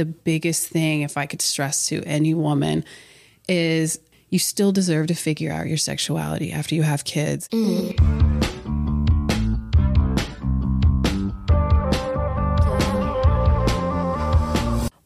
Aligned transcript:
the 0.00 0.06
biggest 0.06 0.66
thing, 0.68 1.02
if 1.02 1.18
I 1.18 1.26
could 1.26 1.42
stress 1.42 1.88
to 1.88 2.02
any 2.04 2.32
woman, 2.32 2.86
is 3.46 4.00
you 4.30 4.38
still 4.38 4.72
deserve 4.72 5.08
to 5.08 5.14
figure 5.14 5.52
out 5.52 5.66
your 5.66 5.76
sexuality 5.76 6.52
after 6.52 6.74
you 6.74 6.82
have 6.82 7.04
kids. 7.04 7.46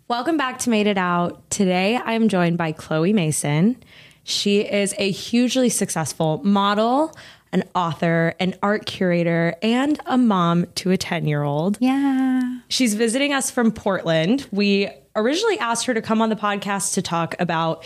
Welcome 0.07 0.37
back 0.37 0.61
to 0.61 0.71
Made 0.71 0.87
It 0.87 0.97
Out. 0.97 1.51
Today 1.51 1.97
I 1.97 2.13
am 2.13 2.29
joined 2.29 2.57
by 2.57 2.71
Chloe 2.71 3.13
Mason. 3.13 3.83
She 4.23 4.61
is 4.61 4.95
a 4.99 5.11
hugely 5.11 5.71
successful 5.71 6.41
model, 6.45 7.13
an 7.55 7.63
author, 7.75 8.35
an 8.41 8.55
art 8.63 8.85
curator, 8.85 9.55
and 9.63 9.99
a 10.07 10.19
mom 10.19 10.67
to 10.75 10.91
a 10.91 10.99
10 10.99 11.27
year 11.27 11.43
old. 11.43 11.79
Yeah. 11.81 12.59
She's 12.69 12.95
visiting 12.95 13.33
us 13.33 13.51
from 13.51 13.71
Portland. 13.71 14.47
We 14.51 14.91
originally 15.17 15.59
asked 15.61 15.87
her 15.87 15.95
to 15.95 16.03
come 16.03 16.21
on 16.21 16.29
the 16.29 16.37
podcast 16.37 16.95
to 16.95 17.03
talk 17.03 17.37
about 17.39 17.85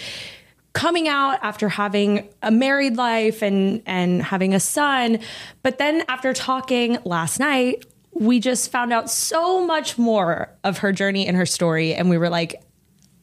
coming 0.72 1.08
out 1.08 1.38
after 1.42 1.68
having 1.68 2.28
a 2.42 2.50
married 2.50 2.96
life 2.96 3.42
and 3.42 3.82
and 3.84 4.22
having 4.22 4.54
a 4.54 4.60
son 4.60 5.18
but 5.62 5.78
then 5.78 6.04
after 6.08 6.32
talking 6.32 6.98
last 7.04 7.40
night 7.40 7.84
we 8.12 8.38
just 8.38 8.70
found 8.70 8.92
out 8.92 9.10
so 9.10 9.64
much 9.66 9.98
more 9.98 10.50
of 10.64 10.78
her 10.78 10.92
journey 10.92 11.26
and 11.26 11.36
her 11.36 11.46
story 11.46 11.94
and 11.94 12.08
we 12.10 12.18
were 12.18 12.28
like 12.28 12.62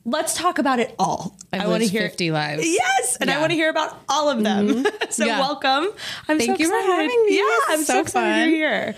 let's 0.06 0.34
talk 0.36 0.60
about 0.60 0.80
it 0.80 0.94
all 1.00 1.36
I've 1.52 1.62
i 1.62 1.68
want 1.68 1.82
to 1.84 1.90
hear 1.90 2.02
50 2.04 2.32
lives. 2.32 2.64
yes 2.66 3.18
and 3.20 3.30
i 3.32 3.40
want 3.40 3.52
to 3.52 3.56
hear 3.56 3.70
about 3.70 3.98
all 4.08 4.30
of 4.30 4.44
them 4.44 4.86
so 5.10 5.26
Yeah. 5.26 5.40
welcome 5.40 5.88
i'm 6.28 6.38
Thank 6.38 6.58
so 6.58 6.64
you 6.64 6.70
for 6.70 6.76
having 6.92 7.26
me. 7.26 7.38
yeah 7.38 7.58
i'm 7.70 7.80
so, 7.84 7.94
so 7.94 8.00
excited 8.02 8.42
fun. 8.44 8.50
you're 8.50 8.58
here 8.58 8.96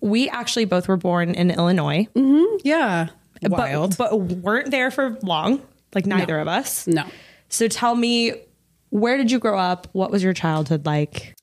we 0.00 0.28
actually 0.28 0.64
both 0.64 0.88
were 0.88 0.96
born 0.96 1.34
in 1.34 1.50
illinois 1.50 2.06
Yeah. 2.64 3.08
but- 3.42 3.50
Wild. 3.52 3.96
but, 3.96 4.18
weren't 4.20 4.70
there 4.70 4.90
for 4.90 5.16
long 5.22 5.62
like 5.94 6.06
neither 6.06 6.38
of 6.38 6.48
us 6.48 6.86
no. 6.86 7.04
so 7.48 7.68
tell 7.68 7.94
me, 7.94 8.32
where 8.90 9.16
did 9.16 9.30
you 9.30 9.38
grow 9.38 9.56
up? 9.58 9.86
What 9.92 10.10
was 10.10 10.22
your 10.24 10.32
childhood 10.32 10.84
like? 10.86 11.34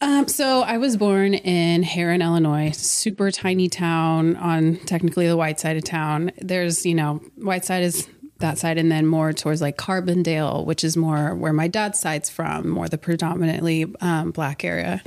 Um, 0.00 0.26
so 0.28 0.62
I 0.62 0.78
was 0.78 0.96
born 0.96 1.34
in 1.34 1.82
Herrin, 1.84 2.22
Illinois, 2.22 2.70
super 2.70 3.30
tiny 3.32 3.68
town 3.68 4.36
on 4.36 4.76
technically 4.78 5.26
the 5.28 5.36
white 5.36 5.58
side 5.60 5.76
of 5.76 5.82
town. 5.84 6.30
There's, 6.38 6.84
you 6.86 6.94
know, 6.94 7.20
white 7.36 7.64
side 7.64 7.82
is 7.84 8.08
that 8.38 8.58
side, 8.58 8.78
and 8.78 8.90
then 8.90 9.06
more 9.06 9.32
towards 9.32 9.60
like 9.60 9.76
Carbondale, 9.76 10.64
which 10.64 10.84
is 10.84 10.96
more 10.96 11.34
where 11.34 11.52
my 11.52 11.68
dad's 11.68 11.98
side's 11.98 12.30
from, 12.30 12.68
more 12.68 12.88
the 12.88 12.98
predominantly 12.98 13.86
um, 14.00 14.30
black 14.30 14.64
area. 14.64 15.02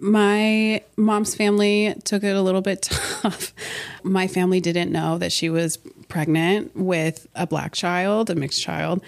My 0.00 0.82
mom's 0.96 1.34
family 1.34 1.94
took 2.04 2.22
it 2.22 2.36
a 2.36 2.42
little 2.42 2.60
bit 2.60 2.82
tough. 2.82 3.52
My 4.02 4.28
family 4.28 4.60
didn't 4.60 4.92
know 4.92 5.18
that 5.18 5.32
she 5.32 5.50
was 5.50 5.78
pregnant 6.08 6.76
with 6.76 7.26
a 7.34 7.46
black 7.46 7.74
child, 7.74 8.30
a 8.30 8.34
mixed 8.34 8.62
child. 8.62 9.02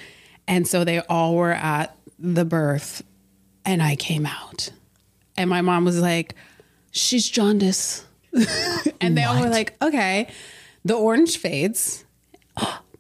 And 0.49 0.67
so 0.67 0.85
they 0.85 1.01
all 1.01 1.37
were 1.37 1.53
at 1.53 1.97
the 2.19 2.45
birth, 2.45 3.03
and 3.65 3.83
I 3.83 3.97
came 3.97 4.27
out. 4.27 4.71
And 5.37 5.49
my 5.49 5.63
mom 5.63 5.85
was 5.85 6.01
like, 6.01 6.35
She's 6.93 7.29
jaundice. 7.29 8.05
and 9.01 9.17
they 9.17 9.23
all 9.23 9.41
were 9.41 9.49
like, 9.49 9.81
Okay. 9.81 10.29
The 10.85 10.95
orange 10.95 11.37
fades, 11.39 12.05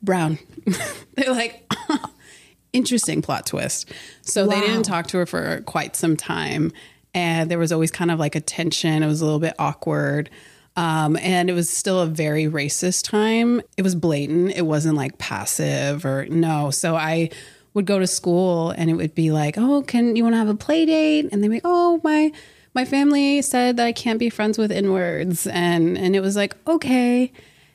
brown. 0.03 0.39
They're 1.15 1.33
like, 1.33 1.71
interesting 2.73 3.23
plot 3.23 3.47
twist. 3.47 3.93
So 4.23 4.47
they 4.47 4.61
didn't 4.61 4.85
talk 4.85 5.07
to 5.09 5.19
her 5.19 5.27
for 5.27 5.63
quite 5.63 5.97
some 5.97 6.17
time. 6.17 6.73
And 7.15 7.51
there 7.51 7.59
was 7.59 7.73
always 7.73 7.91
kind 7.91 8.11
of 8.11 8.19
like 8.19 8.35
a 8.35 8.41
tension. 8.41 9.03
It 9.03 9.07
was 9.07 9.21
a 9.21 9.25
little 9.25 9.41
bit 9.41 9.55
awkward. 9.59 10.31
Um, 10.77 11.17
and 11.17 11.51
it 11.51 11.53
was 11.53 11.69
still 11.69 12.01
a 12.01 12.07
very 12.07 12.45
racist 12.45 13.09
time. 13.09 13.61
It 13.77 13.83
was 13.83 13.95
blatant. 13.95 14.53
It 14.53 14.63
wasn't 14.63 14.97
like 14.97 15.19
passive 15.19 16.05
or 16.05 16.27
no. 16.27 16.71
So 16.71 16.95
I 16.95 17.31
would 17.75 17.87
go 17.87 17.99
to 17.99 18.07
school 18.07 18.71
and 18.71 18.89
it 18.89 18.95
would 18.95 19.15
be 19.15 19.31
like, 19.31 19.57
oh, 19.59 19.83
can 19.83 20.17
you 20.17 20.23
want 20.23 20.35
to 20.35 20.39
have 20.39 20.49
a 20.49 20.55
play 20.55 20.87
date? 20.87 21.29
And 21.33 21.43
they'd 21.43 21.49
be, 21.49 21.61
oh, 21.65 22.01
my 22.05 22.33
my 22.73 22.85
family 22.85 23.43
said 23.43 23.79
that 23.79 23.87
I 23.87 23.93
can't 23.93 24.21
be 24.21 24.31
friends 24.31 24.57
with 24.57 24.71
inwards. 24.71 25.47
And 25.47 25.99
and 25.99 26.15
it 26.15 26.21
was 26.21 26.37
like, 26.37 26.57
okay. 26.69 27.33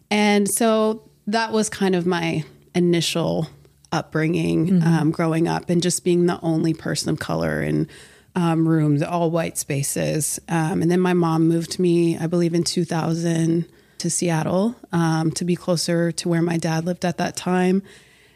And 0.09 0.49
so 0.49 1.03
that 1.27 1.51
was 1.51 1.69
kind 1.69 1.95
of 1.95 2.05
my 2.05 2.43
initial 2.73 3.47
upbringing 3.91 4.83
um, 4.83 5.11
growing 5.11 5.47
up 5.47 5.69
and 5.69 5.81
just 5.81 6.03
being 6.03 6.25
the 6.25 6.39
only 6.41 6.73
person 6.73 7.09
of 7.09 7.19
color 7.19 7.61
in 7.61 7.87
um, 8.35 8.67
rooms, 8.67 9.01
all 9.01 9.31
white 9.31 9.57
spaces. 9.57 10.39
Um, 10.49 10.81
and 10.81 10.91
then 10.91 10.99
my 10.99 11.13
mom 11.13 11.47
moved 11.47 11.79
me, 11.79 12.17
I 12.17 12.27
believe, 12.27 12.53
in 12.53 12.63
2000 12.63 13.65
to 13.99 14.09
Seattle 14.09 14.75
um, 14.91 15.31
to 15.31 15.45
be 15.45 15.55
closer 15.55 16.11
to 16.11 16.29
where 16.29 16.41
my 16.41 16.57
dad 16.57 16.85
lived 16.85 17.05
at 17.05 17.17
that 17.17 17.37
time 17.37 17.81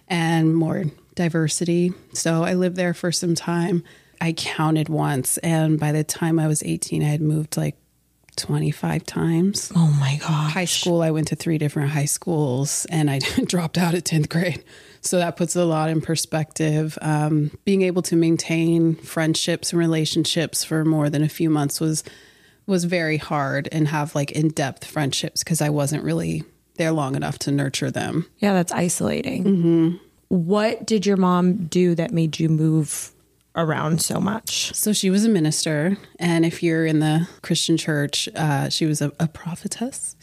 and 0.07 0.55
more 0.55 0.85
diversity. 1.15 1.91
So 2.13 2.43
I 2.43 2.53
lived 2.53 2.77
there 2.77 2.93
for 2.93 3.11
some 3.11 3.35
time. 3.35 3.83
I 4.21 4.33
counted 4.33 4.89
once, 4.89 5.37
and 5.39 5.79
by 5.79 5.91
the 5.91 6.03
time 6.03 6.39
I 6.39 6.47
was 6.47 6.63
18, 6.63 7.03
I 7.03 7.07
had 7.07 7.21
moved 7.21 7.55
like 7.55 7.75
25 8.39 9.05
times 9.05 9.71
Oh 9.75 9.95
my 9.99 10.17
gosh. 10.17 10.53
high 10.53 10.65
school, 10.65 11.01
I 11.01 11.11
went 11.11 11.27
to 11.29 11.35
three 11.35 11.57
different 11.57 11.91
high 11.91 12.05
schools 12.05 12.85
and 12.89 13.09
I 13.09 13.19
dropped 13.45 13.77
out 13.77 13.93
at 13.93 14.05
10th 14.05 14.29
grade. 14.29 14.63
So 15.01 15.17
that 15.19 15.37
puts 15.37 15.55
a 15.55 15.63
lot 15.65 15.89
in 15.89 16.01
perspective. 16.01 16.97
Um, 17.01 17.51
being 17.65 17.83
able 17.83 18.01
to 18.03 18.15
maintain 18.15 18.95
friendships 18.95 19.71
and 19.71 19.79
relationships 19.79 20.63
for 20.63 20.83
more 20.83 21.09
than 21.09 21.23
a 21.23 21.29
few 21.29 21.49
months 21.49 21.79
was 21.79 22.03
was 22.65 22.83
very 22.85 23.17
hard 23.17 23.67
and 23.71 23.87
have 23.87 24.13
like 24.13 24.31
in-depth 24.31 24.85
friendships 24.85 25.43
because 25.43 25.59
I 25.61 25.69
wasn't 25.69 26.03
really 26.03 26.43
there 26.75 26.91
long 26.91 27.15
enough 27.15 27.39
to 27.39 27.51
nurture 27.51 27.89
them. 27.91 28.27
Yeah, 28.39 28.53
that's 28.53 28.71
isolating. 28.71 29.99
What 30.27 30.85
did 30.85 31.05
your 31.05 31.17
mom 31.17 31.65
do 31.67 31.95
that 31.95 32.11
made 32.11 32.39
you 32.39 32.47
move 32.49 33.11
around 33.55 34.01
so 34.01 34.19
much? 34.19 34.73
So 34.73 34.93
she 34.93 35.09
was 35.09 35.25
a 35.25 35.29
minister, 35.29 35.97
and 36.19 36.45
if 36.45 36.61
you're 36.63 36.85
in 36.85 36.99
the 36.99 37.27
Christian 37.41 37.77
church, 37.77 38.29
uh, 38.35 38.69
she 38.69 38.85
was 38.85 39.01
a, 39.01 39.11
a 39.19 39.27
prophetess. 39.27 40.15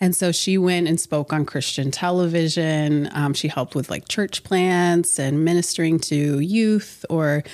And 0.00 0.14
so 0.14 0.32
she 0.32 0.58
went 0.58 0.88
and 0.88 1.00
spoke 1.00 1.32
on 1.32 1.46
Christian 1.46 1.90
television. 1.90 3.08
Um, 3.12 3.32
she 3.32 3.48
helped 3.48 3.74
with 3.74 3.90
like 3.90 4.08
church 4.08 4.42
plants 4.44 5.18
and 5.18 5.44
ministering 5.44 5.98
to 6.00 6.40
youth 6.40 7.06
or, 7.08 7.44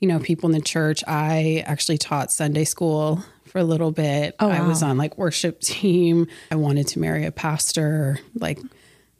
you 0.00 0.08
know, 0.08 0.18
people 0.18 0.50
in 0.50 0.54
the 0.54 0.60
church. 0.60 1.04
I 1.06 1.62
actually 1.66 1.98
taught 1.98 2.32
Sunday 2.32 2.64
school 2.64 3.24
for 3.46 3.58
a 3.58 3.64
little 3.64 3.92
bit. 3.92 4.34
Oh, 4.40 4.50
I 4.50 4.66
was 4.66 4.82
on 4.82 4.98
like 4.98 5.16
worship 5.16 5.60
team. 5.60 6.26
I 6.50 6.56
wanted 6.56 6.88
to 6.88 6.98
marry 6.98 7.24
a 7.24 7.32
pastor. 7.32 8.18
Like, 8.34 8.58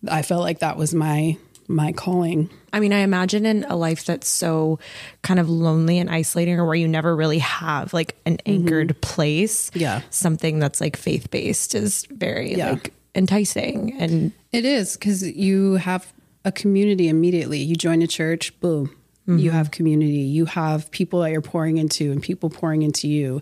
I 0.09 0.23
felt 0.23 0.43
like 0.43 0.59
that 0.59 0.77
was 0.77 0.93
my 0.95 1.39
my 1.69 1.93
calling. 1.93 2.51
I 2.75 2.81
mean, 2.81 2.93
I 2.93 2.99
imagine 2.99 3.47
in 3.47 3.65
a 3.65 3.77
life 3.77 4.05
that's 4.05 4.29
so 4.29 4.79
kind 5.23 5.39
of 5.41 5.49
lonely 5.49 5.99
and 5.99 6.11
isolating 6.11 6.59
or 6.59 6.67
where 6.67 6.75
you 6.75 6.89
never 6.89 7.15
really 7.15 7.39
have 7.39 7.93
like 7.95 8.17
an 8.27 8.39
anchored 8.47 9.01
place. 9.01 9.71
Yeah. 9.75 10.03
Something 10.11 10.59
that's 10.59 10.81
like 10.81 10.97
faith 10.97 11.31
based 11.31 11.75
is 11.75 12.05
very 12.11 12.55
Yeah. 12.57 12.73
like 12.73 12.93
enticing 13.15 13.95
and 14.01 14.33
It 14.53 14.65
is 14.65 14.95
because 14.97 15.23
you 15.23 15.75
have 15.75 16.13
a 16.45 16.51
community 16.53 17.09
immediately. 17.09 17.61
You 17.61 17.77
join 17.77 18.03
a 18.03 18.07
church, 18.07 18.59
boom, 18.61 18.91
you 19.27 19.53
have 19.53 19.71
community. 19.71 20.19
You 20.37 20.45
have 20.45 20.91
people 20.91 21.21
that 21.21 21.31
you're 21.31 21.41
pouring 21.41 21.79
into 21.79 22.13
and 22.13 22.21
people 22.23 22.51
pouring 22.51 22.83
into 22.83 23.09
you. 23.09 23.41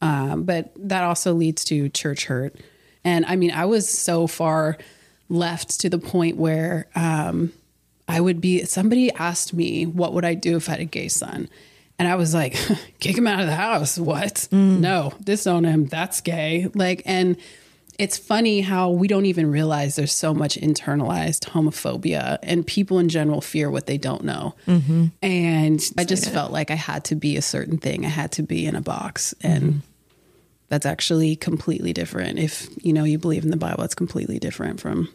Um, 0.00 0.44
but 0.44 0.70
that 0.76 1.02
also 1.04 1.34
leads 1.34 1.64
to 1.64 1.88
church 1.90 2.26
hurt. 2.26 2.54
And 3.04 3.26
I 3.26 3.36
mean, 3.36 3.50
I 3.50 3.64
was 3.66 3.88
so 3.88 4.26
far 4.28 4.78
left 5.28 5.80
to 5.80 5.90
the 5.90 5.98
point 5.98 6.36
where 6.38 6.86
um, 6.94 7.52
I 8.08 8.20
would 8.20 8.40
be, 8.40 8.64
somebody 8.64 9.12
asked 9.12 9.52
me, 9.52 9.84
what 9.84 10.14
would 10.14 10.24
I 10.24 10.34
do 10.34 10.56
if 10.56 10.68
I 10.68 10.72
had 10.72 10.80
a 10.80 10.86
gay 10.86 11.08
son? 11.08 11.48
And 11.98 12.08
I 12.08 12.14
was 12.14 12.32
like, 12.32 12.56
kick 13.00 13.18
him 13.18 13.26
out 13.26 13.40
of 13.40 13.46
the 13.46 13.54
house. 13.54 13.98
What? 13.98 14.48
Mm. 14.50 14.80
No, 14.80 15.12
disown 15.22 15.64
him. 15.64 15.86
That's 15.86 16.20
gay. 16.20 16.68
Like, 16.74 17.02
and 17.04 17.36
it's 17.98 18.16
funny 18.16 18.60
how 18.60 18.90
we 18.90 19.08
don't 19.08 19.26
even 19.26 19.50
realize 19.50 19.96
there's 19.96 20.12
so 20.12 20.32
much 20.32 20.56
internalized 20.56 21.50
homophobia 21.50 22.38
and 22.44 22.64
people 22.64 23.00
in 23.00 23.08
general 23.08 23.40
fear 23.40 23.70
what 23.70 23.86
they 23.86 23.98
don't 23.98 24.22
know. 24.22 24.54
Mm-hmm. 24.68 25.06
And 25.20 25.80
I 25.98 26.04
just 26.04 26.30
felt 26.30 26.52
like 26.52 26.70
I 26.70 26.76
had 26.76 27.04
to 27.06 27.16
be 27.16 27.36
a 27.36 27.42
certain 27.42 27.76
thing. 27.76 28.06
I 28.06 28.08
had 28.08 28.32
to 28.32 28.42
be 28.44 28.66
in 28.66 28.76
a 28.76 28.80
box. 28.80 29.34
And 29.42 29.62
mm-hmm. 29.62 29.78
that's 30.68 30.86
actually 30.86 31.34
completely 31.34 31.92
different. 31.92 32.38
If, 32.38 32.68
you 32.84 32.92
know, 32.92 33.02
you 33.02 33.18
believe 33.18 33.42
in 33.42 33.50
the 33.50 33.56
Bible, 33.56 33.82
it's 33.82 33.96
completely 33.96 34.38
different 34.38 34.80
from, 34.80 35.08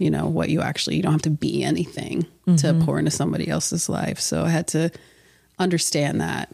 you 0.00 0.10
know, 0.10 0.26
what 0.26 0.48
you 0.48 0.60
actually, 0.62 0.96
you 0.96 1.02
don't 1.02 1.12
have 1.12 1.22
to 1.22 1.30
be 1.30 1.62
anything 1.62 2.22
to 2.46 2.52
mm-hmm. 2.52 2.84
pour 2.84 2.98
into 2.98 3.10
somebody 3.10 3.48
else's 3.48 3.88
life. 3.88 4.18
So 4.18 4.44
I 4.44 4.48
had 4.48 4.66
to 4.68 4.90
understand 5.58 6.20
that 6.20 6.50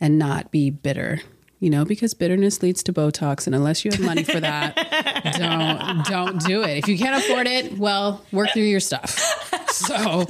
and 0.00 0.18
not 0.18 0.50
be 0.50 0.70
bitter. 0.70 1.20
You 1.60 1.68
know, 1.68 1.84
because 1.84 2.14
bitterness 2.14 2.62
leads 2.62 2.82
to 2.84 2.92
Botox, 2.92 3.46
and 3.46 3.54
unless 3.54 3.84
you 3.84 3.90
have 3.90 4.00
money 4.00 4.22
for 4.22 4.40
that, 4.40 4.76
don't 5.38 6.06
don't 6.06 6.40
do 6.46 6.62
it. 6.62 6.78
If 6.78 6.88
you 6.88 6.96
can't 6.96 7.22
afford 7.22 7.46
it, 7.46 7.76
well, 7.76 8.24
work 8.32 8.48
through 8.54 8.62
your 8.62 8.80
stuff. 8.80 9.10
So, 9.70 10.26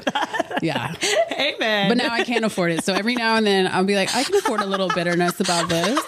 yeah. 0.63 0.95
Amen. 1.33 1.89
But 1.89 1.99
now 1.99 2.13
I 2.13 2.25
can't 2.25 2.45
afford 2.45 2.73
it. 2.73 2.85
So 2.85 2.95
every 2.95 3.15
now 3.15 3.37
and 3.37 3.47
then 3.47 3.69
I'll 3.69 3.85
be 3.85 3.95
like, 3.95 4.15
I 4.15 4.25
can 4.25 4.35
afford 4.37 4.61
a 4.61 4.67
little 4.67 4.89
bitterness 4.89 5.41
about 5.41 5.69
this. 5.69 6.01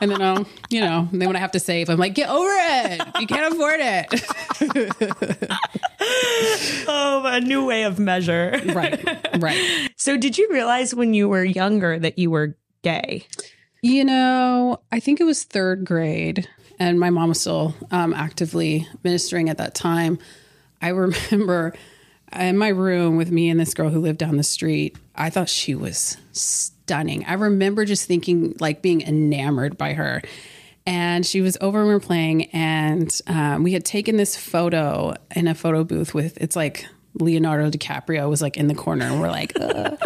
And 0.00 0.10
then 0.10 0.20
I'll, 0.20 0.46
you 0.70 0.80
know, 0.80 1.08
then 1.12 1.28
when 1.28 1.36
I 1.36 1.38
have 1.38 1.52
to 1.52 1.60
save, 1.60 1.88
I'm 1.88 1.98
like, 1.98 2.14
get 2.14 2.28
over 2.28 2.50
it. 2.50 3.00
You 3.20 3.26
can't 3.26 3.54
afford 3.54 3.80
it. 3.80 5.50
Oh, 6.86 7.22
a 7.24 7.40
new 7.40 7.64
way 7.64 7.84
of 7.84 7.98
measure. 7.98 8.60
right. 8.66 9.00
Right. 9.40 9.90
So, 9.96 10.16
did 10.18 10.36
you 10.36 10.48
realize 10.50 10.94
when 10.94 11.14
you 11.14 11.28
were 11.28 11.44
younger 11.44 11.98
that 11.98 12.18
you 12.18 12.30
were 12.30 12.56
gay? 12.82 13.26
You 13.82 14.04
know, 14.04 14.80
I 14.92 15.00
think 15.00 15.20
it 15.20 15.24
was 15.24 15.44
third 15.44 15.84
grade, 15.84 16.48
and 16.78 17.00
my 17.00 17.10
mom 17.10 17.30
was 17.30 17.40
still 17.40 17.74
um, 17.90 18.12
actively 18.12 18.86
ministering 19.02 19.48
at 19.48 19.58
that 19.58 19.74
time. 19.74 20.18
I 20.82 20.88
remember 21.30 21.74
in 22.32 22.58
my 22.58 22.68
room 22.68 23.16
with 23.16 23.30
me 23.30 23.48
and 23.48 23.58
this 23.58 23.74
girl 23.74 23.88
who 23.90 24.00
lived 24.00 24.18
down 24.18 24.36
the 24.36 24.42
street. 24.42 24.96
I 25.14 25.30
thought 25.30 25.48
she 25.48 25.74
was 25.74 26.16
stunning. 26.84 27.24
I 27.24 27.34
remember 27.34 27.84
just 27.84 28.06
thinking, 28.06 28.54
like, 28.60 28.82
being 28.82 29.00
enamored 29.02 29.78
by 29.78 29.94
her. 29.94 30.22
And 30.86 31.24
she 31.24 31.40
was 31.40 31.56
over 31.62 31.78
and 31.78 31.88
we 31.88 31.94
were 31.94 32.00
playing, 32.00 32.50
and 32.50 33.10
um, 33.26 33.62
we 33.62 33.72
had 33.72 33.86
taken 33.86 34.18
this 34.18 34.36
photo 34.36 35.14
in 35.34 35.48
a 35.48 35.54
photo 35.54 35.82
booth 35.82 36.12
with 36.12 36.36
it's 36.42 36.54
like 36.54 36.84
Leonardo 37.18 37.70
DiCaprio 37.70 38.28
was 38.28 38.42
like 38.42 38.58
in 38.58 38.68
the 38.68 38.74
corner, 38.74 39.06
and 39.06 39.18
we're 39.18 39.30
like, 39.30 39.54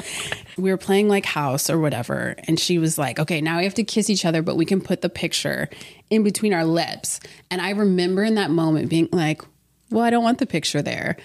we 0.57 0.71
were 0.71 0.77
playing 0.77 1.09
like 1.09 1.25
house 1.25 1.69
or 1.69 1.81
whatever, 1.81 2.37
and 2.47 2.61
she 2.61 2.79
was 2.79 2.97
like, 2.97 3.19
okay, 3.19 3.41
now 3.41 3.59
we 3.59 3.65
have 3.65 3.75
to 3.75 3.83
kiss 3.83 4.09
each 4.09 4.25
other, 4.25 4.41
but 4.41 4.57
we 4.57 4.65
can 4.65 4.81
put 4.81 5.01
the 5.01 5.09
picture 5.09 5.69
in 6.11 6.23
between 6.23 6.55
our 6.55 6.65
lips. 6.65 7.19
And 7.51 7.61
I 7.61 7.71
remember 7.71 8.23
in 8.23 8.37
that 8.37 8.53
moment 8.53 8.89
being 8.89 9.09
like, 9.11 9.43
well, 9.91 10.05
I 10.05 10.11
don't 10.11 10.23
want 10.23 10.39
the 10.39 10.47
picture 10.47 10.81
there 10.81 11.17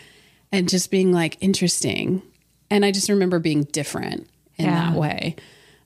and 0.51 0.67
just 0.67 0.89
being 0.89 1.11
like 1.11 1.37
interesting. 1.41 2.23
And 2.71 2.83
I 2.83 2.91
just 2.91 3.09
remember 3.09 3.37
being 3.37 3.65
different 3.65 4.27
in 4.57 4.65
Yeah. 4.65 4.91
that 4.91 4.99
way. 4.99 5.35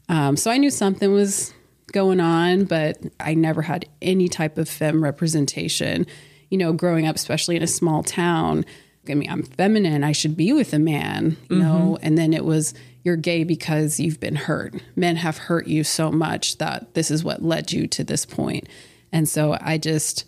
Um, 0.09 0.37
so 0.37 0.49
I 0.51 0.57
knew 0.57 0.69
something 0.69 1.11
was 1.11 1.53
going 1.93 2.19
on, 2.19 2.65
but 2.65 2.97
I 3.19 3.33
never 3.33 3.61
had 3.61 3.85
any 4.01 4.27
type 4.27 4.57
of 4.57 4.67
femme 4.69 5.03
representation. 5.03 6.05
You 6.49 6.57
know, 6.57 6.73
growing 6.73 7.05
up, 7.07 7.15
especially 7.15 7.55
in 7.57 7.63
a 7.63 7.67
small 7.67 8.03
town, 8.03 8.65
I 9.09 9.13
mean, 9.13 9.29
I'm 9.29 9.43
feminine. 9.43 10.03
I 10.03 10.11
should 10.11 10.35
be 10.35 10.51
with 10.53 10.73
a 10.73 10.79
man, 10.79 11.37
you 11.49 11.57
know, 11.57 11.97
and 12.01 12.17
then 12.17 12.33
it 12.33 12.43
was 12.45 12.73
you're 13.03 13.15
gay 13.15 13.45
because 13.45 13.99
you've 14.01 14.19
been 14.19 14.35
hurt. 14.35 14.75
Men 14.97 15.15
have 15.17 15.37
hurt 15.37 15.67
you 15.67 15.85
so 15.85 16.11
much 16.11 16.57
that 16.57 16.93
this 16.93 17.09
is 17.09 17.23
what 17.23 17.41
led 17.41 17.71
you 17.71 17.87
to 17.87 18.03
this 18.03 18.25
point. 18.25 18.67
And 19.13 19.29
so 19.29 19.57
I 19.61 19.77
just, 19.77 20.25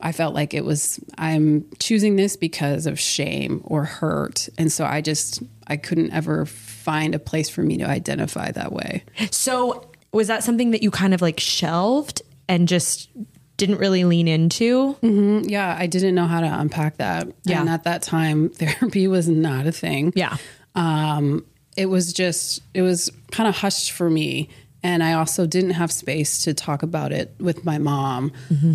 I 0.00 0.12
felt 0.12 0.34
like 0.34 0.54
it 0.54 0.64
was 0.64 1.00
I'm 1.16 1.66
choosing 1.78 2.16
this 2.16 2.36
because 2.36 2.86
of 2.86 2.98
shame 3.00 3.62
or 3.64 3.84
hurt. 3.84 4.48
And 4.58 4.70
so 4.70 4.84
I 4.84 5.00
just 5.00 5.42
I 5.66 5.76
couldn't 5.76 6.12
ever 6.12 6.46
find 6.46 7.14
a 7.14 7.18
place 7.18 7.48
for 7.48 7.62
me 7.62 7.78
to 7.78 7.84
identify 7.84 8.50
that 8.52 8.72
way. 8.72 9.04
So, 9.30 9.88
was 10.12 10.28
that 10.28 10.44
something 10.44 10.70
that 10.72 10.82
you 10.82 10.90
kind 10.90 11.14
of 11.14 11.22
like 11.22 11.40
shelved 11.40 12.22
and 12.48 12.68
just 12.68 13.08
didn't 13.56 13.78
really 13.78 14.04
lean 14.04 14.28
into? 14.28 14.96
Yeah, 15.02 15.74
I 15.78 15.86
didn't 15.86 16.14
know 16.14 16.26
how 16.26 16.40
to 16.40 16.46
unpack 16.46 16.98
that. 16.98 17.28
Yeah. 17.44 17.60
And 17.60 17.68
at 17.68 17.84
that 17.84 18.02
time 18.02 18.48
therapy 18.50 19.08
was 19.08 19.28
not 19.28 19.66
a 19.66 19.72
thing. 19.72 20.12
Yeah. 20.14 20.36
Um 20.74 21.44
it 21.76 21.86
was 21.86 22.12
just 22.12 22.60
it 22.74 22.82
was 22.82 23.10
kind 23.32 23.48
of 23.48 23.56
hushed 23.56 23.92
for 23.92 24.08
me 24.08 24.48
and 24.84 25.02
I 25.02 25.14
also 25.14 25.46
didn't 25.46 25.70
have 25.72 25.90
space 25.90 26.38
to 26.44 26.54
talk 26.54 26.84
about 26.84 27.10
it 27.10 27.34
with 27.40 27.64
my 27.64 27.78
mom. 27.78 28.30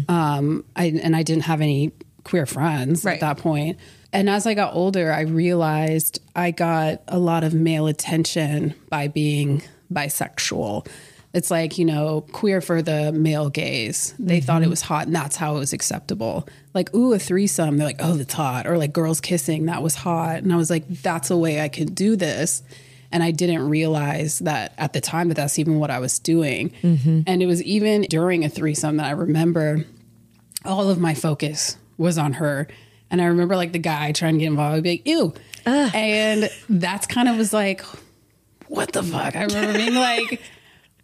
Um 0.09 0.65
I 0.75 0.85
and 1.01 1.15
I 1.15 1.23
didn't 1.23 1.43
have 1.43 1.61
any 1.61 1.91
queer 2.25 2.45
friends 2.45 3.05
Right. 3.05 3.13
at 3.13 3.19
that 3.21 3.37
point. 3.37 3.77
And 4.11 4.29
as 4.29 4.45
I 4.47 4.55
got 4.55 4.73
older, 4.73 5.13
I 5.13 5.21
realized 5.21 6.19
I 6.35 6.51
got 6.51 7.01
a 7.07 7.19
lot 7.19 7.43
of 7.43 7.53
male 7.53 7.87
attention 7.87 8.73
by 8.89 9.07
being 9.07 9.61
bisexual. 9.93 10.87
It's 11.31 11.51
like, 11.51 11.77
you 11.77 11.85
know, 11.85 12.21
queer 12.31 12.59
for 12.59 12.81
the 12.81 13.11
male 13.11 13.49
gaze. 13.51 14.15
They 14.17 14.41
thought 14.41 14.63
it 14.63 14.69
was 14.69 14.81
hot 14.81 15.05
and 15.05 15.15
that's 15.15 15.35
how 15.35 15.55
it 15.55 15.59
was 15.59 15.73
acceptable. 15.73 16.47
Like, 16.73 16.93
ooh, 16.95 17.13
a 17.13 17.19
threesome. 17.19 17.77
They're 17.77 17.85
like, 17.85 17.99
oh, 17.99 18.13
that's 18.17 18.33
hot. 18.33 18.65
Or 18.65 18.79
like 18.79 18.93
girls 18.93 19.21
kissing, 19.21 19.67
that 19.67 19.83
was 19.83 19.93
hot. 19.93 20.37
And 20.37 20.51
I 20.51 20.55
was 20.55 20.71
like, 20.71 20.87
that's 20.87 21.29
a 21.29 21.37
way 21.37 21.61
I 21.61 21.69
could 21.69 21.93
do 21.93 22.15
this. 22.15 22.63
And 23.11 23.23
I 23.23 23.31
didn't 23.31 23.67
realize 23.69 24.39
that 24.39 24.73
at 24.77 24.93
the 24.93 25.01
time 25.01 25.29
that 25.29 25.35
that's 25.35 25.57
even 25.57 25.79
what 25.79 25.89
I 25.89 25.99
was 25.99 26.19
doing. 26.19 26.71
Mm-hmm. 26.83 27.21
And 27.25 27.41
it 27.41 27.47
was 27.47 27.63
even 27.63 28.03
during 28.03 28.45
a 28.45 28.49
threesome 28.49 28.97
that 28.97 29.07
I 29.07 29.11
remember 29.11 29.85
all 30.65 30.89
of 30.89 30.99
my 30.99 31.13
focus 31.13 31.77
was 31.97 32.17
on 32.17 32.33
her. 32.33 32.67
And 33.09 33.21
I 33.21 33.25
remember 33.25 33.55
like 33.55 33.71
the 33.71 33.79
guy 33.79 34.11
trying 34.11 34.33
to 34.33 34.39
get 34.39 34.47
involved, 34.47 34.77
I'd 34.77 34.83
be 34.83 34.91
like, 34.91 35.07
ew. 35.07 35.33
And 35.65 36.49
that's 36.69 37.07
kind 37.07 37.27
of 37.27 37.37
was 37.37 37.53
like, 37.53 37.83
what 38.67 38.93
the 38.93 39.03
fuck? 39.03 39.35
I 39.35 39.43
remember 39.43 39.73
being 39.73 39.95
like, 39.95 40.41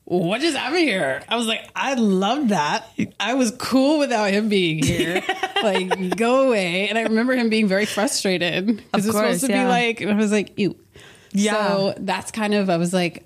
what 0.06 0.40
just 0.40 0.56
happened 0.56 0.84
here? 0.84 1.24
I 1.28 1.36
was 1.36 1.48
like, 1.48 1.68
I 1.76 1.96
loved 1.96 2.50
that. 2.50 2.88
I 3.20 3.34
was 3.34 3.52
cool 3.58 3.98
without 3.98 4.30
him 4.32 4.50
being 4.50 4.84
here. 4.84 5.24
like, 5.64 6.16
go 6.16 6.48
away. 6.48 6.88
And 6.90 6.98
I 6.98 7.04
remember 7.04 7.34
him 7.34 7.50
being 7.50 7.68
very 7.68 7.86
frustrated 7.86 8.68
because 8.68 9.08
it's 9.08 9.16
course, 9.16 9.26
supposed 9.26 9.46
to 9.46 9.52
yeah. 9.52 9.64
be 9.64 9.70
like, 9.70 10.02
and 10.02 10.12
I 10.12 10.16
was 10.16 10.32
like, 10.32 10.58
ew. 10.58 10.78
Yeah. 11.36 11.68
So 11.68 11.94
that's 11.98 12.32
kind 12.32 12.54
of, 12.54 12.70
I 12.70 12.78
was 12.78 12.94
like, 12.94 13.26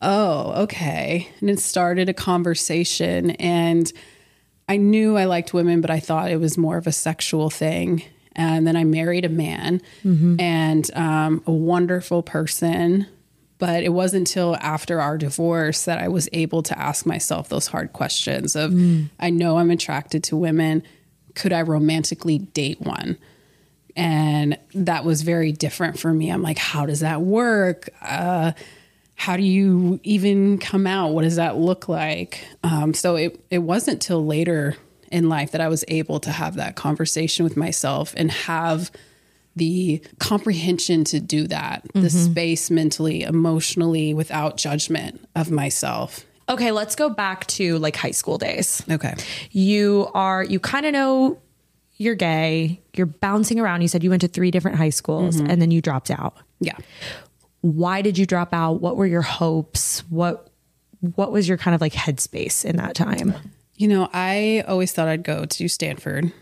oh, 0.00 0.62
okay. 0.62 1.28
And 1.40 1.50
it 1.50 1.58
started 1.58 2.08
a 2.08 2.14
conversation. 2.14 3.30
And 3.32 3.92
I 4.68 4.76
knew 4.76 5.16
I 5.16 5.24
liked 5.24 5.52
women, 5.54 5.80
but 5.80 5.90
I 5.90 6.00
thought 6.00 6.30
it 6.30 6.40
was 6.40 6.56
more 6.56 6.76
of 6.76 6.86
a 6.86 6.92
sexual 6.92 7.50
thing. 7.50 8.02
And 8.36 8.66
then 8.66 8.76
I 8.76 8.84
married 8.84 9.24
a 9.24 9.28
man 9.28 9.82
and 10.38 10.90
um, 10.94 11.42
a 11.46 11.52
wonderful 11.52 12.22
person. 12.22 13.06
But 13.58 13.82
it 13.82 13.88
wasn't 13.88 14.28
until 14.28 14.56
after 14.60 15.00
our 15.00 15.18
divorce 15.18 15.84
that 15.86 15.98
I 15.98 16.06
was 16.06 16.28
able 16.32 16.62
to 16.62 16.78
ask 16.78 17.04
myself 17.04 17.48
those 17.48 17.66
hard 17.66 17.92
questions 17.92 18.54
of 18.54 18.72
I 19.18 19.30
know 19.30 19.58
I'm 19.58 19.72
attracted 19.72 20.22
to 20.24 20.36
women. 20.36 20.84
Could 21.34 21.52
I 21.52 21.62
romantically 21.62 22.38
date 22.38 22.80
one? 22.80 23.18
And 23.98 24.56
that 24.74 25.04
was 25.04 25.22
very 25.22 25.50
different 25.50 25.98
for 25.98 26.14
me. 26.14 26.30
I'm 26.30 26.40
like, 26.40 26.56
how 26.56 26.86
does 26.86 27.00
that 27.00 27.20
work? 27.20 27.88
Uh, 28.00 28.52
how 29.16 29.36
do 29.36 29.42
you 29.42 29.98
even 30.04 30.58
come 30.58 30.86
out? 30.86 31.08
What 31.08 31.22
does 31.22 31.34
that 31.34 31.56
look 31.56 31.88
like? 31.88 32.44
Um, 32.62 32.94
so 32.94 33.16
it, 33.16 33.44
it 33.50 33.58
wasn't 33.58 34.00
till 34.00 34.24
later 34.24 34.76
in 35.10 35.28
life 35.28 35.50
that 35.50 35.60
I 35.60 35.66
was 35.66 35.84
able 35.88 36.20
to 36.20 36.30
have 36.30 36.54
that 36.54 36.76
conversation 36.76 37.42
with 37.42 37.56
myself 37.56 38.14
and 38.16 38.30
have 38.30 38.92
the 39.56 40.00
comprehension 40.20 41.02
to 41.02 41.18
do 41.18 41.48
that, 41.48 41.82
the 41.92 42.08
space 42.08 42.70
mentally, 42.70 43.24
emotionally, 43.24 44.14
without 44.14 44.56
judgment 44.56 45.28
of 45.34 45.50
myself. 45.50 46.24
Okay, 46.48 46.70
let's 46.70 46.94
go 46.94 47.10
back 47.10 47.48
to 47.48 47.78
like 47.78 47.96
high 47.96 48.12
school 48.12 48.38
days. 48.38 48.80
Okay. 48.88 49.14
You 49.50 50.08
are, 50.14 50.44
you 50.44 50.60
kind 50.60 50.86
of 50.86 50.92
know 50.92 51.38
you're 51.98 52.14
gay, 52.14 52.80
you're 52.94 53.06
bouncing 53.06 53.60
around. 53.60 53.82
You 53.82 53.88
said 53.88 54.02
you 54.02 54.10
went 54.10 54.22
to 54.22 54.28
three 54.28 54.50
different 54.50 54.78
high 54.78 54.90
schools 54.90 55.38
and 55.40 55.60
then 55.60 55.70
you 55.70 55.82
dropped 55.82 56.10
out. 56.10 56.36
Yeah. 56.60 56.76
Why 57.60 58.02
did 58.02 58.16
you 58.16 58.24
drop 58.24 58.54
out? 58.54 58.74
What 58.80 58.96
were 58.96 59.06
your 59.06 59.22
hopes? 59.22 60.00
What 60.08 60.48
what 61.14 61.30
was 61.30 61.48
your 61.48 61.58
kind 61.58 61.74
of 61.74 61.80
like 61.80 61.92
headspace 61.92 62.64
in 62.64 62.76
that 62.76 62.94
time? 62.94 63.34
You 63.76 63.88
know, 63.88 64.08
I 64.12 64.64
always 64.66 64.92
thought 64.92 65.08
I'd 65.08 65.22
go 65.22 65.44
to 65.44 65.68
Stanford 65.68 66.32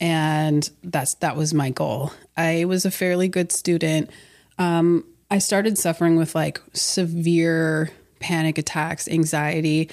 and 0.00 0.68
that's 0.82 1.14
that 1.14 1.36
was 1.36 1.54
my 1.54 1.70
goal. 1.70 2.12
I 2.36 2.64
was 2.64 2.84
a 2.84 2.90
fairly 2.90 3.28
good 3.28 3.52
student. 3.52 4.10
Um, 4.58 5.04
I 5.30 5.38
started 5.38 5.78
suffering 5.78 6.16
with 6.16 6.34
like 6.34 6.60
severe 6.72 7.90
panic 8.20 8.58
attacks, 8.58 9.08
anxiety. 9.08 9.90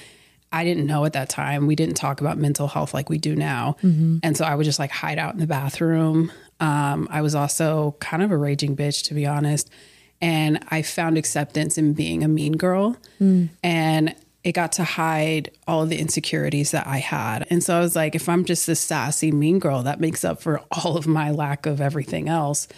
I 0.52 0.64
didn't 0.64 0.86
know 0.86 1.04
at 1.04 1.14
that 1.14 1.28
time. 1.28 1.66
We 1.66 1.74
didn't 1.74 1.94
talk 1.94 2.20
about 2.20 2.36
mental 2.38 2.68
health 2.68 2.92
like 2.92 3.08
we 3.08 3.18
do 3.18 3.34
now. 3.34 3.76
And 4.22 4.36
so 4.36 4.44
I 4.44 4.54
would 4.54 4.64
just 4.64 4.78
like 4.78 4.90
hide 4.90 5.18
out 5.18 5.32
in 5.34 5.40
the 5.40 5.46
bathroom. 5.46 6.30
Um, 6.60 7.08
I 7.10 7.22
was 7.22 7.34
also 7.34 7.96
kind 8.00 8.22
of 8.22 8.30
a 8.30 8.36
raging 8.36 8.76
bitch, 8.76 9.04
to 9.04 9.14
be 9.14 9.26
honest. 9.26 9.70
And 10.20 10.64
I 10.68 10.82
found 10.82 11.18
acceptance 11.18 11.78
in 11.78 11.94
being 11.94 12.22
a 12.22 12.28
mean 12.28 12.52
girl. 12.52 12.96
And 13.64 14.14
it 14.44 14.52
got 14.52 14.72
to 14.72 14.84
hide 14.84 15.50
all 15.68 15.82
of 15.82 15.88
the 15.88 15.98
insecurities 15.98 16.72
that 16.72 16.86
I 16.86 16.98
had. 16.98 17.46
And 17.48 17.62
so 17.62 17.76
I 17.76 17.80
was 17.80 17.94
like, 17.96 18.14
if 18.14 18.28
I'm 18.28 18.44
just 18.44 18.66
this 18.66 18.80
sassy, 18.80 19.30
mean 19.32 19.58
girl, 19.58 19.82
that 19.84 20.00
makes 20.00 20.24
up 20.24 20.42
for 20.42 20.60
all 20.72 20.96
of 20.96 21.06
my 21.06 21.30
lack 21.30 21.66
of 21.66 21.80
everything 21.80 22.28
else. 22.28 22.68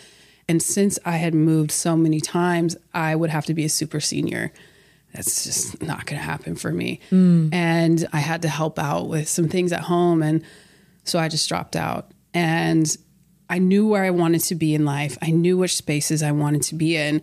And 0.49 0.63
since 0.63 0.99
I 1.05 1.17
had 1.17 1.35
moved 1.35 1.71
so 1.71 1.97
many 1.97 2.21
times, 2.21 2.77
I 2.93 3.17
would 3.17 3.31
have 3.31 3.47
to 3.47 3.55
be 3.55 3.65
a 3.65 3.71
super 3.71 4.01
senior. 4.01 4.53
That's 5.15 5.45
just 5.45 5.81
not 5.81 6.07
going 6.07 6.19
to 6.19 6.25
happen 6.27 6.57
for 6.57 6.73
me. 6.73 6.99
And 7.53 8.07
I 8.13 8.19
had 8.19 8.43
to 8.43 8.49
help 8.49 8.79
out 8.79 9.09
with 9.09 9.29
some 9.29 9.49
things 9.49 9.73
at 9.73 9.81
home. 9.81 10.23
And 10.23 10.43
so 11.05 11.19
I 11.19 11.29
just 11.29 11.49
dropped 11.49 11.77
out. 11.77 12.11
And 12.35 12.95
I 13.49 13.59
knew 13.59 13.87
where 13.87 14.05
I 14.05 14.11
wanted 14.11 14.41
to 14.45 14.55
be 14.57 14.75
in 14.75 14.85
life, 14.85 15.17
I 15.23 15.31
knew 15.31 15.57
which 15.57 15.77
spaces 15.77 16.23
I 16.23 16.33
wanted 16.33 16.63
to 16.63 16.75
be 16.75 16.97
in. 16.97 17.23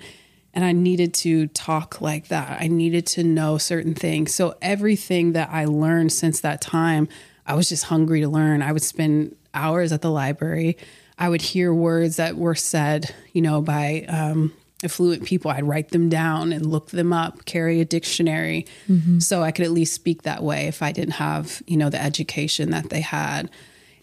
And 0.54 0.66
I 0.66 0.72
needed 0.74 1.14
to 1.16 1.48
talk 1.48 2.02
like 2.02 2.28
that. 2.28 2.62
I 2.62 2.68
needed 2.68 3.06
to 3.08 3.24
know 3.24 3.58
certain 3.58 3.94
things. 3.94 4.34
So 4.34 4.56
everything 4.62 5.34
that 5.34 5.50
I 5.50 5.66
learned 5.66 6.12
since 6.12 6.42
that 6.42 6.60
time, 6.62 7.08
I 7.46 7.56
was 7.56 7.70
just 7.70 7.86
hungry 7.86 8.22
to 8.22 8.28
learn. 8.28 8.62
I 8.62 8.72
would 8.72 8.82
spend 8.84 9.36
hours 9.54 9.92
at 9.92 10.02
the 10.02 10.12
library. 10.12 10.78
I 11.18 11.30
would 11.30 11.42
hear 11.42 11.74
words 11.74 12.18
that 12.18 12.36
were 12.36 12.56
said, 12.56 13.14
you 13.32 13.42
know, 13.42 13.62
by 13.62 14.06
um, 14.10 14.54
affluent 14.84 15.26
people. 15.26 15.52
I'd 15.52 15.64
write 15.64 15.90
them 15.90 16.10
down 16.10 16.52
and 16.54 16.66
look 16.66 16.90
them 16.92 17.14
up, 17.14 17.46
carry 17.46 17.82
a 17.82 17.86
dictionary, 17.86 18.66
so 19.20 19.44
I 19.44 19.52
could 19.52 19.66
at 19.66 19.72
least 19.72 19.94
speak 19.94 20.24
that 20.24 20.44
way 20.44 20.68
if 20.68 20.82
I 20.82 20.92
didn't 20.92 21.14
have, 21.14 21.62
you 21.68 21.78
know, 21.78 21.90
the 21.90 22.02
education 22.02 22.72
that 22.72 22.90
they 22.90 23.02
had. 23.02 23.50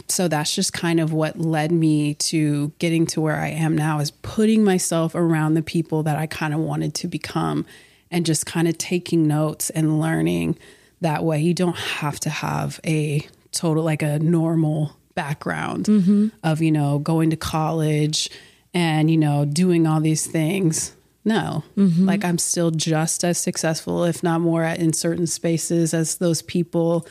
so 0.06 0.28
that's 0.28 0.54
just 0.54 0.72
kind 0.72 1.00
of 1.00 1.12
what 1.12 1.38
led 1.38 1.72
me 1.72 2.14
to 2.14 2.72
getting 2.78 3.06
to 3.06 3.20
where 3.20 3.36
I 3.40 3.48
am 3.48 3.76
now 3.76 3.98
is 3.98 4.10
putting 4.10 4.64
myself 4.64 5.14
around 5.14 5.54
the 5.54 5.62
people 5.62 6.02
that 6.04 6.16
I 6.16 6.26
kind 6.26 6.54
of 6.54 6.60
wanted 6.60 6.94
to 6.94 7.08
become 7.08 7.66
and 8.10 8.24
just 8.24 8.46
kind 8.46 8.68
of 8.68 8.78
taking 8.78 9.26
notes 9.26 9.70
and 9.70 10.00
learning 10.00 10.58
that 11.00 11.24
way. 11.24 11.40
You 11.40 11.54
don't 11.54 11.76
have 11.76 12.18
to 12.20 12.30
have 12.30 12.80
a 12.86 13.26
total, 13.52 13.82
like 13.82 14.02
a 14.02 14.18
normal 14.18 14.96
background 15.14 15.86
mm-hmm. 15.86 16.28
of, 16.42 16.62
you 16.62 16.72
know, 16.72 16.98
going 16.98 17.30
to 17.30 17.36
college 17.36 18.30
and, 18.78 19.10
you 19.10 19.16
know, 19.16 19.44
doing 19.44 19.86
all 19.86 20.00
these 20.00 20.26
things. 20.26 20.94
No, 21.24 21.64
mm-hmm. 21.76 22.06
like 22.06 22.24
I'm 22.24 22.38
still 22.38 22.70
just 22.70 23.24
as 23.24 23.38
successful, 23.38 24.04
if 24.04 24.22
not 24.22 24.40
more, 24.40 24.62
at, 24.62 24.78
in 24.78 24.92
certain 24.92 25.26
spaces 25.26 25.92
as 25.92 26.18
those 26.18 26.42
people 26.42 27.06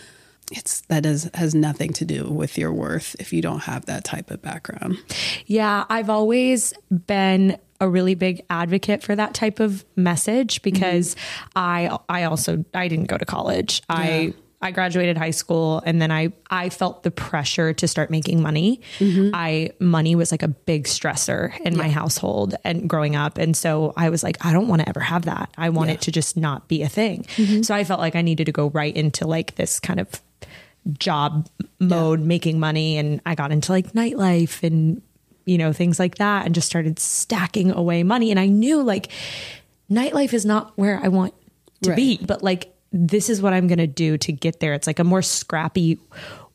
it's 0.49 0.79
that 0.87 1.05
is 1.05 1.29
has 1.33 1.53
nothing 1.53 1.91
to 1.91 2.05
do 2.05 2.23
with 2.23 2.57
your 2.57 2.71
worth 2.71 3.17
if 3.19 3.33
you 3.33 3.41
don't 3.41 3.63
have 3.63 3.85
that 3.87 4.05
type 4.05 4.31
of 4.31 4.41
background. 4.41 4.97
Yeah, 5.45 5.83
I've 5.89 6.09
always 6.09 6.73
been 7.05 7.57
a 7.81 7.89
really 7.89 8.15
big 8.15 8.43
advocate 8.49 9.03
for 9.03 9.13
that 9.13 9.33
type 9.33 9.59
of 9.59 9.83
message 9.97 10.61
because 10.61 11.15
mm-hmm. 11.15 11.49
I 11.57 11.99
I 12.07 12.23
also 12.23 12.63
I 12.73 12.87
didn't 12.87 13.07
go 13.07 13.17
to 13.17 13.25
college. 13.25 13.81
Yeah. 13.89 13.95
I 13.97 14.33
I 14.59 14.71
graduated 14.71 15.17
high 15.17 15.31
school 15.31 15.83
and 15.85 16.01
then 16.01 16.11
I 16.11 16.33
I 16.49 16.69
felt 16.69 17.03
the 17.03 17.11
pressure 17.11 17.73
to 17.73 17.87
start 17.87 18.09
making 18.09 18.41
money. 18.41 18.81
Mm-hmm. 18.97 19.29
I 19.33 19.71
money 19.79 20.15
was 20.15 20.31
like 20.31 20.41
a 20.41 20.47
big 20.47 20.85
stressor 20.85 21.55
in 21.59 21.75
yeah. 21.75 21.83
my 21.83 21.89
household 21.89 22.55
and 22.63 22.89
growing 22.89 23.15
up 23.15 23.37
and 23.37 23.55
so 23.55 23.93
I 23.95 24.09
was 24.09 24.23
like 24.23 24.43
I 24.43 24.53
don't 24.53 24.67
want 24.67 24.81
to 24.81 24.89
ever 24.89 24.99
have 24.99 25.25
that. 25.25 25.51
I 25.57 25.69
want 25.69 25.89
yeah. 25.89 25.95
it 25.95 26.01
to 26.01 26.11
just 26.11 26.37
not 26.37 26.67
be 26.67 26.81
a 26.81 26.89
thing. 26.89 27.23
Mm-hmm. 27.35 27.61
So 27.61 27.75
I 27.75 27.83
felt 27.83 27.99
like 27.99 28.15
I 28.15 28.21
needed 28.23 28.45
to 28.45 28.51
go 28.51 28.69
right 28.71 28.95
into 28.95 29.27
like 29.27 29.55
this 29.55 29.79
kind 29.79 29.99
of 29.99 30.21
job 30.97 31.49
mode, 31.79 32.19
yeah. 32.21 32.25
making 32.25 32.59
money. 32.59 32.97
And 32.97 33.21
I 33.25 33.35
got 33.35 33.51
into 33.51 33.71
like 33.71 33.93
nightlife 33.93 34.63
and, 34.63 35.01
you 35.45 35.57
know, 35.57 35.73
things 35.73 35.99
like 35.99 36.15
that 36.15 36.45
and 36.45 36.55
just 36.55 36.67
started 36.67 36.99
stacking 36.99 37.71
away 37.71 38.03
money. 38.03 38.31
And 38.31 38.39
I 38.39 38.47
knew 38.47 38.81
like 38.81 39.09
nightlife 39.89 40.33
is 40.33 40.45
not 40.45 40.77
where 40.77 40.99
I 41.03 41.09
want 41.09 41.33
to 41.83 41.91
right. 41.91 41.95
be, 41.95 42.17
but 42.25 42.43
like 42.43 42.73
this 42.91 43.29
is 43.29 43.41
what 43.41 43.53
I'm 43.53 43.67
going 43.67 43.79
to 43.79 43.87
do 43.87 44.17
to 44.17 44.31
get 44.31 44.59
there. 44.59 44.73
It's 44.73 44.87
like 44.87 44.99
a 44.99 45.03
more 45.03 45.21
scrappy 45.21 45.99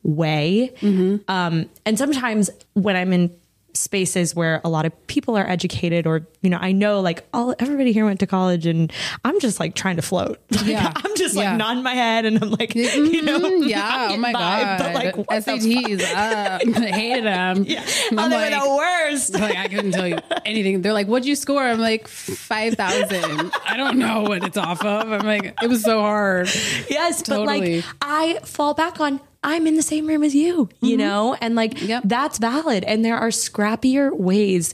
way. 0.03 0.73
Mm-hmm. 0.79 1.17
Um, 1.27 1.69
and 1.85 1.97
sometimes 1.97 2.49
when 2.73 2.95
I'm 2.95 3.13
in 3.13 3.35
spaces 3.73 4.35
where 4.35 4.61
a 4.63 4.69
lot 4.69 4.85
of 4.85 5.07
people 5.07 5.35
are 5.35 5.49
educated 5.49 6.05
or 6.05 6.27
you 6.41 6.49
know 6.49 6.59
i 6.61 6.71
know 6.71 6.99
like 7.01 7.27
all 7.33 7.55
everybody 7.57 7.91
here 7.91 8.05
went 8.05 8.19
to 8.19 8.27
college 8.27 8.67
and 8.67 8.93
i'm 9.25 9.39
just 9.39 9.59
like 9.59 9.73
trying 9.73 9.95
to 9.95 10.01
float. 10.01 10.39
Like, 10.63 10.67
yeah. 10.67 10.93
I'm 10.95 11.15
just 11.15 11.35
like 11.35 11.45
yeah. 11.45 11.57
nodding 11.57 11.83
my 11.83 11.93
head 11.93 12.25
and 12.25 12.41
i'm 12.41 12.51
like 12.51 12.69
mm-hmm. 12.73 13.05
you 13.05 13.21
know 13.23 13.37
yeah. 13.65 14.09
oh 14.11 14.17
my 14.17 14.31
god 14.31 14.77
but 14.77 14.93
like 14.93 15.15
sats 15.43 16.01
uh, 16.01 16.59
i 16.61 16.87
hated 16.91 17.25
them 17.25 17.65
yeah. 17.67 17.83
I'm 18.11 18.19
oh, 18.19 18.35
like, 18.35 18.53
the 18.53 18.75
worst. 18.75 19.33
Like 19.33 19.57
i 19.57 19.67
couldn't 19.67 19.91
tell 19.91 20.07
you 20.07 20.19
anything. 20.45 20.81
They're 20.81 20.93
like 20.93 21.07
what'd 21.07 21.25
you 21.25 21.35
score? 21.35 21.63
I'm 21.63 21.79
like 21.79 22.07
5000 22.07 23.51
i 23.65 23.75
don't 23.75 23.97
know 23.97 24.21
what 24.21 24.43
it's 24.43 24.57
off 24.57 24.85
of. 24.85 25.11
I'm 25.11 25.25
like 25.25 25.57
it 25.61 25.67
was 25.67 25.83
so 25.83 26.01
hard. 26.01 26.49
Yes 26.89 27.21
totally. 27.21 27.81
but 27.81 27.87
like 27.87 27.95
i 28.01 28.39
fall 28.43 28.73
back 28.73 28.99
on 28.99 29.19
I'm 29.43 29.67
in 29.67 29.75
the 29.75 29.81
same 29.81 30.07
room 30.07 30.23
as 30.23 30.33
you, 30.33 30.65
mm-hmm. 30.65 30.85
you 30.85 30.97
know? 30.97 31.35
And 31.35 31.55
like 31.55 31.81
yep. 31.81 32.03
that's 32.05 32.37
valid. 32.37 32.83
And 32.83 33.03
there 33.03 33.17
are 33.17 33.29
scrappier 33.29 34.15
ways 34.15 34.73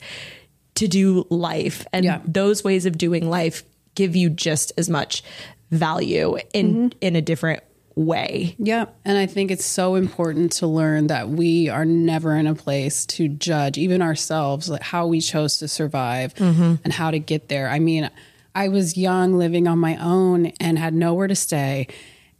to 0.75 0.87
do 0.87 1.25
life. 1.29 1.85
And 1.91 2.05
yeah. 2.05 2.21
those 2.25 2.63
ways 2.63 2.85
of 2.85 2.97
doing 2.97 3.29
life 3.29 3.63
give 3.95 4.15
you 4.15 4.29
just 4.29 4.71
as 4.77 4.89
much 4.89 5.23
value 5.71 6.37
in 6.53 6.73
mm-hmm. 6.73 6.97
in 7.01 7.15
a 7.15 7.21
different 7.21 7.63
way. 7.95 8.55
Yeah. 8.57 8.85
And 9.03 9.17
I 9.17 9.25
think 9.25 9.51
it's 9.51 9.65
so 9.65 9.95
important 9.95 10.53
to 10.53 10.67
learn 10.67 11.07
that 11.07 11.29
we 11.29 11.67
are 11.67 11.85
never 11.85 12.33
in 12.35 12.47
a 12.47 12.55
place 12.55 13.05
to 13.07 13.27
judge 13.27 13.77
even 13.77 14.01
ourselves 14.01 14.69
like 14.69 14.81
how 14.81 15.05
we 15.07 15.19
chose 15.19 15.57
to 15.57 15.67
survive 15.67 16.33
mm-hmm. 16.35 16.75
and 16.83 16.93
how 16.93 17.11
to 17.11 17.19
get 17.19 17.49
there. 17.49 17.67
I 17.67 17.79
mean, 17.79 18.09
I 18.55 18.69
was 18.69 18.97
young 18.97 19.37
living 19.37 19.67
on 19.67 19.79
my 19.79 19.97
own 19.97 20.47
and 20.59 20.79
had 20.79 20.93
nowhere 20.93 21.27
to 21.27 21.35
stay 21.35 21.87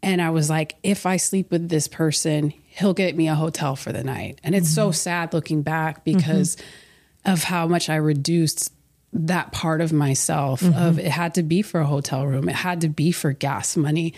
and 0.01 0.21
I 0.21 0.29
was 0.29 0.49
like, 0.49 0.75
if 0.83 1.05
I 1.05 1.17
sleep 1.17 1.51
with 1.51 1.69
this 1.69 1.87
person, 1.87 2.53
he'll 2.67 2.93
get 2.93 3.15
me 3.15 3.27
a 3.27 3.35
hotel 3.35 3.75
for 3.75 3.91
the 3.91 4.03
night. 4.03 4.39
And 4.43 4.55
it's 4.55 4.69
mm-hmm. 4.69 4.75
so 4.75 4.91
sad 4.91 5.33
looking 5.33 5.61
back 5.61 6.03
because 6.03 6.55
mm-hmm. 6.55 7.31
of 7.31 7.43
how 7.43 7.67
much 7.67 7.89
I 7.89 7.95
reduced 7.95 8.73
that 9.11 9.51
part 9.51 9.81
of 9.81 9.91
myself 9.91 10.61
mm-hmm. 10.61 10.77
of 10.77 10.99
it 10.99 11.07
had 11.07 11.33
to 11.35 11.43
be 11.43 11.61
for 11.61 11.81
a 11.81 11.85
hotel 11.85 12.25
room. 12.25 12.47
It 12.47 12.55
had 12.55 12.81
to 12.81 12.89
be 12.89 13.11
for 13.11 13.33
gas 13.33 13.75
money. 13.75 14.13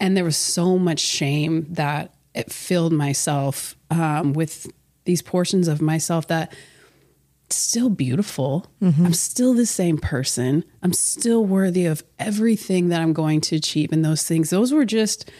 And 0.00 0.16
there 0.16 0.24
was 0.24 0.36
so 0.36 0.78
much 0.78 1.00
shame 1.00 1.66
that 1.70 2.14
it 2.34 2.52
filled 2.52 2.92
myself 2.92 3.76
um, 3.90 4.32
with 4.32 4.70
these 5.04 5.22
portions 5.22 5.68
of 5.68 5.82
myself 5.82 6.28
that 6.28 6.52
still 7.50 7.88
beautiful. 7.88 8.66
Mm-hmm. 8.82 9.06
I'm 9.06 9.12
still 9.12 9.54
the 9.54 9.66
same 9.66 9.98
person. 9.98 10.64
I'm 10.82 10.92
still 10.92 11.44
worthy 11.44 11.86
of 11.86 12.04
everything 12.18 12.88
that 12.88 13.00
I'm 13.00 13.12
going 13.12 13.40
to 13.42 13.56
achieve. 13.56 13.92
And 13.92 14.04
those 14.04 14.24
things, 14.24 14.50
those 14.50 14.72
were 14.72 14.84
just, 14.84 15.30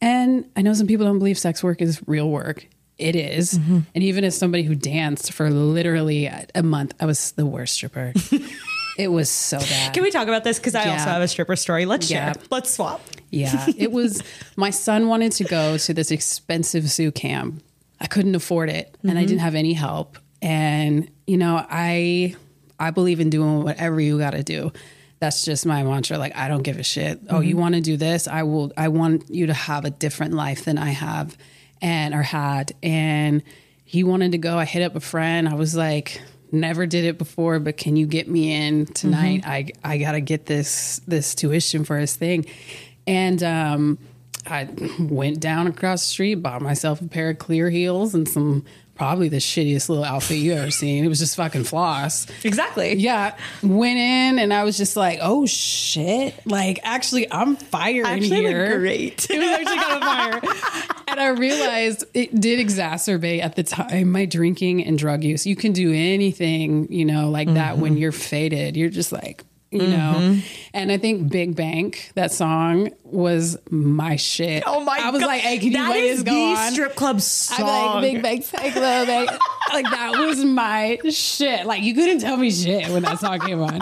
and 0.00 0.48
I 0.56 0.62
know 0.62 0.74
some 0.74 0.86
people 0.86 1.06
don't 1.06 1.18
believe 1.18 1.38
sex 1.38 1.62
work 1.62 1.80
is 1.80 2.02
real 2.06 2.28
work. 2.28 2.66
It 2.98 3.16
is. 3.16 3.54
Mm-hmm. 3.58 3.80
And 3.94 4.04
even 4.04 4.24
as 4.24 4.36
somebody 4.36 4.62
who 4.62 4.74
danced 4.74 5.32
for 5.32 5.50
literally 5.50 6.30
a 6.54 6.62
month, 6.62 6.94
I 7.00 7.06
was 7.06 7.32
the 7.32 7.46
worst 7.46 7.74
stripper. 7.74 8.12
it 8.98 9.08
was 9.08 9.28
so 9.28 9.58
bad. 9.58 9.94
Can 9.94 10.02
we 10.02 10.10
talk 10.10 10.28
about 10.28 10.44
this? 10.44 10.58
Because 10.58 10.74
I 10.74 10.84
yeah. 10.84 10.92
also 10.92 11.06
have 11.06 11.22
a 11.22 11.28
stripper 11.28 11.56
story. 11.56 11.86
Let's 11.86 12.08
yeah. 12.10 12.32
share. 12.32 12.42
Let's 12.50 12.70
swap. 12.70 13.00
Yeah. 13.30 13.66
It 13.76 13.90
was, 13.90 14.22
my 14.56 14.70
son 14.70 15.08
wanted 15.08 15.32
to 15.32 15.44
go 15.44 15.76
to 15.76 15.94
this 15.94 16.10
expensive 16.12 16.86
zoo 16.88 17.10
camp. 17.10 17.62
I 18.00 18.06
couldn't 18.06 18.34
afford 18.34 18.70
it 18.70 18.92
mm-hmm. 18.92 19.08
and 19.08 19.18
I 19.18 19.22
mm-hmm. 19.22 19.28
didn't 19.28 19.40
have 19.40 19.54
any 19.54 19.72
help. 19.72 20.18
And 20.44 21.10
you 21.26 21.38
know, 21.38 21.64
I 21.68 22.36
I 22.78 22.90
believe 22.90 23.18
in 23.18 23.30
doing 23.30 23.64
whatever 23.64 23.98
you 24.00 24.18
got 24.18 24.32
to 24.32 24.42
do. 24.42 24.72
That's 25.18 25.42
just 25.42 25.64
my 25.64 25.82
mantra. 25.82 26.18
Like 26.18 26.36
I 26.36 26.48
don't 26.48 26.62
give 26.62 26.78
a 26.78 26.82
shit. 26.82 27.24
Mm-hmm. 27.24 27.34
Oh, 27.34 27.40
you 27.40 27.54
mm-hmm. 27.54 27.60
want 27.60 27.74
to 27.76 27.80
do 27.80 27.96
this? 27.96 28.28
I 28.28 28.42
will. 28.42 28.70
I 28.76 28.88
want 28.88 29.30
you 29.30 29.46
to 29.46 29.54
have 29.54 29.86
a 29.86 29.90
different 29.90 30.34
life 30.34 30.66
than 30.66 30.76
I 30.76 30.90
have, 30.90 31.36
and 31.80 32.14
or 32.14 32.22
had. 32.22 32.72
And 32.82 33.42
he 33.84 34.04
wanted 34.04 34.32
to 34.32 34.38
go. 34.38 34.58
I 34.58 34.66
hit 34.66 34.82
up 34.82 34.94
a 34.94 35.00
friend. 35.00 35.48
I 35.48 35.54
was 35.54 35.74
like, 35.74 36.20
never 36.52 36.84
did 36.84 37.06
it 37.06 37.16
before, 37.16 37.58
but 37.58 37.78
can 37.78 37.96
you 37.96 38.06
get 38.06 38.28
me 38.28 38.52
in 38.52 38.84
tonight? 38.84 39.42
Mm-hmm. 39.44 39.50
I 39.50 39.92
I 39.94 39.96
gotta 39.96 40.20
get 40.20 40.44
this 40.44 41.00
this 41.06 41.34
tuition 41.34 41.84
for 41.84 41.96
his 41.96 42.16
thing, 42.16 42.44
and 43.06 43.42
um, 43.42 43.98
I 44.46 44.68
went 44.98 45.40
down 45.40 45.68
across 45.68 46.02
the 46.02 46.08
street, 46.08 46.34
bought 46.34 46.60
myself 46.60 47.00
a 47.00 47.08
pair 47.08 47.30
of 47.30 47.38
clear 47.38 47.70
heels 47.70 48.14
and 48.14 48.28
some 48.28 48.66
probably 48.94 49.28
the 49.28 49.38
shittiest 49.38 49.88
little 49.88 50.04
outfit 50.04 50.38
you 50.38 50.52
ever 50.52 50.70
seen. 50.70 51.04
It 51.04 51.08
was 51.08 51.18
just 51.18 51.36
fucking 51.36 51.64
floss. 51.64 52.26
Exactly. 52.44 52.94
Yeah. 52.94 53.36
Went 53.62 53.98
in 53.98 54.38
and 54.38 54.52
I 54.52 54.64
was 54.64 54.76
just 54.76 54.96
like, 54.96 55.18
oh 55.20 55.46
shit. 55.46 56.34
Like 56.46 56.80
actually 56.84 57.30
I'm 57.30 57.56
fire 57.56 58.04
actually, 58.04 58.44
in 58.44 58.46
here. 58.46 58.78
great. 58.78 59.26
It 59.34 59.38
was 59.38 59.50
actually 59.50 59.78
kind 59.78 60.42
of 60.42 60.42
fire. 60.42 61.02
and 61.08 61.20
I 61.20 61.28
realized 61.28 62.04
it 62.14 62.38
did 62.40 62.64
exacerbate 62.64 63.42
at 63.42 63.56
the 63.56 63.64
time 63.64 64.12
my 64.12 64.26
drinking 64.26 64.84
and 64.84 64.96
drug 64.96 65.24
use. 65.24 65.46
You 65.46 65.56
can 65.56 65.72
do 65.72 65.92
anything, 65.92 66.92
you 66.92 67.04
know, 67.04 67.30
like 67.30 67.48
mm-hmm. 67.48 67.56
that 67.56 67.78
when 67.78 67.92
mm-hmm. 67.92 68.02
you're 68.02 68.12
faded. 68.12 68.76
You're 68.76 68.90
just 68.90 69.12
like, 69.12 69.44
you 69.74 69.80
mm-hmm. 69.80 69.90
know. 69.90 70.40
And 70.72 70.90
I 70.90 70.98
think 70.98 71.30
Big 71.30 71.54
Bank, 71.54 72.10
that 72.14 72.32
song 72.32 72.90
was 73.04 73.58
my 73.70 74.16
shit. 74.16 74.62
Oh 74.66 74.80
my! 74.80 74.98
I 75.00 75.10
was 75.10 75.20
God. 75.20 75.26
like, 75.26 75.40
"Hey, 75.42 75.58
can 75.58 75.72
you 75.72 75.90
wait 75.90 76.10
this 76.10 76.22
go 76.22 76.54
on?" 76.54 76.72
Strip 76.72 76.94
club 76.94 77.20
song. 77.20 77.68
i 77.68 77.92
like, 77.94 78.02
"Big 78.02 78.22
Bank, 78.22 78.46
take 78.46 78.74
love." 78.76 79.08
like 79.72 79.90
that 79.90 80.12
was 80.16 80.44
my 80.44 80.98
shit. 81.10 81.66
Like 81.66 81.82
you 81.82 81.94
couldn't 81.94 82.20
tell 82.20 82.36
me 82.36 82.50
shit 82.50 82.88
when 82.90 83.02
that 83.02 83.18
song 83.18 83.40
came 83.40 83.60
on. 83.60 83.80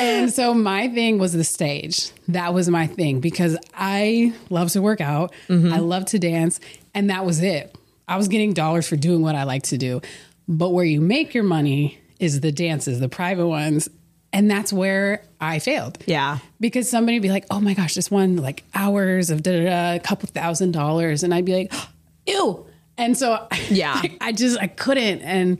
And 0.00 0.32
so 0.32 0.54
my 0.54 0.88
thing 0.88 1.18
was 1.18 1.32
the 1.32 1.44
stage. 1.44 2.10
That 2.28 2.54
was 2.54 2.68
my 2.68 2.86
thing 2.86 3.20
because 3.20 3.56
I 3.74 4.32
love 4.50 4.70
to 4.72 4.82
work 4.82 5.00
out. 5.00 5.32
Mm-hmm. 5.48 5.72
I 5.72 5.78
love 5.78 6.06
to 6.06 6.18
dance, 6.18 6.60
and 6.94 7.10
that 7.10 7.24
was 7.24 7.42
it. 7.42 7.76
I 8.08 8.16
was 8.16 8.28
getting 8.28 8.52
dollars 8.52 8.88
for 8.88 8.96
doing 8.96 9.22
what 9.22 9.34
I 9.34 9.44
like 9.44 9.62
to 9.64 9.78
do. 9.78 10.00
But 10.46 10.70
where 10.70 10.84
you 10.84 11.00
make 11.00 11.34
your 11.34 11.44
money 11.44 11.98
is 12.20 12.40
the 12.40 12.52
dances, 12.52 13.00
the 13.00 13.08
private 13.08 13.46
ones, 13.46 13.88
and 14.34 14.50
that's 14.50 14.72
where 14.72 15.22
I 15.40 15.60
failed. 15.60 15.98
Yeah. 16.06 16.38
Because 16.58 16.90
somebody 16.90 17.16
would 17.16 17.22
be 17.22 17.30
like, 17.30 17.46
oh 17.50 17.60
my 17.60 17.72
gosh, 17.72 17.94
this 17.94 18.10
one 18.10 18.36
like 18.36 18.64
hours 18.74 19.30
of 19.30 19.44
da 19.44 19.52
da 19.52 19.64
da, 19.64 19.94
a 19.94 20.00
couple 20.00 20.28
thousand 20.28 20.72
dollars. 20.72 21.22
And 21.22 21.32
I'd 21.32 21.44
be 21.44 21.54
like, 21.54 21.72
ew. 22.26 22.66
And 22.98 23.16
so 23.16 23.46
yeah, 23.70 24.02
I, 24.20 24.32
just, 24.32 24.58
I 24.60 24.66
couldn't. 24.66 25.22
And 25.22 25.58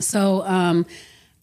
so 0.00 0.42
um, 0.44 0.84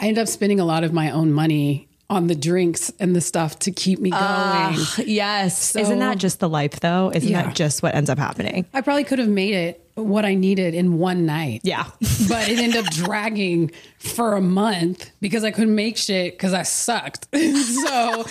I 0.02 0.10
ended 0.10 0.22
up 0.22 0.28
spending 0.28 0.60
a 0.60 0.66
lot 0.66 0.84
of 0.84 0.92
my 0.92 1.12
own 1.12 1.32
money 1.32 1.88
on 2.10 2.28
the 2.28 2.36
drinks 2.36 2.92
and 3.00 3.16
the 3.16 3.22
stuff 3.22 3.60
to 3.60 3.72
keep 3.72 4.00
me 4.00 4.10
going. 4.10 4.22
Uh, 4.22 4.86
yes. 5.06 5.72
So, 5.72 5.80
Isn't 5.80 6.00
that 6.00 6.18
just 6.18 6.42
the 6.42 6.50
life 6.50 6.80
though? 6.82 7.12
Isn't 7.14 7.30
yeah. 7.30 7.44
that 7.44 7.56
just 7.56 7.82
what 7.82 7.96
ends 7.96 8.10
up 8.10 8.18
happening? 8.18 8.66
I 8.74 8.82
probably 8.82 9.06
could 9.06 9.20
have 9.20 9.30
made 9.30 9.54
it 9.54 9.89
what 10.04 10.26
I 10.26 10.36
needed 10.36 10.74
in 10.74 10.98
one 10.98 11.26
night. 11.26 11.62
Yeah. 11.64 11.86
but 12.28 12.50
it 12.50 12.60
ended 12.60 12.86
up 12.86 12.92
dragging 12.92 13.72
for 13.98 14.36
a 14.36 14.42
month 14.42 15.12
because 15.22 15.44
I 15.44 15.52
couldn't 15.52 15.76
make 15.76 15.98
shit 15.98 16.34
because 16.34 16.54
I 16.54 16.64
sucked. 16.64 17.28
so 17.34 18.26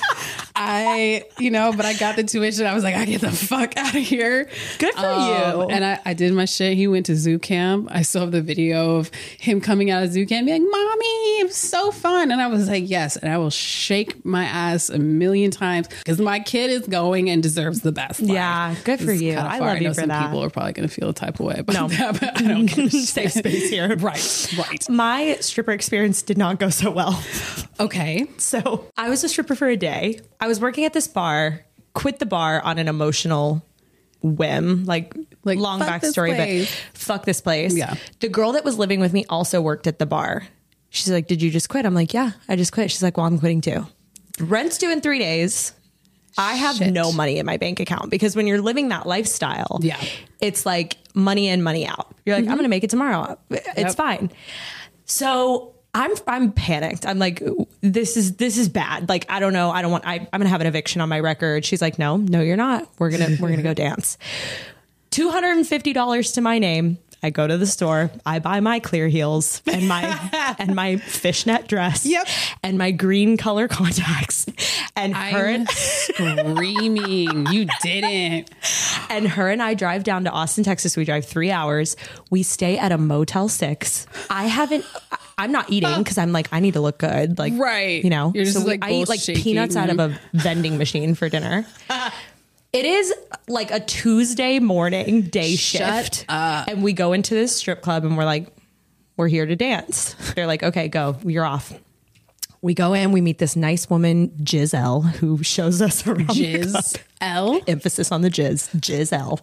I, 0.60 1.24
you 1.38 1.50
know, 1.50 1.72
but 1.72 1.86
I 1.86 1.94
got 1.94 2.16
the 2.16 2.24
tuition. 2.24 2.66
I 2.66 2.74
was 2.74 2.82
like, 2.82 2.96
I 2.96 3.04
get 3.04 3.20
the 3.20 3.30
fuck 3.30 3.76
out 3.76 3.94
of 3.94 4.02
here. 4.02 4.48
Good 4.78 4.94
for 4.94 5.06
Um, 5.06 5.60
you. 5.60 5.68
And 5.68 5.84
I, 5.84 6.00
I 6.04 6.14
did 6.14 6.32
my 6.32 6.44
shit. 6.46 6.76
He 6.76 6.88
went 6.88 7.06
to 7.06 7.16
zoo 7.16 7.38
camp. 7.38 7.88
I 7.90 8.02
still 8.02 8.22
have 8.22 8.32
the 8.32 8.42
video 8.42 8.96
of 8.96 9.10
him 9.38 9.60
coming 9.60 9.90
out 9.90 10.02
of 10.02 10.10
zoo 10.12 10.26
camp, 10.26 10.46
being 10.46 10.62
like, 10.62 10.70
"Mommy, 10.70 11.06
it 11.40 11.44
was 11.46 11.56
so 11.56 11.90
fun." 11.92 12.30
And 12.32 12.40
I 12.40 12.48
was 12.48 12.68
like, 12.68 12.88
"Yes." 12.88 13.16
And 13.16 13.32
I 13.32 13.38
will 13.38 13.50
shake 13.50 14.24
my 14.24 14.44
ass 14.44 14.90
a 14.90 14.98
million 14.98 15.50
times 15.50 15.86
because 15.88 16.20
my 16.20 16.40
kid 16.40 16.70
is 16.70 16.86
going 16.88 17.30
and 17.30 17.42
deserves 17.42 17.80
the 17.82 17.92
best. 17.92 18.20
life. 18.20 18.30
Yeah, 18.30 18.74
good 18.84 19.00
for 19.00 19.12
you. 19.12 19.34
I 19.34 19.58
love 19.60 19.78
you 19.78 19.84
know 19.88 19.94
for 19.94 20.00
some 20.00 20.08
that. 20.08 20.24
People 20.26 20.42
are 20.42 20.50
probably 20.50 20.72
going 20.72 20.88
to 20.88 20.94
feel 20.94 21.08
a 21.10 21.14
type 21.14 21.34
of 21.38 21.46
way 21.46 21.56
about 21.58 21.74
No. 21.74 21.88
that, 21.96 22.20
but 22.20 22.42
I 22.42 22.48
don't 22.48 22.66
give. 22.66 22.92
Safe 23.08 23.32
space 23.32 23.70
here. 23.70 23.96
Right, 23.96 24.54
right. 24.58 24.88
My 24.90 25.36
stripper 25.40 25.72
experience 25.72 26.22
did 26.22 26.36
not 26.36 26.58
go 26.58 26.68
so 26.70 26.90
well. 26.90 27.22
Okay. 27.80 28.26
So 28.38 28.86
I 28.96 29.08
was 29.08 29.22
a 29.24 29.28
stripper 29.28 29.54
for 29.54 29.68
a 29.68 29.76
day. 29.76 30.20
I 30.40 30.47
was 30.48 30.60
working 30.60 30.84
at 30.84 30.92
this 30.92 31.06
bar, 31.06 31.64
quit 31.94 32.18
the 32.18 32.26
bar 32.26 32.60
on 32.62 32.78
an 32.78 32.88
emotional 32.88 33.64
whim, 34.22 34.84
like, 34.84 35.14
Like, 35.44 35.58
long 35.58 35.80
backstory, 35.80 36.36
but 36.36 36.66
fuck 36.98 37.24
this 37.24 37.40
place. 37.40 37.74
Yeah. 37.76 37.94
The 38.20 38.28
girl 38.28 38.52
that 38.52 38.64
was 38.64 38.76
living 38.76 38.98
with 39.00 39.12
me 39.12 39.24
also 39.30 39.60
worked 39.60 39.86
at 39.86 39.98
the 40.00 40.06
bar. 40.06 40.46
She's 40.90 41.10
like, 41.10 41.26
Did 41.28 41.40
you 41.42 41.50
just 41.50 41.68
quit? 41.68 41.86
I'm 41.86 41.94
like, 41.94 42.12
Yeah, 42.12 42.32
I 42.48 42.56
just 42.56 42.72
quit. 42.72 42.90
She's 42.90 43.02
like, 43.02 43.16
Well, 43.16 43.26
I'm 43.26 43.38
quitting 43.38 43.60
too. 43.60 43.86
Rent's 44.40 44.78
due 44.78 44.90
in 44.90 45.00
three 45.00 45.18
days. 45.20 45.72
I 46.36 46.54
have 46.54 46.76
Shit. 46.76 46.92
no 46.92 47.10
money 47.12 47.38
in 47.38 47.46
my 47.46 47.56
bank 47.56 47.80
account 47.80 48.10
because 48.10 48.36
when 48.36 48.46
you're 48.46 48.60
living 48.62 48.88
that 48.88 49.06
lifestyle, 49.06 49.78
Yeah. 49.82 50.00
it's 50.40 50.64
like 50.66 50.96
money 51.14 51.48
in, 51.48 51.62
money 51.62 51.86
out. 51.86 52.14
You're 52.24 52.36
like, 52.36 52.44
I'm 52.44 52.52
going 52.54 52.62
to 52.62 52.68
make 52.68 52.84
it 52.84 52.90
tomorrow. 52.90 53.36
It's 53.50 53.66
Yep. 53.76 53.94
fine. 53.96 54.30
So 55.04 55.74
I'm 55.94 56.12
I'm 56.26 56.52
panicked. 56.52 57.06
I'm 57.06 57.18
like, 57.18 57.42
this 57.80 58.16
is 58.16 58.36
this 58.36 58.58
is 58.58 58.68
bad. 58.68 59.08
Like 59.08 59.26
I 59.28 59.40
don't 59.40 59.52
know. 59.52 59.70
I 59.70 59.82
don't 59.82 59.90
want. 59.90 60.06
I, 60.06 60.28
I'm 60.32 60.40
gonna 60.40 60.48
have 60.48 60.60
an 60.60 60.66
eviction 60.66 61.00
on 61.00 61.08
my 61.08 61.20
record. 61.20 61.64
She's 61.64 61.82
like, 61.82 61.98
no, 61.98 62.16
no, 62.16 62.40
you're 62.40 62.56
not. 62.56 62.88
We're 62.98 63.10
gonna 63.10 63.36
we're 63.40 63.50
gonna 63.50 63.62
go 63.62 63.74
dance. 63.74 64.18
Two 65.10 65.30
hundred 65.30 65.56
and 65.56 65.66
fifty 65.66 65.92
dollars 65.92 66.32
to 66.32 66.40
my 66.40 66.58
name. 66.58 66.98
I 67.22 67.30
go 67.30 67.46
to 67.46 67.58
the 67.58 67.66
store. 67.66 68.10
I 68.24 68.38
buy 68.38 68.60
my 68.60 68.78
clear 68.78 69.08
heels 69.08 69.60
and 69.66 69.88
my 69.88 70.56
and 70.58 70.74
my 70.74 70.98
fishnet 70.98 71.66
dress. 71.66 72.06
Yep. 72.06 72.28
And 72.62 72.78
my 72.78 72.92
green 72.92 73.36
color 73.36 73.66
contacts. 73.66 74.46
And 74.94 75.14
I'm 75.14 75.34
and, 75.34 75.68
screaming. 75.68 77.46
You 77.46 77.66
didn't. 77.82 78.50
and 79.10 79.26
her 79.28 79.48
and 79.50 79.62
I 79.62 79.74
drive 79.74 80.04
down 80.04 80.24
to 80.24 80.30
Austin, 80.30 80.64
Texas. 80.64 80.96
We 80.96 81.04
drive 81.04 81.24
three 81.24 81.50
hours. 81.50 81.96
We 82.30 82.42
stay 82.42 82.78
at 82.78 82.92
a 82.92 82.98
Motel 82.98 83.48
Six. 83.48 84.06
I 84.30 84.46
haven't. 84.46 84.84
I'm 85.36 85.52
not 85.52 85.70
eating 85.70 85.98
because 85.98 86.18
I'm 86.18 86.32
like 86.32 86.48
I 86.52 86.60
need 86.60 86.74
to 86.74 86.80
look 86.80 86.98
good. 86.98 87.38
Like 87.38 87.52
Right. 87.56 88.02
you 88.02 88.10
know. 88.10 88.32
You're 88.34 88.44
just, 88.44 88.58
so 88.58 88.64
we- 88.64 88.72
like, 88.72 88.84
I 88.84 88.92
eat 88.92 89.08
like 89.08 89.20
shaking 89.20 89.42
peanuts 89.42 89.76
out 89.76 89.90
of 89.90 89.98
a 89.98 90.18
vending 90.32 90.78
machine 90.78 91.14
for 91.14 91.28
dinner. 91.28 91.66
It 92.70 92.84
is 92.84 93.14
like 93.48 93.70
a 93.70 93.80
Tuesday 93.80 94.58
morning 94.58 95.22
day 95.22 95.56
Shut 95.56 96.04
shift, 96.04 96.26
and 96.28 96.82
we 96.82 96.92
go 96.92 97.14
into 97.14 97.34
this 97.34 97.56
strip 97.56 97.80
club 97.80 98.04
and 98.04 98.14
we're 98.14 98.26
like, 98.26 98.48
we're 99.16 99.26
here 99.28 99.46
to 99.46 99.56
dance. 99.56 100.14
They're 100.36 100.46
like, 100.46 100.62
okay, 100.62 100.88
go, 100.88 101.16
you're 101.24 101.46
off. 101.46 101.72
We 102.60 102.74
go 102.74 102.92
in, 102.92 103.12
we 103.12 103.20
meet 103.20 103.38
this 103.38 103.54
nice 103.54 103.88
woman, 103.88 104.32
Giselle, 104.44 105.02
who 105.02 105.42
shows 105.42 105.80
us 105.80 106.06
around. 106.06 106.30
L. 107.20 107.60
emphasis 107.66 108.10
on 108.10 108.22
the 108.22 108.30
jizz, 108.30 108.84
Giselle, 108.84 109.40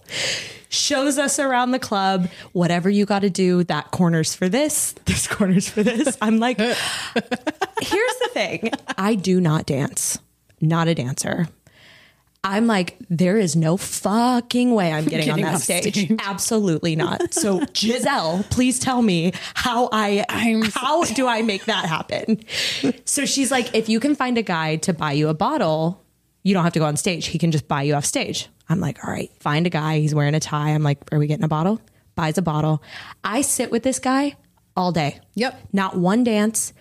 shows 0.70 1.18
us 1.18 1.40
around 1.40 1.72
the 1.72 1.80
club. 1.80 2.28
Whatever 2.52 2.90
you 2.90 3.06
got 3.06 3.20
to 3.20 3.30
do, 3.30 3.64
that 3.66 3.92
corner's 3.92 4.36
for 4.36 4.50
this, 4.50 4.94
this 5.06 5.28
corner's 5.28 5.70
for 5.70 5.84
this. 5.84 6.18
I'm 6.22 6.40
like, 6.40 6.58
here's 6.60 6.76
the 7.14 8.30
thing 8.34 8.72
I 8.98 9.16
do 9.16 9.40
not 9.40 9.66
dance, 9.66 10.20
not 10.60 10.88
a 10.88 10.96
dancer. 10.96 11.48
I'm 12.46 12.68
like, 12.68 12.96
there 13.10 13.38
is 13.38 13.56
no 13.56 13.76
fucking 13.76 14.74
way 14.74 14.94
I'm 14.94 15.06
getting, 15.06 15.26
Getting 15.26 15.46
on 15.46 15.54
that 15.54 15.62
stage. 15.62 15.96
stage. 15.96 16.12
Absolutely 16.24 16.96
not. 16.96 17.34
So, 17.34 17.66
Giselle, 17.76 18.46
please 18.52 18.80
tell 18.80 19.02
me 19.02 19.34
how 19.56 19.90
I 19.92 20.24
I'm 20.30 20.62
how 20.62 21.04
do 21.06 21.28
I 21.28 21.42
make 21.42 21.66
that 21.66 21.86
happen? 21.86 22.44
So 23.06 23.26
she's 23.26 23.50
like, 23.52 23.74
if 23.76 23.90
you 23.90 24.00
can 24.00 24.14
find 24.16 24.38
a 24.38 24.44
guy 24.44 24.76
to 24.78 24.94
buy 24.94 25.14
you 25.14 25.30
a 25.30 25.34
bottle, 25.34 26.06
you 26.44 26.54
don't 26.54 26.64
have 26.64 26.74
to 26.74 26.80
go 26.80 26.86
on 26.86 26.98
stage. 26.98 27.26
He 27.26 27.40
can 27.40 27.52
just 27.52 27.68
buy 27.68 27.82
you 27.82 27.96
off 27.96 28.06
stage. 28.06 28.48
I'm 28.70 28.80
like, 28.80 29.04
all 29.04 29.12
right, 29.12 29.32
find 29.40 29.66
a 29.66 29.72
guy. 29.72 29.98
He's 30.00 30.14
wearing 30.14 30.36
a 30.36 30.40
tie. 30.40 30.70
I'm 30.70 30.84
like, 30.84 31.00
are 31.12 31.18
we 31.18 31.26
getting 31.26 31.46
a 31.46 31.50
bottle? 31.50 31.82
Buys 32.14 32.38
a 32.38 32.44
bottle. 32.44 32.84
I 33.24 33.42
sit 33.42 33.72
with 33.72 33.82
this 33.82 33.98
guy 33.98 34.36
all 34.78 34.92
day. 34.92 35.20
Yep. 35.34 35.60
Not 35.74 35.98
one 35.98 36.24
dance. 36.24 36.74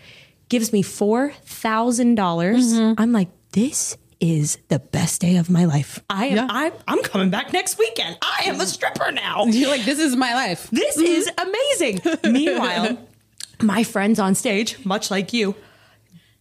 Gives 0.50 0.72
me 0.74 0.82
four 0.82 1.32
dollars. 1.62 2.74
Mm-hmm. 2.74 3.00
I'm 3.00 3.12
like, 3.12 3.28
this 3.52 3.96
is 4.20 4.58
the 4.68 4.78
best 4.78 5.20
day 5.20 5.36
of 5.36 5.50
my 5.50 5.64
life. 5.64 6.02
I 6.08 6.26
am. 6.26 6.36
Yeah. 6.36 6.46
I'm, 6.50 6.72
I'm 6.88 7.02
coming 7.02 7.30
back 7.30 7.52
next 7.52 7.78
weekend. 7.78 8.16
I 8.22 8.44
am 8.46 8.60
a 8.60 8.66
stripper 8.66 9.10
now. 9.12 9.44
You're 9.46 9.70
like, 9.70 9.84
this 9.84 9.98
is 9.98 10.16
my 10.16 10.34
life. 10.34 10.68
This 10.70 10.96
is 10.96 11.30
amazing. 11.38 12.00
Meanwhile, 12.24 12.98
my 13.62 13.82
friends 13.84 14.18
on 14.18 14.34
stage, 14.34 14.84
much 14.84 15.10
like 15.10 15.32
you, 15.32 15.54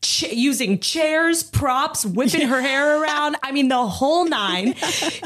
ch- 0.02 0.32
using 0.34 0.80
chairs, 0.80 1.44
props, 1.44 2.06
whipping 2.06 2.48
her 2.48 2.62
hair 2.62 3.02
around. 3.02 3.36
I 3.44 3.52
mean, 3.52 3.68
the 3.70 3.86
whole 3.86 4.26
nine. 4.26 4.74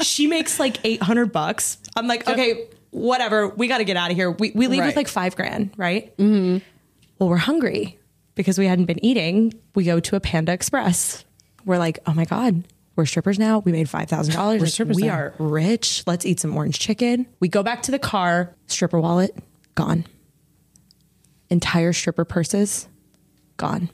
She 0.02 0.26
makes 0.26 0.58
like 0.58 0.78
800 0.84 1.32
bucks. 1.32 1.78
I'm 1.96 2.06
like, 2.06 2.28
okay, 2.28 2.68
whatever. 2.90 3.48
We 3.48 3.68
got 3.68 3.78
to 3.78 3.84
get 3.84 3.96
out 3.96 4.10
of 4.10 4.16
here. 4.16 4.30
We, 4.30 4.52
we 4.54 4.66
leave 4.68 4.84
with 4.84 4.96
like 4.96 5.08
five 5.08 5.36
grand, 5.36 5.72
right? 5.76 6.16
Mm-hmm. 6.16 6.64
Well, 7.18 7.28
we're 7.28 7.36
hungry 7.36 7.98
because 8.34 8.58
we 8.58 8.66
hadn't 8.66 8.84
been 8.86 9.04
eating. 9.04 9.52
We 9.74 9.84
go 9.84 9.98
to 10.00 10.16
a 10.16 10.20
Panda 10.20 10.52
Express. 10.52 11.24
We're 11.68 11.78
like, 11.78 12.00
oh 12.06 12.14
my 12.14 12.24
God. 12.24 12.64
We're 12.96 13.06
strippers 13.06 13.38
now. 13.38 13.60
We 13.60 13.70
made 13.70 13.88
five 13.88 14.08
thousand 14.08 14.34
dollars. 14.34 14.72
strippers 14.74 14.96
We 14.96 15.04
now. 15.04 15.14
are 15.14 15.34
rich. 15.38 16.02
Let's 16.04 16.26
eat 16.26 16.40
some 16.40 16.56
orange 16.56 16.80
chicken. 16.80 17.28
We 17.38 17.46
go 17.46 17.62
back 17.62 17.82
to 17.82 17.92
the 17.92 17.98
car. 18.00 18.56
Stripper 18.66 18.98
wallet 18.98 19.36
gone 19.76 20.04
entire 21.50 21.92
stripper 21.92 22.24
purses 22.24 22.88
gone. 23.56 23.90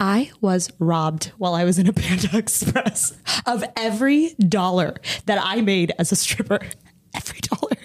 I 0.00 0.30
was 0.40 0.70
robbed 0.78 1.32
while 1.38 1.54
I 1.54 1.64
was 1.64 1.78
in 1.78 1.86
a 1.86 1.92
Panda 1.94 2.36
Express 2.36 3.16
of 3.46 3.64
every 3.76 4.34
dollar 4.34 4.96
that 5.26 5.38
I 5.42 5.60
made 5.62 5.92
as 5.98 6.12
a 6.12 6.16
stripper. 6.16 6.60
Every 7.14 7.40
dollar. 7.40 7.76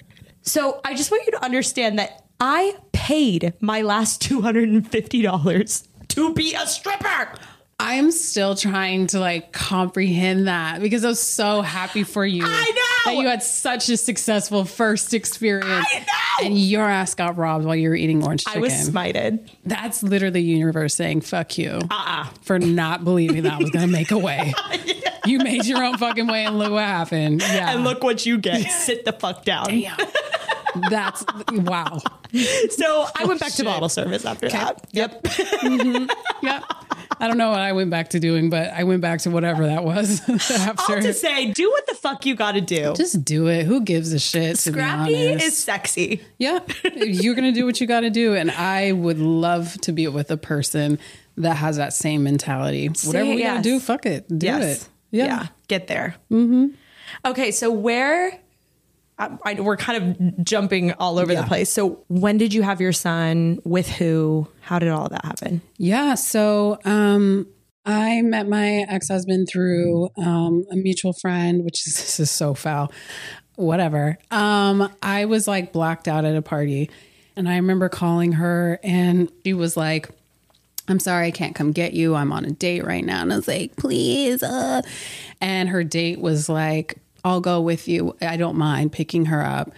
So 0.41 0.79
I 0.85 0.95
just 0.95 1.11
want 1.11 1.25
you 1.25 1.33
to 1.33 1.43
understand 1.43 1.99
that 1.99 2.23
I 2.39 2.77
paid 2.93 3.53
my 3.59 3.81
last 3.81 4.21
$250 4.21 5.87
to 6.07 6.33
be 6.33 6.53
a 6.53 6.65
stripper. 6.65 7.33
I'm 7.79 8.09
still 8.11 8.55
trying 8.55 9.07
to 9.07 9.19
like 9.19 9.51
comprehend 9.51 10.47
that 10.47 10.81
because 10.81 11.05
I 11.05 11.09
was 11.09 11.19
so 11.19 11.61
happy 11.61 12.03
for 12.03 12.25
you. 12.25 12.43
I 12.43 12.47
know! 12.47 13.11
that 13.11 13.21
you 13.21 13.27
had 13.27 13.43
such 13.43 13.87
a 13.89 13.97
successful 13.97 14.65
first 14.65 15.13
experience. 15.13 15.85
I 15.87 15.99
know! 15.99 16.45
and 16.47 16.57
your 16.57 16.83
ass 16.89 17.13
got 17.13 17.37
robbed 17.37 17.65
while 17.65 17.75
you 17.75 17.89
were 17.89 17.95
eating 17.95 18.23
orange 18.23 18.45
chicken. 18.45 18.59
I 18.59 18.61
was 18.61 18.73
smited. 18.73 19.47
That's 19.63 20.01
literally 20.01 20.41
universe 20.41 20.95
saying 20.95 21.21
"fuck 21.21 21.57
you" 21.57 21.79
Uh-uh. 21.91 22.25
for 22.41 22.57
not 22.57 23.03
believing 23.03 23.43
that 23.43 23.53
I 23.53 23.57
was 23.57 23.69
going 23.69 23.85
to 23.85 23.91
make 23.91 24.11
a 24.11 24.17
way. 24.17 24.53
You 25.25 25.39
made 25.39 25.65
your 25.65 25.83
own 25.83 25.97
fucking 25.97 26.27
way, 26.27 26.45
and 26.45 26.57
look 26.57 26.71
what 26.71 26.85
happened. 26.85 27.41
Yeah, 27.41 27.73
And 27.73 27.83
look 27.83 28.01
what 28.01 28.25
you 28.25 28.37
get. 28.37 28.61
Sit 28.71 29.03
the 29.03 29.11
fuck 29.11 29.43
down. 29.43 29.77
Yeah. 29.77 29.97
That's 30.89 31.23
wow. 31.51 31.99
So 32.69 33.05
I 33.15 33.25
went 33.25 33.39
back 33.39 33.53
to 33.53 33.63
bottle 33.63 33.89
service 33.89 34.25
after 34.25 34.49
that. 34.49 34.87
Yep. 34.91 35.27
Yep. 36.43 36.63
I 37.19 37.27
don't 37.27 37.39
know 37.39 37.49
what 37.49 37.61
I 37.61 37.71
went 37.71 37.89
back 37.89 38.09
to 38.09 38.19
doing, 38.19 38.51
but 38.51 38.71
I 38.71 38.83
went 38.83 39.01
back 39.01 39.21
to 39.21 39.31
whatever 39.31 39.65
that 39.65 39.83
was 39.83 40.21
after. 40.51 40.95
All 40.95 41.01
to 41.01 41.13
say, 41.13 41.51
do 41.51 41.69
what 41.71 41.87
the 41.87 41.95
fuck 41.95 42.27
you 42.27 42.35
got 42.35 42.51
to 42.51 42.61
do. 42.61 42.93
Just 42.95 43.25
do 43.25 43.47
it. 43.47 43.65
Who 43.65 43.81
gives 43.81 44.13
a 44.13 44.19
shit? 44.19 44.57
Scrappy 44.57 45.15
is 45.15 45.57
sexy. 45.57 46.21
Yeah, 46.37 46.59
you're 46.95 47.33
gonna 47.33 47.53
do 47.53 47.65
what 47.65 47.81
you 47.81 47.87
got 47.87 48.01
to 48.01 48.11
do, 48.11 48.35
and 48.35 48.51
I 48.51 48.91
would 48.91 49.17
love 49.17 49.81
to 49.81 49.91
be 49.91 50.07
with 50.07 50.29
a 50.29 50.37
person 50.37 50.99
that 51.37 51.55
has 51.55 51.77
that 51.77 51.93
same 51.93 52.23
mentality. 52.23 52.87
Whatever 52.87 53.29
we 53.29 53.39
yes. 53.39 53.57
gotta 53.57 53.63
do, 53.63 53.79
fuck 53.79 54.05
it, 54.05 54.27
do 54.27 54.47
it. 54.47 54.87
Yeah. 55.09 55.47
Get 55.67 55.87
there. 55.87 56.15
Mm-hmm. 56.31 56.67
Okay, 57.25 57.51
so 57.51 57.71
where 57.71 58.39
I, 59.19 59.37
I, 59.45 59.53
we're 59.61 59.77
kind 59.77 60.19
of 60.19 60.43
jumping 60.45 60.93
all 60.93 61.17
over 61.19 61.33
Yeah. 61.33 61.41
the 61.41 61.47
place. 61.47 61.71
So 61.71 62.03
when 62.07 62.37
did 62.37 62.53
you 62.53 62.61
have 62.61 62.79
your 62.79 62.93
son? 62.93 63.59
With 63.63 63.87
who? 63.89 64.47
How 64.61 64.79
did 64.79 64.89
all 64.89 65.05
of 65.05 65.11
that 65.11 65.25
happen? 65.25 65.61
Yeah. 65.77 66.15
So 66.15 66.77
um, 66.85 67.47
I 67.85 68.21
met 68.21 68.47
my 68.47 68.85
ex 68.89 69.07
husband 69.09 69.47
through 69.51 70.09
um, 70.17 70.65
a 70.71 70.75
mutual 70.75 71.13
friend, 71.13 71.63
which 71.63 71.87
is 71.87 71.93
this 71.97 72.19
is 72.19 72.29
so 72.31 72.53
foul. 72.53 72.91
Whatever. 73.55 74.19
Um, 74.29 74.91
I 75.01 75.25
was 75.25 75.47
like 75.47 75.73
blacked 75.73 76.07
out 76.07 76.25
at 76.25 76.35
a 76.35 76.43
party, 76.43 76.91
and 77.35 77.49
I 77.49 77.55
remember 77.55 77.89
calling 77.89 78.33
her, 78.33 78.79
and 78.83 79.31
she 79.45 79.53
was 79.53 79.75
like. 79.77 80.09
I'm 80.89 81.01
sorry, 81.01 81.27
I 81.27 81.31
can't 81.31 81.53
come 81.53 81.73
get 81.73 81.91
you. 81.91 82.15
I'm 82.15 82.31
on 82.31 82.45
a 82.45 82.51
date 82.51 82.85
right 82.85 83.03
now. 83.03 83.21
And 83.21 83.33
I 83.33 83.35
was 83.35 83.45
like, 83.49 83.75
please. 83.75 84.41
Uh. 84.41 84.81
And 85.41 85.67
her 85.67 85.83
date 85.83 86.21
was 86.21 86.47
like, 86.47 86.95
I'll 87.27 87.41
go 87.41 87.59
with 87.59 87.89
you. 87.89 88.15
I 88.21 88.37
don't 88.37 88.55
mind 88.55 88.93
picking 88.93 89.25
her 89.25 89.43
up. 89.43 89.71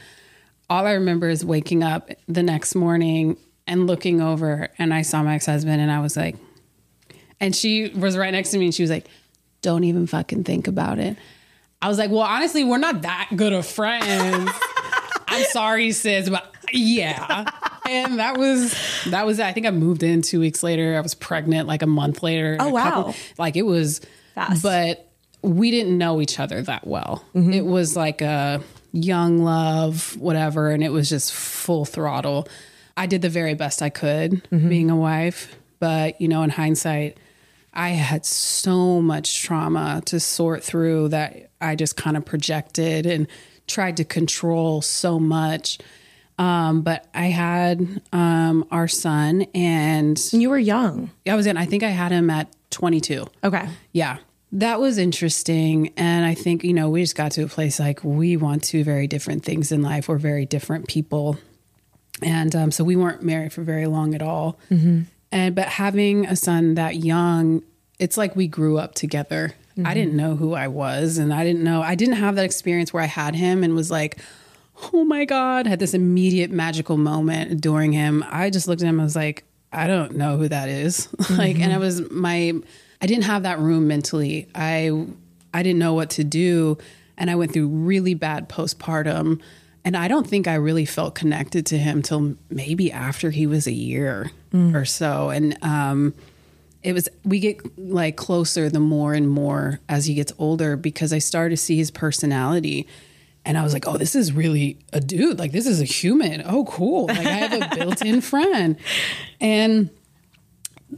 All 0.70 0.86
I 0.86 0.92
remember 0.92 1.30
is 1.30 1.44
waking 1.44 1.82
up 1.82 2.12
the 2.28 2.44
next 2.44 2.76
morning 2.76 3.38
and 3.66 3.88
looking 3.88 4.22
over, 4.22 4.70
and 4.78 4.94
I 4.94 5.02
saw 5.02 5.24
my 5.24 5.34
ex 5.34 5.48
husband, 5.48 5.82
and 5.82 5.92
I 5.92 6.00
was 6.00 6.16
like, 6.16 6.36
and 7.40 7.56
she 7.56 7.90
was 7.90 8.16
right 8.16 8.32
next 8.32 8.52
to 8.52 8.60
me, 8.60 8.66
and 8.66 8.76
she 8.76 8.84
was 8.84 8.92
like, 8.92 9.08
don't 9.64 9.84
even 9.84 10.06
fucking 10.06 10.44
think 10.44 10.68
about 10.68 11.00
it. 11.00 11.18
I 11.82 11.88
was 11.88 11.98
like, 11.98 12.12
well, 12.12 12.20
honestly, 12.20 12.64
we're 12.64 12.78
not 12.78 13.02
that 13.02 13.32
good 13.36 13.54
of 13.54 13.66
friends. 13.66 14.52
I'm 15.28 15.46
sorry, 15.46 15.92
sis, 15.92 16.30
but 16.30 16.54
yeah. 16.72 17.50
And 17.88 18.20
that 18.20 18.38
was 18.38 18.78
that 19.08 19.26
was. 19.26 19.40
I 19.40 19.54
think 19.54 19.66
I 19.66 19.72
moved 19.72 20.04
in 20.04 20.22
two 20.22 20.40
weeks 20.40 20.62
later. 20.62 20.96
I 20.98 21.02
was 21.02 21.16
pregnant 21.16 21.68
like 21.68 21.82
a 21.82 21.88
month 21.88 22.22
later. 22.22 22.58
Oh, 22.60 22.70
wow. 22.70 23.16
like 23.40 23.56
it 23.56 23.64
was 23.64 24.02
Fast. 24.36 24.64
But 24.64 25.09
we 25.42 25.72
didn't 25.72 25.98
know 25.98 26.22
each 26.22 26.40
other 26.40 26.62
that 26.64 26.86
well. 26.88 27.24
It 27.34 27.66
was 27.66 27.96
like 27.96 28.22
a 28.22 28.62
young 28.92 29.40
love, 29.44 30.16
whatever, 30.18 30.70
and 30.72 30.84
it 30.84 30.90
was 30.92 31.10
just 31.10 31.34
full 31.34 31.86
throttle. 31.86 32.48
I 32.98 33.06
did 33.06 33.22
the 33.22 33.30
very 33.30 33.54
best 33.54 33.82
I 33.82 33.90
could 33.90 34.42
being 34.50 34.90
a 34.90 34.96
wife, 34.96 35.56
but 35.80 36.20
you 36.20 36.28
know, 36.28 36.44
in 36.44 36.50
hindsight, 36.50 37.18
I 37.74 37.90
had 37.90 38.26
so 38.26 39.02
much 39.02 39.42
trauma 39.44 40.02
to 40.08 40.20
sort 40.20 40.64
through 40.64 41.10
that 41.10 41.52
I 41.62 41.76
just 41.76 41.96
kind 41.96 42.18
of 42.18 42.26
projected 42.26 43.06
and 43.06 43.28
tried 43.68 43.98
to 43.98 44.04
control 44.04 44.82
so 44.82 45.20
much. 45.20 45.78
Um, 46.38 46.82
but 46.82 47.06
I 47.14 47.26
had 47.28 48.02
um, 48.12 48.66
our 48.72 48.88
son, 48.88 49.44
and 49.54 50.18
You 50.34 50.50
were 50.50 50.58
young. 50.58 51.12
I 51.28 51.36
was 51.36 51.46
in. 51.46 51.58
I 51.58 51.66
think 51.66 51.84
I 51.84 51.90
had 51.90 52.12
him 52.12 52.30
at 52.30 52.48
22. 52.72 53.28
Okay. 53.44 53.68
Yeah. 53.92 54.18
That 54.52 54.80
was 54.80 54.98
interesting. 54.98 55.94
And 55.96 56.26
I 56.26 56.34
think, 56.34 56.64
you 56.64 56.74
know, 56.74 56.90
we 56.90 57.02
just 57.02 57.16
got 57.16 57.32
to 57.34 57.44
a 57.44 57.48
place 57.48 57.80
like 57.80 58.04
we 58.04 58.36
want 58.36 58.64
two 58.64 58.84
very 58.84 59.08
different 59.08 59.44
things 59.44 59.72
in 59.72 59.84
life. 59.84 60.08
We're 60.08 60.18
very 60.18 60.46
different 60.46 60.88
people. 60.88 61.38
And 62.22 62.56
um, 62.56 62.72
so 62.72 62.84
we 62.84 62.96
weren't 62.96 63.22
married 63.22 63.54
for 63.54 63.62
very 63.62 63.86
long 63.86 64.16
at 64.16 64.22
all. 64.22 64.60
Mm-hmm. 64.72 65.04
And, 65.32 65.56
but 65.56 65.68
having 65.68 66.26
a 66.26 66.36
son 66.36 66.76
that 66.76 66.96
young, 66.98 67.64
it's 68.00 68.18
like 68.18 68.36
we 68.36 68.48
grew 68.48 68.80
up 68.80 68.96
together. 68.96 69.54
I 69.78 69.82
mm-hmm. 69.82 69.94
didn't 69.94 70.16
know 70.16 70.36
who 70.36 70.54
I 70.54 70.68
was. 70.68 71.20
And 71.20 71.32
I 71.32 71.44
didn't 71.44 71.64
know, 71.64 71.82
I 71.82 71.96
didn't 71.96 72.16
have 72.16 72.36
that 72.36 72.46
experience 72.46 72.92
where 72.92 73.04
I 73.04 73.08
had 73.08 73.36
him 73.36 73.64
and 73.64 73.76
was 73.76 73.92
like, 73.92 74.18
oh 74.94 75.04
my 75.04 75.26
God, 75.26 75.68
had 75.68 75.80
this 75.80 75.94
immediate 75.94 76.50
magical 76.50 76.98
moment 76.98 77.52
adoring 77.52 77.94
him. 77.94 78.26
I 78.30 78.50
just 78.50 78.68
looked 78.68 78.82
at 78.82 78.88
him 78.88 78.96
and 78.96 79.06
was 79.06 79.16
like, 79.16 79.44
I 79.72 79.88
don't 79.88 80.16
know 80.16 80.38
who 80.38 80.48
that 80.48 80.70
is. 80.70 81.08
like, 81.30 81.56
and 81.56 81.66
mm-hmm. 81.66 81.72
I 81.74 81.78
was 81.78 82.10
my, 82.10 82.54
I 83.02 83.08
didn't 83.08 83.26
have 83.26 83.44
that 83.44 83.60
room 83.60 83.88
mentally. 83.88 84.48
I, 84.54 85.06
I 85.54 85.64
didn't 85.64 85.80
know 85.80 85.94
what 85.94 86.12
to 86.12 86.24
do. 86.24 86.78
And 87.18 87.30
I 87.30 87.36
went 87.36 87.54
through 87.54 87.68
really 87.68 88.14
bad 88.14 88.50
postpartum. 88.50 89.42
And 89.86 89.96
I 89.96 90.08
don't 90.08 90.28
think 90.28 90.48
I 90.48 90.56
really 90.56 90.86
felt 90.86 91.16
connected 91.16 91.66
to 91.68 91.78
him 91.78 92.02
till 92.02 92.36
maybe 92.50 92.92
after 92.92 93.32
he 93.32 93.48
was 93.48 93.68
a 93.68 93.72
year 93.72 94.32
or 94.76 94.86
so. 94.86 95.30
And, 95.30 95.58
um, 95.62 96.14
it 96.82 96.94
was 96.94 97.10
we 97.26 97.40
get 97.40 97.78
like 97.78 98.16
closer 98.16 98.70
the 98.70 98.80
more 98.80 99.14
and 99.14 99.30
more 99.30 99.82
as 99.90 100.06
he 100.06 100.14
gets 100.14 100.32
older 100.40 100.78
because 100.78 101.12
I 101.12 101.20
started 101.20 101.58
to 101.58 101.58
see 101.58 101.76
his 101.76 101.92
personality 101.92 102.88
and 103.46 103.58
I 103.58 103.64
was 103.64 103.74
like, 103.74 103.88
oh, 103.88 103.98
this 103.98 104.16
is 104.16 104.32
really 104.32 104.78
a 104.94 105.00
dude. 105.00 105.40
Like 105.40 105.52
this 105.52 105.66
is 105.66 105.82
a 105.82 105.86
human. 105.86 106.44
Oh, 106.46 106.66
cool. 106.66 107.08
Like 107.08 107.20
I 107.20 107.32
have 107.32 107.62
a 107.62 107.76
built-in 107.76 108.22
friend. 108.22 108.78
And 109.42 109.90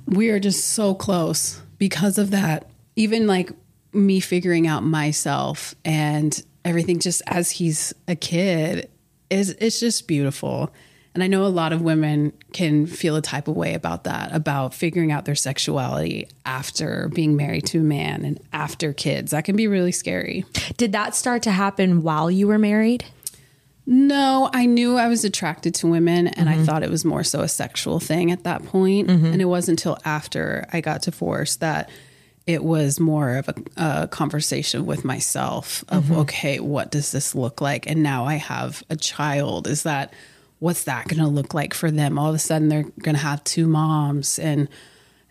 we 0.05 0.29
are 0.29 0.39
just 0.39 0.65
so 0.69 0.93
close 0.93 1.61
because 1.81 2.19
of 2.19 2.29
that. 2.29 2.69
Even 2.95 3.25
like 3.25 3.49
me 3.91 4.19
figuring 4.19 4.67
out 4.67 4.83
myself 4.83 5.73
and 5.83 6.45
everything 6.63 6.99
just 6.99 7.23
as 7.25 7.49
he's 7.49 7.91
a 8.07 8.15
kid 8.15 8.87
is 9.31 9.49
it's 9.59 9.79
just 9.79 10.07
beautiful. 10.07 10.71
And 11.15 11.23
I 11.23 11.27
know 11.27 11.43
a 11.43 11.47
lot 11.47 11.73
of 11.73 11.81
women 11.81 12.33
can 12.53 12.85
feel 12.85 13.15
a 13.15 13.21
type 13.21 13.47
of 13.47 13.55
way 13.55 13.73
about 13.73 14.03
that, 14.03 14.31
about 14.31 14.75
figuring 14.75 15.11
out 15.11 15.25
their 15.25 15.33
sexuality 15.33 16.27
after 16.45 17.09
being 17.15 17.35
married 17.35 17.65
to 17.67 17.79
a 17.79 17.83
man 17.83 18.25
and 18.25 18.39
after 18.53 18.93
kids. 18.93 19.31
That 19.31 19.43
can 19.45 19.55
be 19.55 19.65
really 19.65 19.91
scary. 19.91 20.45
Did 20.77 20.91
that 20.91 21.15
start 21.15 21.41
to 21.43 21.51
happen 21.51 22.03
while 22.03 22.29
you 22.29 22.45
were 22.45 22.59
married? 22.59 23.05
No, 23.85 24.49
I 24.53 24.67
knew 24.67 24.97
I 24.97 25.07
was 25.07 25.25
attracted 25.25 25.73
to 25.75 25.87
women 25.87 26.27
and 26.27 26.47
I 26.47 26.53
mm-hmm. 26.53 26.65
thought 26.65 26.83
it 26.83 26.89
was 26.89 27.03
more 27.03 27.23
so 27.23 27.41
a 27.41 27.47
sexual 27.47 27.99
thing 27.99 28.31
at 28.31 28.43
that 28.43 28.63
point. 28.63 29.07
Mm-hmm. 29.07 29.25
And 29.25 29.41
it 29.41 29.45
wasn't 29.45 29.79
until 29.79 29.97
after 30.05 30.65
I 30.71 30.81
got 30.81 31.01
divorced 31.01 31.59
that 31.61 31.89
it 32.45 32.63
was 32.63 32.99
more 32.99 33.37
of 33.37 33.49
a, 33.49 33.55
a 33.77 34.07
conversation 34.07 34.85
with 34.85 35.03
myself 35.03 35.83
of, 35.89 36.05
mm-hmm. 36.05 36.19
okay, 36.19 36.59
what 36.59 36.91
does 36.91 37.11
this 37.11 37.33
look 37.33 37.61
like? 37.61 37.89
And 37.89 38.03
now 38.03 38.25
I 38.25 38.35
have 38.35 38.83
a 38.89 38.95
child. 38.95 39.67
Is 39.67 39.83
that, 39.83 40.13
what's 40.59 40.83
that 40.83 41.07
going 41.07 41.21
to 41.21 41.27
look 41.27 41.53
like 41.53 41.73
for 41.73 41.89
them? 41.89 42.19
All 42.19 42.29
of 42.29 42.35
a 42.35 42.39
sudden 42.39 42.69
they're 42.69 42.85
going 42.99 43.15
to 43.15 43.21
have 43.21 43.43
two 43.43 43.67
moms 43.67 44.37
and 44.37 44.67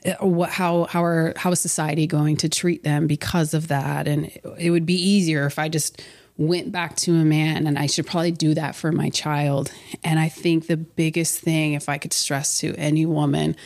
uh, 0.05 0.27
what, 0.27 0.51
how, 0.51 0.85
how 0.85 1.05
are, 1.05 1.35
how 1.37 1.53
is 1.53 1.61
society 1.61 2.07
going 2.07 2.37
to 2.39 2.49
treat 2.49 2.85
them 2.85 3.07
because 3.07 3.55
of 3.55 3.69
that? 3.69 4.09
And 4.09 4.27
it, 4.27 4.45
it 4.59 4.71
would 4.71 4.87
be 4.87 4.95
easier 4.95 5.47
if 5.47 5.59
I 5.59 5.69
just 5.69 6.03
went 6.41 6.73
back 6.73 6.97
to 6.97 7.15
a 7.17 7.25
man 7.25 7.67
and 7.67 7.79
I 7.79 7.85
should 7.85 8.07
probably 8.07 8.31
do 8.31 8.55
that 8.55 8.75
for 8.75 8.91
my 8.93 9.11
child. 9.11 9.71
And 10.03 10.19
I 10.19 10.31
think 10.31 10.67
the 10.67 10.79
biggest 10.79 11.39
thing, 11.39 11.75
if 11.75 11.87
I 11.87 11.99
could 11.99 12.15
stress 12.15 12.59
to 12.61 12.75
any 12.77 13.05
woman, 13.05 13.57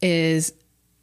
is 0.00 0.52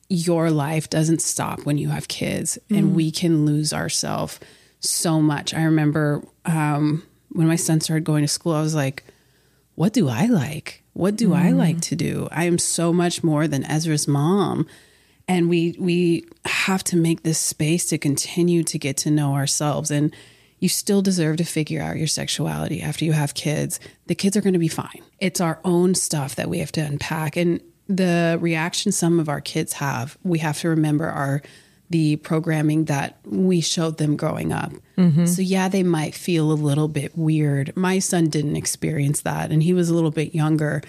your 0.08 0.50
life 0.50 0.90
doesn't 0.90 1.22
stop 1.22 1.66
when 1.66 1.78
you 1.78 1.90
have 1.90 2.08
kids 2.08 2.58
and 2.70 2.96
we 2.96 3.12
can 3.12 3.46
lose 3.46 3.74
ourselves 3.74 4.40
so 4.80 5.22
much. 5.22 5.54
I 5.54 5.64
remember 5.64 6.24
um, 6.46 7.04
when 7.34 7.48
my 7.48 7.58
son 7.58 7.82
started 7.82 8.06
going 8.06 8.24
to 8.24 8.30
school, 8.30 8.54
I 8.54 8.62
was 8.62 8.74
like, 8.74 9.04
what 9.76 9.92
do 9.92 10.08
I 10.08 10.26
like? 10.26 10.84
What 10.94 11.18
do 11.18 11.34
I 11.34 11.52
like 11.52 11.82
to 11.82 11.98
do? 11.98 12.30
I 12.32 12.46
am 12.46 12.58
so 12.58 12.94
much 12.94 13.26
more 13.26 13.46
than 13.46 13.66
Ezra's 13.66 14.08
mom. 14.08 14.68
And 15.28 15.50
we 15.50 15.76
we 15.78 16.26
have 16.46 16.84
to 16.86 16.98
make 16.98 17.24
this 17.24 17.38
space 17.38 17.86
to 17.88 17.98
continue 17.98 18.64
to 18.64 18.80
get 18.80 18.96
to 18.98 19.12
know 19.12 19.36
ourselves. 19.36 19.92
And 19.92 20.14
you 20.60 20.70
still 20.70 21.02
deserve 21.02 21.38
to 21.38 21.44
figure 21.44 21.82
out 21.82 21.98
your 21.98 22.08
sexuality 22.08 22.82
after 22.82 23.06
you 23.06 23.14
have 23.14 23.34
kids. 23.34 23.80
The 24.08 24.16
kids 24.16 24.36
are 24.36 24.42
going 24.42 24.54
to 24.54 24.60
be 24.60 24.68
fine. 24.68 25.02
It's 25.20 25.42
our 25.42 25.60
own 25.64 25.96
stuff 25.96 26.36
that 26.36 26.50
we 26.50 26.60
have 26.60 26.72
to 26.74 26.82
unpack. 26.82 27.38
And 27.38 27.62
the 27.88 28.38
reaction 28.40 28.92
some 28.92 29.20
of 29.20 29.30
our 29.30 29.42
kids 29.42 29.74
have, 29.74 30.18
we 30.24 30.40
have 30.40 30.60
to 30.60 30.70
remember 30.70 31.08
are 31.08 31.42
the 31.90 32.18
programming 32.18 32.86
that 32.86 33.18
we 33.26 33.62
showed 33.62 33.98
them 33.98 34.16
growing 34.16 34.54
up. 34.54 34.72
Mm-hmm. 34.98 35.26
So, 35.26 35.42
yeah, 35.42 35.70
they 35.70 35.82
might 35.82 36.14
feel 36.14 36.52
a 36.52 36.54
little 36.54 36.88
bit 36.88 37.18
weird. 37.18 37.76
My 37.76 37.98
son 37.98 38.30
didn't 38.30 38.58
experience 38.58 39.22
that, 39.22 39.50
and 39.50 39.64
he 39.64 39.74
was 39.74 39.90
a 39.90 39.96
little 39.96 40.12
bit 40.12 40.36
younger. 40.36 40.84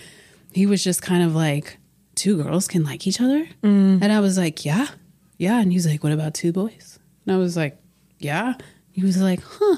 He 0.53 0.67
was 0.67 0.85
just 0.85 1.01
kind 1.01 1.23
of 1.23 1.35
like, 1.35 1.79
two 2.21 2.43
girls 2.43 2.69
can 2.69 2.85
like 2.85 3.07
each 3.07 3.21
other? 3.21 3.49
Mm. 3.63 4.03
And 4.03 4.13
I 4.13 4.21
was 4.21 4.37
like, 4.37 4.65
yeah, 4.65 4.89
yeah. 5.39 5.59
And 5.61 5.73
he's 5.73 5.87
like, 5.87 6.03
what 6.05 6.13
about 6.13 6.35
two 6.35 6.53
boys? 6.53 6.99
And 7.25 7.35
I 7.35 7.39
was 7.39 7.57
like, 7.57 7.81
yeah. 8.19 8.55
He 9.01 9.07
was 9.07 9.21
like, 9.21 9.41
huh, 9.43 9.77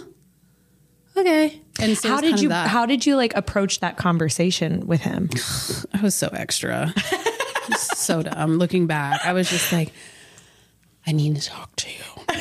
okay. 1.17 1.63
And 1.79 1.97
so 1.97 2.09
how 2.09 2.21
did 2.21 2.41
you 2.41 2.51
how 2.51 2.87
did 2.87 3.07
you 3.07 3.15
like 3.15 3.37
approach 3.37 3.79
that 3.79 3.97
conversation 3.97 4.85
with 4.89 5.03
him? 5.03 5.31
I 5.95 6.03
was 6.03 6.17
so 6.17 6.29
extra. 6.33 6.93
so 7.77 8.25
dumb. 8.25 8.59
Looking 8.59 8.89
back, 8.89 9.25
I 9.25 9.33
was 9.33 9.49
just 9.49 9.73
like, 9.73 9.93
I 11.07 11.13
need 11.13 11.37
to 11.37 11.49
talk 11.49 11.77
to 11.77 11.89
you. 11.89 12.37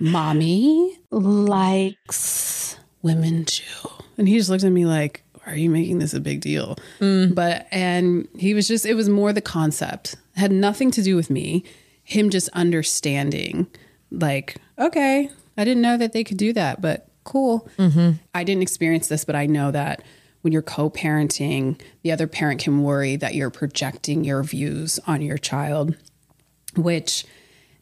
Mommy 0.10 0.98
likes 1.10 2.78
women 3.02 3.44
too. 3.44 3.90
And 4.16 4.26
he 4.26 4.38
just 4.38 4.48
looked 4.48 4.64
at 4.64 4.72
me 4.72 4.86
like, 4.86 5.22
are 5.44 5.54
you 5.54 5.68
making 5.68 5.98
this 5.98 6.14
a 6.14 6.20
big 6.20 6.40
deal? 6.40 6.78
Mm. 6.98 7.34
But, 7.34 7.66
and 7.70 8.26
he 8.38 8.54
was 8.54 8.66
just, 8.66 8.86
it 8.86 8.94
was 8.94 9.10
more 9.10 9.34
the 9.34 9.42
concept, 9.42 10.14
it 10.34 10.40
had 10.40 10.50
nothing 10.50 10.90
to 10.92 11.02
do 11.02 11.14
with 11.14 11.28
me. 11.28 11.62
Him 12.04 12.30
just 12.30 12.48
understanding, 12.50 13.66
like, 14.10 14.56
okay, 14.78 15.30
I 15.56 15.64
didn't 15.64 15.82
know 15.82 15.96
that 15.96 16.12
they 16.12 16.24
could 16.24 16.36
do 16.36 16.52
that, 16.52 16.80
but 16.80 17.08
cool. 17.24 17.68
Mm-hmm. 17.78 18.12
I 18.34 18.44
didn't 18.44 18.62
experience 18.62 19.08
this, 19.08 19.24
but 19.24 19.36
I 19.36 19.46
know 19.46 19.70
that 19.70 20.02
when 20.42 20.52
you're 20.52 20.62
co-parenting, 20.62 21.80
the 22.02 22.12
other 22.12 22.26
parent 22.26 22.60
can 22.60 22.82
worry 22.82 23.16
that 23.16 23.34
you're 23.34 23.50
projecting 23.50 24.22
your 24.22 24.42
views 24.42 25.00
on 25.06 25.22
your 25.22 25.38
child, 25.38 25.96
which 26.76 27.24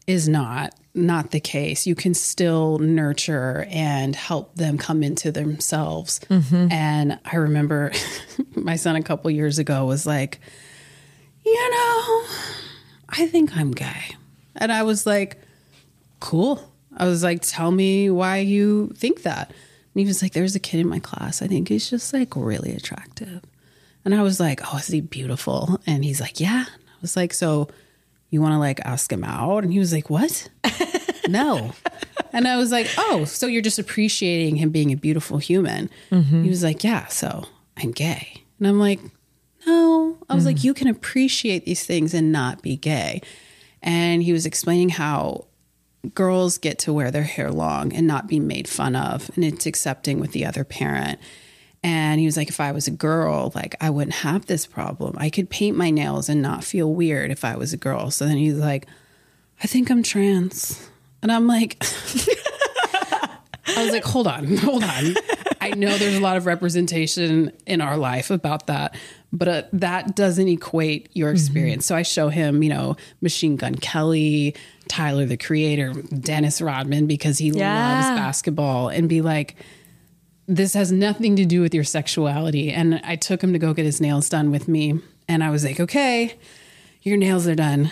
is 0.07 0.29
not 0.29 0.75
not 0.97 1.33
the 1.33 1.41
case. 1.41 1.87
You 1.87 1.97
can 1.97 2.15
still 2.15 2.79
nurture 2.79 3.67
and 3.69 4.15
help 4.15 4.55
them 4.55 4.79
come 4.79 5.03
into 5.03 5.33
themselves. 5.33 6.21
Mm-hmm. 6.31 6.71
And 6.71 7.19
I 7.25 7.37
remember 7.37 7.91
my 8.55 8.77
son 8.77 8.95
a 8.95 9.03
couple 9.03 9.29
years 9.31 9.59
ago 9.59 9.85
was 9.85 10.07
like, 10.07 10.41
"You 11.45 11.71
know, 11.71 12.23
I 13.09 13.27
think 13.27 13.57
I'm 13.57 13.73
gay." 13.73 14.17
And 14.57 14.73
I 14.73 14.85
was 14.85 15.05
like, 15.05 15.39
"Cool." 16.21 16.73
I 16.97 17.07
was 17.07 17.23
like, 17.23 17.41
"Tell 17.43 17.71
me 17.71 18.11
why 18.11 18.39
you 18.39 18.93
think 18.97 19.23
that." 19.23 19.49
And 19.49 20.01
he 20.01 20.07
was 20.07 20.23
like, 20.23 20.33
"There's 20.33 20.55
a 20.55 20.61
kid 20.61 20.81
in 20.81 20.89
my 20.89 20.99
class. 20.99 21.43
I 21.43 21.47
think 21.47 21.69
he's 21.69 21.89
just 21.91 22.13
like 22.13 22.35
really 22.37 22.73
attractive." 22.73 23.43
And 24.05 24.15
I 24.15 24.23
was 24.23 24.39
like, 24.41 24.61
"Oh, 24.73 24.79
is 24.79 24.89
he 24.89 25.01
beautiful?" 25.01 25.81
And 25.87 26.05
he's 26.05 26.21
like, 26.21 26.41
"Yeah." 26.41 26.67
And 26.67 26.85
I 26.93 27.01
was 27.01 27.17
like, 27.17 27.33
"So 27.33 27.69
you 28.31 28.41
want 28.41 28.53
to 28.53 28.59
like 28.59 28.81
ask 28.85 29.13
him 29.13 29.25
out?" 29.25 29.65
And 29.65 29.73
he 29.73 29.79
was 29.79 29.93
like, 29.93 30.11
"What?" 30.11 30.49
no. 31.29 31.73
And 32.33 32.49
I 32.49 32.57
was 32.57 32.73
like, 32.73 32.89
"Oh, 32.99 33.25
so 33.25 33.47
you're 33.47 33.63
just 33.63 33.79
appreciating 33.79 34.57
him 34.57 34.71
being 34.71 34.93
a 34.93 34.97
beautiful 34.97 35.39
human?" 35.39 35.89
Mm-hmm. 36.11 36.43
He 36.43 36.49
was 36.49 36.63
like, 36.63 36.85
"Yeah, 36.85 37.07
so 37.07 37.47
I'm 37.77 37.93
gay." 37.93 38.43
And 38.59 38.69
I'm 38.69 38.79
like, 38.79 39.01
"No." 39.67 40.19
I 40.29 40.35
was 40.35 40.47
like, 40.47 40.57
mm. 40.57 40.65
"You 40.65 40.75
can 40.75 40.89
appreciate 40.89 41.65
these 41.65 41.85
things 41.85 42.13
and 42.15 42.33
not 42.33 42.63
be 42.63 42.77
gay." 42.77 43.23
And 43.83 44.23
he 44.23 44.33
was 44.33 44.47
explaining 44.47 44.89
how 44.91 45.47
girls 46.13 46.59
get 46.59 46.79
to 46.81 46.93
wear 46.93 47.11
their 47.11 47.23
hair 47.23 47.51
long 47.51 47.93
and 47.93 48.07
not 48.07 48.27
be 48.27 48.41
made 48.41 48.69
fun 48.69 48.97
of, 48.97 49.31
and 49.35 49.45
it's 49.45 49.67
accepting 49.67 50.21
with 50.21 50.33
the 50.33 50.45
other 50.45 50.65
parent. 50.65 51.19
And 51.83 52.19
he 52.19 52.27
was 52.27 52.37
like, 52.37 52.49
if 52.49 52.61
I 52.61 52.73
was 52.73 52.87
a 52.87 52.91
girl, 52.91 53.53
like 53.55 53.77
I 53.81 53.91
wouldn't 53.91 54.17
have 54.17 54.47
this 54.47 54.67
problem. 54.67 55.17
I 55.19 55.29
could 55.29 55.51
paint 55.51 55.77
my 55.77 55.91
nails 55.91 56.29
and 56.29 56.41
not 56.41 56.65
feel 56.65 56.93
weird 56.93 57.31
if 57.31 57.45
I 57.45 57.57
was 57.57 57.73
a 57.73 57.77
girl. 57.77 58.11
So 58.11 58.25
then 58.25 58.39
he's 58.39 58.55
like, 58.55 58.87
I 59.63 59.67
think 59.67 59.91
I'm 59.91 60.03
trans. 60.03 60.89
And 61.23 61.31
I'm 61.31 61.47
like, 61.47 61.77
I 63.67 63.85
was 63.85 63.93
like, 63.93 64.05
hold 64.05 64.27
on, 64.27 64.57
hold 64.57 64.83
on. 64.83 65.15
I 65.61 65.71
know 65.71 65.97
there's 65.97 66.17
a 66.17 66.21
lot 66.21 66.37
of 66.37 66.47
representation 66.47 67.53
in 67.67 67.81
our 67.81 67.97
life 67.97 68.31
about 68.31 68.67
that, 68.67 68.95
but 69.35 69.49
uh, 69.49 69.63
that 69.73 70.15
doesn't 70.17 70.49
equate 70.49 71.11
your 71.13 71.31
experience. 71.31 71.85
So 71.85 71.95
I 71.95 72.03
show 72.03 72.29
him, 72.29 72.63
you 72.63 72.71
know, 72.71 72.97
Machine 73.21 73.57
Gun 73.57 73.75
Kelly, 73.75 74.55
Tyler 74.89 75.27
the 75.27 75.37
Creator, 75.37 75.93
Dennis 76.21 76.63
Rodman, 76.63 77.07
because 77.07 77.39
he 77.39 77.49
Yeah. 77.51 77.95
loves 78.11 78.19
basketball, 78.19 78.89
and 78.89 79.09
be 79.09 79.21
like, 79.21 79.57
this 80.47 80.75
has 80.75 80.93
nothing 80.93 81.37
to 81.37 81.45
do 81.45 81.61
with 81.61 81.75
your 81.75 81.85
sexuality. 81.85 82.71
And 82.71 83.01
I 83.05 83.17
took 83.17 83.43
him 83.43 83.53
to 83.55 83.59
go 83.59 83.75
get 83.75 83.85
his 83.85 84.01
nails 84.01 84.29
done 84.29 84.51
with 84.51 84.69
me. 84.69 85.01
And 85.29 85.43
I 85.43 85.51
was 85.51 85.65
like, 85.65 85.81
okay, 85.81 86.35
your 87.03 87.17
nails 87.17 87.47
are 87.49 87.55
done. 87.55 87.91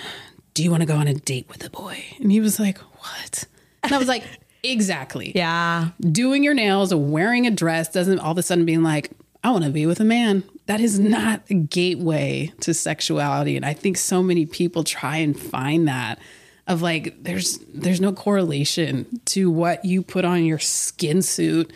Do 0.54 0.62
you 0.62 0.70
want 0.70 0.82
to 0.82 0.86
go 0.86 0.96
on 0.96 1.08
a 1.08 1.14
date 1.14 1.46
with 1.48 1.64
a 1.66 1.70
boy? 1.70 2.04
And 2.20 2.30
he 2.30 2.40
was 2.40 2.60
like, 2.60 2.78
what? 2.78 3.44
And 3.82 3.92
I 3.92 3.98
was 3.98 4.06
like, 4.08 4.22
exactly. 4.62 5.32
Yeah. 5.34 5.88
Doing 6.00 6.44
your 6.44 6.52
nails, 6.54 6.94
wearing 6.94 7.46
a 7.46 7.50
dress 7.50 7.88
doesn't 7.90 8.18
all 8.18 8.32
of 8.32 8.38
a 8.38 8.42
sudden 8.42 8.66
being 8.66 8.82
like, 8.82 9.10
I 9.42 9.50
want 9.50 9.64
to 9.64 9.70
be 9.70 9.86
with 9.86 9.98
a 9.98 10.04
man. 10.04 10.44
That 10.72 10.80
is 10.80 10.98
not 10.98 11.42
a 11.50 11.54
gateway 11.54 12.50
to 12.60 12.72
sexuality. 12.72 13.56
And 13.56 13.66
I 13.66 13.74
think 13.74 13.98
so 13.98 14.22
many 14.22 14.46
people 14.46 14.84
try 14.84 15.18
and 15.18 15.38
find 15.38 15.86
that 15.86 16.18
of 16.66 16.80
like 16.80 17.22
there's 17.22 17.58
there's 17.74 18.00
no 18.00 18.10
correlation 18.10 19.20
to 19.26 19.50
what 19.50 19.84
you 19.84 20.00
put 20.02 20.24
on 20.24 20.46
your 20.46 20.58
skin 20.58 21.20
suit 21.20 21.70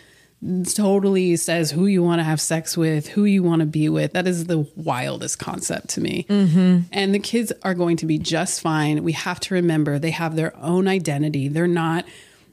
totally 0.73 1.37
says 1.37 1.71
who 1.73 1.85
you 1.85 2.03
want 2.03 2.21
to 2.21 2.25
have 2.25 2.41
sex 2.41 2.75
with, 2.75 3.09
who 3.09 3.27
you 3.27 3.43
want 3.43 3.61
to 3.61 3.67
be 3.67 3.91
with. 3.91 4.15
That 4.15 4.27
is 4.27 4.47
the 4.47 4.67
wildest 4.77 5.39
concept 5.39 5.91
to 5.91 6.01
me. 6.01 6.25
Mm-hmm. 6.31 6.89
And 6.91 7.15
the 7.15 7.19
kids 7.19 7.53
are 7.65 7.75
going 7.75 7.99
to 7.99 8.07
be 8.07 8.17
just 8.17 8.63
fine. 8.63 9.05
We 9.05 9.13
have 9.13 9.41
to 9.41 9.55
remember 9.55 9.99
they 9.99 10.11
have 10.13 10.37
their 10.37 10.57
own 10.57 10.89
identity. 10.89 11.49
They're 11.49 11.67
not 11.67 12.07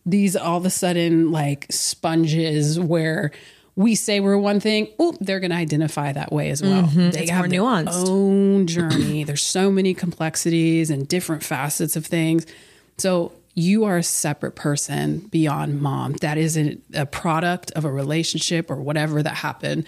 these 0.06 0.36
all 0.36 0.58
of 0.58 0.66
a 0.66 0.70
sudden 0.70 1.32
like 1.32 1.68
sponges 1.70 2.78
where 2.82 3.32
we 3.76 3.96
say 3.96 4.20
we're 4.20 4.38
one 4.38 4.60
thing, 4.60 4.88
oop, 5.02 5.18
they're 5.20 5.40
going 5.40 5.50
to 5.52 5.58
identify 5.58 6.12
that 6.14 6.32
way 6.32 6.50
as 6.52 6.62
well. 6.62 6.84
Mm-hmm. 6.84 7.10
They 7.10 7.22
It's 7.22 7.32
have 7.32 7.40
more 7.40 7.48
their 7.48 7.60
nuanced. 7.62 8.08
own 8.08 8.68
journey. 8.68 9.24
There's 9.24 9.42
so 9.44 9.72
many 9.72 9.94
complexities 9.94 10.90
and 10.92 11.08
different 11.08 11.44
facets 11.44 11.96
of 11.96 12.06
things. 12.06 12.46
So 12.98 13.32
you 13.56 13.86
are 13.86 13.98
a 13.98 14.04
separate 14.04 14.56
person 14.56 15.20
beyond 15.32 15.82
mom. 15.82 16.14
That 16.22 16.38
isn't 16.38 16.84
a 16.94 17.06
product 17.06 17.72
of 17.72 17.86
a 17.86 17.92
relationship 17.92 18.70
or 18.70 18.76
whatever 18.76 19.24
that 19.24 19.36
happened. 19.36 19.86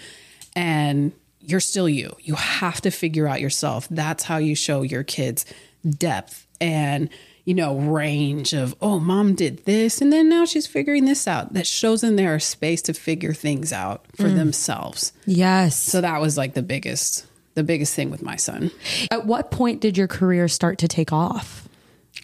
And 0.56 1.12
you're 1.40 1.60
still 1.60 1.88
you. 1.88 2.16
You 2.20 2.34
have 2.34 2.80
to 2.80 2.90
figure 2.90 3.28
out 3.28 3.40
yourself. 3.40 3.86
That's 3.90 4.24
how 4.24 4.38
you 4.38 4.56
show 4.56 4.82
your 4.82 5.04
kids 5.04 5.44
depth 5.88 6.46
and 6.60 7.08
you 7.46 7.54
know 7.54 7.78
range 7.78 8.52
of 8.52 8.74
oh 8.82 8.98
mom 8.98 9.34
did 9.34 9.64
this 9.64 10.02
and 10.02 10.12
then 10.12 10.28
now 10.28 10.44
she's 10.44 10.66
figuring 10.66 11.06
this 11.06 11.26
out. 11.26 11.54
That 11.54 11.66
shows 11.66 12.02
them 12.02 12.16
there 12.16 12.34
a 12.34 12.40
space 12.40 12.82
to 12.82 12.92
figure 12.92 13.32
things 13.32 13.72
out 13.72 14.04
for 14.14 14.24
mm. 14.24 14.36
themselves. 14.36 15.14
Yes. 15.24 15.80
so 15.82 16.02
that 16.02 16.20
was 16.20 16.36
like 16.36 16.52
the 16.52 16.62
biggest 16.62 17.24
the 17.54 17.64
biggest 17.64 17.94
thing 17.94 18.10
with 18.10 18.20
my 18.20 18.36
son. 18.36 18.70
At 19.10 19.24
what 19.24 19.50
point 19.50 19.80
did 19.80 19.96
your 19.96 20.08
career 20.08 20.46
start 20.48 20.76
to 20.78 20.88
take 20.88 21.10
off? 21.12 21.66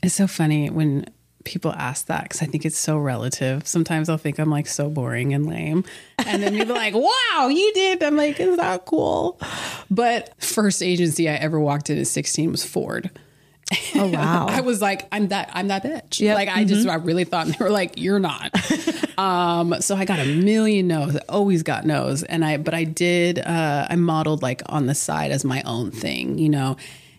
it's 0.02 0.14
so 0.14 0.26
funny 0.26 0.68
when 0.68 1.06
people 1.44 1.72
ask 1.72 2.06
that 2.06 2.24
because 2.24 2.42
i 2.42 2.46
think 2.46 2.64
it's 2.64 2.78
so 2.78 2.98
relative. 2.98 3.66
Sometimes 3.66 4.08
i'll 4.08 4.18
think 4.18 4.38
i'm 4.38 4.50
like 4.50 4.66
so 4.66 4.88
boring 4.90 5.32
and 5.34 5.46
lame 5.46 5.84
and 6.18 6.42
then 6.42 6.54
people 6.54 6.72
are 6.72 6.78
like 6.78 6.94
wow 7.34 7.48
you 7.48 7.72
did 7.74 8.02
i'm 8.02 8.16
like 8.16 8.40
is 8.40 8.56
that 8.56 8.84
cool. 8.84 9.40
But 9.90 10.34
first 10.42 10.82
agency 10.82 11.28
i 11.28 11.34
ever 11.34 11.60
walked 11.60 11.90
in 11.90 11.98
at 11.98 12.06
16 12.06 12.50
was 12.50 12.64
ford 12.64 13.10
Oh 14.02 14.08
wow. 14.12 14.46
I 14.48 14.60
was 14.60 14.80
like, 14.80 15.06
I'm 15.12 15.28
that, 15.28 15.50
I'm 15.52 15.68
that 15.68 15.84
bitch. 15.84 16.20
Yep. 16.20 16.34
Like, 16.34 16.48
I 16.48 16.64
just, 16.64 16.88
I 16.88 16.96
really 16.96 17.24
thought 17.24 17.46
they 17.58 17.62
were 17.62 17.70
like, 17.70 17.94
you're 17.96 18.18
not. 18.18 18.50
um, 19.18 19.80
so 19.80 19.96
I 19.96 20.04
got 20.04 20.18
a 20.20 20.24
million 20.24 20.88
no's. 20.88 21.16
I 21.16 21.20
always 21.28 21.62
got 21.62 21.86
no's, 21.86 22.22
and 22.22 22.44
I, 22.44 22.56
but 22.56 22.74
I 22.74 22.84
did. 22.84 23.38
Uh, 23.38 23.86
I 23.88 23.96
modeled 23.96 24.42
like 24.42 24.62
on 24.66 24.86
the 24.86 24.94
side 24.94 25.30
as 25.30 25.44
my 25.44 25.62
own 25.62 25.90
thing, 25.90 26.38
you 26.38 26.48
know. 26.48 26.76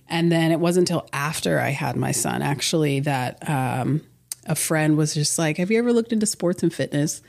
And 0.10 0.32
then 0.32 0.52
it 0.52 0.60
wasn't 0.60 0.90
until 0.90 1.08
after 1.14 1.60
I 1.60 1.70
had 1.70 1.96
my 1.96 2.12
son 2.12 2.42
actually 2.42 3.00
that 3.02 3.50
um, 3.50 4.02
a 4.46 4.56
friend 4.56 4.98
was 4.98 5.14
just 5.14 5.40
like, 5.40 5.58
"Have 5.58 5.72
you 5.72 5.80
ever 5.80 5.94
looked 5.94 6.12
into 6.12 6.26
sports 6.26 6.62
and 6.62 6.72
fitness?" 6.74 7.22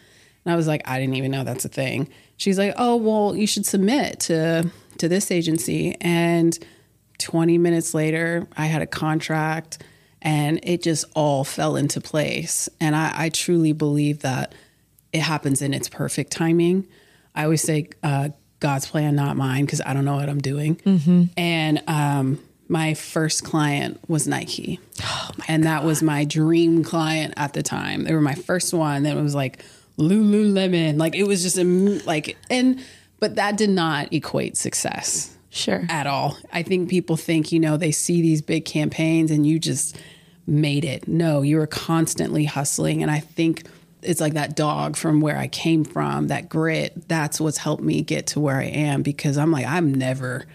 And 0.45 0.53
I 0.53 0.57
was 0.57 0.67
like, 0.67 0.83
I 0.87 0.99
didn't 1.01 1.14
even 1.14 1.31
know 1.31 1.45
that's 1.45 1.64
a 1.64 1.71
thing. 1.71 2.09
She's 2.37 2.59
like, 2.59 2.75
oh, 2.77 2.97
well, 2.97 3.35
you 3.35 3.47
should 3.47 3.67
submit 3.67 4.21
to 4.21 4.71
to 4.99 5.09
this 5.09 5.31
agency. 5.31 5.97
And 6.01 6.59
20 7.18 7.59
minutes 7.59 7.94
later, 7.94 8.46
I 8.57 8.66
had 8.66 8.83
a 8.83 8.87
contract 8.87 9.83
and 10.22 10.59
it 10.62 10.83
just 10.83 11.05
all 11.14 11.44
fell 11.44 11.77
into 11.77 12.00
place. 12.00 12.68
And 12.81 12.96
I, 12.96 13.12
I 13.14 13.29
truly 13.29 13.72
believe 13.72 14.20
that 14.20 14.55
it 15.12 15.20
happens 15.20 15.62
in 15.62 15.74
its 15.74 15.88
perfect 15.88 16.33
timing. 16.33 16.87
I 17.35 17.44
always 17.44 17.62
say, 17.62 17.90
uh, 18.03 18.31
God's 18.61 18.87
plan, 18.87 19.14
not 19.14 19.37
mine, 19.37 19.66
because 19.66 19.83
I 19.85 19.92
don't 19.92 20.07
know 20.07 20.16
what 20.16 20.29
I'm 20.29 20.40
doing. 20.40 20.81
And 21.37 21.83
um, 21.87 22.40
my 22.68 22.94
first 22.94 23.44
client 23.44 24.00
was 24.09 24.27
Nike. 24.27 24.81
and 25.48 25.64
that 25.64 25.85
was 25.85 26.03
my 26.03 26.24
dream 26.24 26.83
client 26.83 27.35
at 27.37 27.53
the 27.53 27.62
time. 27.62 28.05
They 28.05 28.14
were 28.14 28.22
my 28.22 28.35
first 28.35 28.72
one. 28.72 29.03
Then 29.03 29.18
it 29.18 29.22
was 29.22 29.35
like 29.35 29.62
Lululemon. 29.98 30.98
Like 30.98 31.14
it 31.14 31.24
was 31.24 31.42
just 31.42 31.59
a, 31.59 31.64
like, 32.07 32.38
and, 32.48 32.83
but 33.20 33.37
that 33.37 33.59
did 33.59 33.70
not 33.70 34.12
equate 34.12 34.57
success 34.57 35.37
sure. 35.55 35.87
at 35.88 36.07
all. 36.07 36.37
I 36.53 36.62
think 36.62 36.90
people 36.90 37.17
think, 37.17 37.53
you 37.53 37.61
know, 37.61 37.77
they 37.77 37.93
see 37.93 38.21
these 38.21 38.43
big 38.43 38.64
campaigns 38.64 39.31
and 39.31 39.47
you 39.47 39.59
just 39.59 39.97
made 40.47 40.85
it. 40.85 41.09
No, 41.09 41.43
you 41.43 41.57
were 41.57 41.67
constantly 41.67 42.45
hustling. 42.45 43.03
And 43.03 43.11
I 43.11 43.21
think 43.21 43.64
it's 44.03 44.21
like 44.21 44.35
that 44.35 44.57
dog 44.57 44.97
from 44.97 45.21
where 45.21 45.38
I 45.38 45.49
came 45.49 45.85
from, 45.85 46.29
that 46.29 46.49
grit. 46.49 47.09
That's 47.09 47.40
what's 47.40 47.59
helped 47.59 47.83
me 47.83 48.03
get 48.03 48.27
to 48.29 48.40
where 48.40 48.57
I 48.57 48.64
am 48.64 49.03
because 49.03 49.38
I'm 49.38 49.51
like, 49.51 49.67
I'm 49.67 49.95
never 49.95 50.47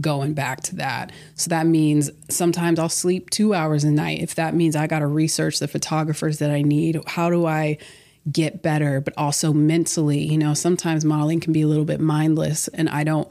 going 0.00 0.34
back 0.34 0.60
to 0.62 0.76
that. 0.76 1.12
So 1.36 1.48
that 1.50 1.66
means 1.66 2.10
sometimes 2.28 2.78
I'll 2.78 2.88
sleep 2.88 3.30
two 3.30 3.54
hours 3.54 3.84
a 3.84 3.90
night. 3.90 4.20
If 4.20 4.34
that 4.34 4.54
means 4.54 4.76
I 4.76 4.86
got 4.86 4.98
to 4.98 5.06
research 5.06 5.58
the 5.58 5.68
photographers 5.68 6.38
that 6.38 6.50
I 6.50 6.62
need, 6.62 7.00
how 7.06 7.30
do 7.30 7.46
I 7.46 7.78
get 8.30 8.62
better, 8.62 9.00
but 9.00 9.14
also 9.16 9.52
mentally, 9.52 10.18
you 10.18 10.36
know, 10.36 10.52
sometimes 10.52 11.04
modeling 11.04 11.40
can 11.40 11.52
be 11.52 11.62
a 11.62 11.66
little 11.66 11.84
bit 11.84 12.00
mindless 12.00 12.68
and 12.68 12.88
I 12.88 13.04
don't 13.04 13.30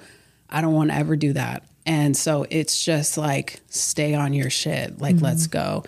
I 0.50 0.62
don't 0.62 0.74
want 0.74 0.92
to 0.92 0.96
ever 0.96 1.16
do 1.16 1.34
that. 1.34 1.64
And 1.86 2.18
so 2.18 2.46
it's 2.50 2.84
just 2.84 3.18
like 3.18 3.60
stay 3.70 4.16
on 4.16 4.34
your 4.34 4.50
shit, 4.50 5.00
like 5.00 5.22
let's 5.22 5.48
go. 5.48 5.84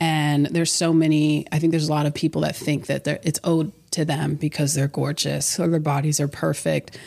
And 0.00 0.46
there's 0.46 0.72
so 0.72 0.92
many. 0.92 1.46
I 1.52 1.58
think 1.58 1.70
there's 1.70 1.88
a 1.88 1.92
lot 1.92 2.06
of 2.06 2.14
people 2.14 2.42
that 2.42 2.56
think 2.56 2.86
that 2.86 3.06
it's 3.06 3.40
owed 3.44 3.72
to 3.92 4.04
them 4.04 4.34
because 4.34 4.74
they're 4.74 4.88
gorgeous 4.88 5.58
or 5.60 5.68
their 5.68 5.80
bodies 5.80 6.18
are 6.18 6.28
perfect. 6.28 6.98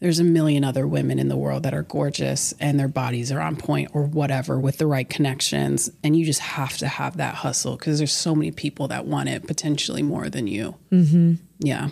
There's 0.00 0.18
a 0.18 0.24
million 0.24 0.62
other 0.62 0.86
women 0.86 1.18
in 1.18 1.28
the 1.28 1.36
world 1.36 1.62
that 1.62 1.72
are 1.72 1.82
gorgeous 1.82 2.52
and 2.60 2.78
their 2.78 2.88
bodies 2.88 3.32
are 3.32 3.40
on 3.40 3.56
point 3.56 3.90
or 3.94 4.04
whatever 4.04 4.60
with 4.60 4.76
the 4.76 4.86
right 4.86 5.08
connections. 5.08 5.90
And 6.04 6.14
you 6.16 6.24
just 6.24 6.40
have 6.40 6.76
to 6.78 6.86
have 6.86 7.16
that 7.16 7.34
hustle 7.34 7.76
because 7.76 7.98
there's 7.98 8.12
so 8.12 8.34
many 8.34 8.50
people 8.50 8.88
that 8.88 9.06
want 9.06 9.30
it 9.30 9.46
potentially 9.46 10.02
more 10.02 10.28
than 10.28 10.46
you. 10.46 10.76
Mm-hmm. 10.92 11.34
Yeah. 11.60 11.88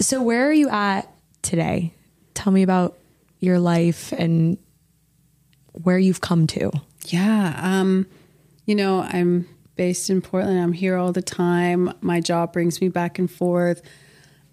So 0.00 0.22
where 0.22 0.46
are 0.48 0.52
you 0.52 0.68
at 0.68 1.10
today? 1.40 1.94
Tell 2.34 2.52
me 2.52 2.62
about 2.62 2.98
your 3.44 3.60
life 3.60 4.12
and 4.12 4.58
where 5.72 5.98
you've 5.98 6.20
come 6.20 6.46
to. 6.48 6.70
Yeah. 7.06 7.58
Um, 7.62 8.06
you 8.66 8.74
know, 8.74 9.00
I'm 9.00 9.48
based 9.76 10.10
in 10.10 10.22
Portland. 10.22 10.60
I'm 10.60 10.72
here 10.72 10.96
all 10.96 11.12
the 11.12 11.22
time. 11.22 11.92
My 12.00 12.20
job 12.20 12.52
brings 12.52 12.80
me 12.80 12.88
back 12.88 13.18
and 13.18 13.30
forth. 13.30 13.82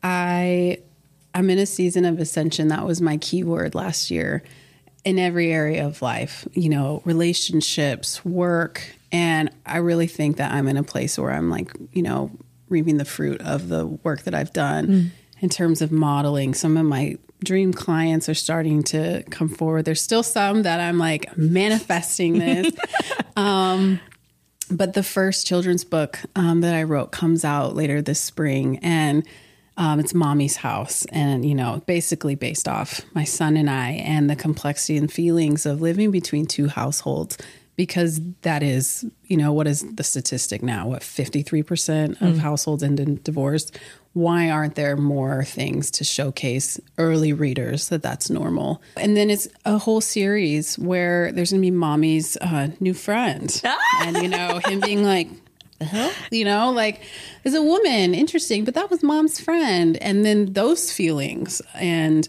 I 0.04 0.80
I'm 1.34 1.50
in 1.50 1.60
a 1.60 1.66
season 1.66 2.06
of 2.06 2.20
ascension. 2.20 2.68
That 2.68 2.86
was 2.86 3.02
my 3.02 3.18
key 3.18 3.44
word 3.44 3.74
last 3.74 4.12
year 4.12 4.44
in 5.06 5.18
every 5.18 5.52
area 5.52 5.86
of 5.86 6.02
life, 6.02 6.48
you 6.54 6.70
know, 6.70 7.02
relationships, 7.06 8.24
work. 8.26 8.84
And 9.12 9.50
I 9.66 9.78
really 9.78 10.08
think 10.08 10.38
that 10.38 10.52
I'm 10.52 10.68
in 10.68 10.78
a 10.78 10.84
place 10.84 11.18
where 11.18 11.32
I'm 11.32 11.50
like, 11.50 11.72
you 11.94 12.04
know, 12.04 12.32
reaping 12.70 12.98
the 12.98 13.06
fruit 13.06 13.42
of 13.42 13.70
the 13.70 13.86
work 13.86 14.24
that 14.24 14.36
I've 14.36 14.54
done 14.54 15.12
in 15.40 15.50
terms 15.50 15.82
of 15.82 15.92
modeling. 15.92 16.54
Some 16.54 16.78
of 16.78 16.86
my 16.86 17.18
dream 17.44 17.74
clients 17.74 18.30
are 18.30 18.34
starting 18.34 18.84
to 18.84 19.24
come 19.30 19.50
forward. 19.50 19.86
There's 19.86 20.02
still 20.02 20.24
some 20.24 20.64
that 20.64 20.80
I'm 20.80 20.98
like 20.98 21.36
manifesting 21.38 22.40
this. 22.40 22.74
um, 23.36 24.00
but 24.70 24.94
the 24.94 25.04
first 25.04 25.46
children's 25.46 25.84
book 25.84 26.20
um, 26.36 26.62
that 26.62 26.76
I 26.76 26.84
wrote 26.84 27.12
comes 27.12 27.44
out 27.44 27.76
later 27.76 28.02
this 28.02 28.22
spring, 28.22 28.80
and 28.82 29.28
um, 29.78 30.00
it's 30.00 30.14
Mommy's 30.14 30.56
House, 30.58 31.06
and 31.12 31.46
you 31.46 31.56
know, 31.56 31.82
basically 31.86 32.36
based 32.36 32.68
off 32.68 33.02
my 33.14 33.24
son 33.24 33.58
and 33.58 33.70
I, 33.70 33.92
and 33.92 34.30
the 34.30 34.36
complexity 34.36 34.98
and 34.98 35.12
feelings 35.12 35.66
of 35.66 35.82
living 35.82 36.12
between 36.12 36.46
two 36.46 36.68
households, 36.68 37.38
because 37.76 38.22
that 38.42 38.64
is, 38.64 39.06
you 39.26 39.36
know, 39.36 39.52
what 39.52 39.68
is 39.68 39.82
the 39.96 40.04
statistic 40.04 40.62
now? 40.62 40.88
What 40.88 41.02
53% 41.02 42.22
of 42.22 42.38
households 42.38 42.84
end 42.84 43.00
in 43.00 43.22
divorce? 43.24 43.72
Why 44.14 44.50
aren't 44.50 44.76
there 44.76 44.98
more 44.98 45.44
things 45.44 45.90
to 45.92 46.04
showcase 46.04 46.80
early 46.98 47.32
readers 47.32 47.90
that 47.90 48.04
that's 48.04 48.30
normal? 48.30 48.82
And 48.98 49.16
then 49.16 49.30
it's 49.30 49.48
a 49.66 49.78
whole 49.78 50.02
series 50.02 50.78
where 50.78 51.32
there's 51.32 51.52
going 51.52 51.62
to 51.62 51.66
be 51.66 51.72
mommy's 51.72 52.36
uh, 52.38 52.70
new 52.80 52.94
friend. 52.94 53.62
and, 54.02 54.18
you 54.18 54.28
know, 54.28 54.60
him 54.66 54.82
being 54.82 55.06
like, 55.06 55.30
hell? 55.80 56.12
You 56.30 56.46
know, 56.46 56.72
like 56.72 57.02
as 57.46 57.54
a 57.54 57.62
woman, 57.62 58.14
interesting, 58.14 58.66
but 58.66 58.74
that 58.74 58.90
was 58.90 59.02
mom's 59.02 59.40
friend. 59.40 59.98
And 59.98 60.26
then 60.26 60.54
those 60.54 60.92
feelings. 60.92 61.62
And 61.76 62.28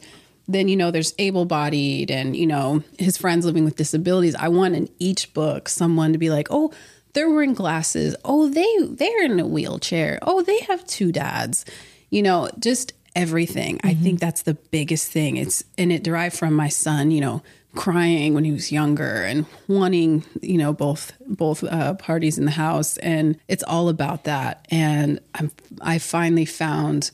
then, 0.48 0.68
you 0.68 0.76
know, 0.76 0.90
there's 0.90 1.14
able 1.18 1.44
bodied 1.44 2.10
and, 2.10 2.36
you 2.36 2.46
know, 2.46 2.82
his 2.98 3.16
friends 3.16 3.44
living 3.44 3.64
with 3.64 3.76
disabilities. 3.76 4.34
I 4.34 4.48
want 4.48 4.74
in 4.74 4.88
each 4.98 5.32
book 5.34 5.68
someone 5.68 6.12
to 6.12 6.18
be 6.18 6.30
like, 6.30 6.48
oh, 6.50 6.72
they're 7.12 7.30
wearing 7.30 7.54
glasses. 7.54 8.16
Oh, 8.24 8.48
they 8.48 8.76
they're 8.88 9.24
in 9.24 9.40
a 9.40 9.46
wheelchair. 9.46 10.18
Oh, 10.22 10.42
they 10.42 10.60
have 10.60 10.86
two 10.86 11.12
dads. 11.12 11.64
You 12.10 12.22
know, 12.22 12.50
just 12.58 12.92
everything. 13.14 13.80
I 13.84 13.94
think 13.94 14.20
that's 14.20 14.42
the 14.42 14.54
biggest 14.54 15.10
thing. 15.10 15.36
It's 15.36 15.64
and 15.76 15.92
it 15.92 16.02
derived 16.02 16.36
from 16.36 16.54
my 16.54 16.68
son, 16.68 17.10
you 17.10 17.20
know, 17.20 17.42
crying 17.74 18.34
when 18.34 18.44
he 18.44 18.52
was 18.52 18.70
younger 18.72 19.22
and 19.24 19.46
wanting, 19.68 20.24
you 20.40 20.58
know, 20.58 20.72
both 20.72 21.12
both 21.26 21.64
uh, 21.64 21.94
parties 21.94 22.38
in 22.38 22.44
the 22.44 22.50
house 22.50 22.96
and 22.98 23.38
it's 23.48 23.62
all 23.62 23.88
about 23.88 24.24
that. 24.24 24.66
And 24.70 25.20
I'm 25.34 25.50
I 25.80 25.98
finally 25.98 26.44
found 26.44 27.10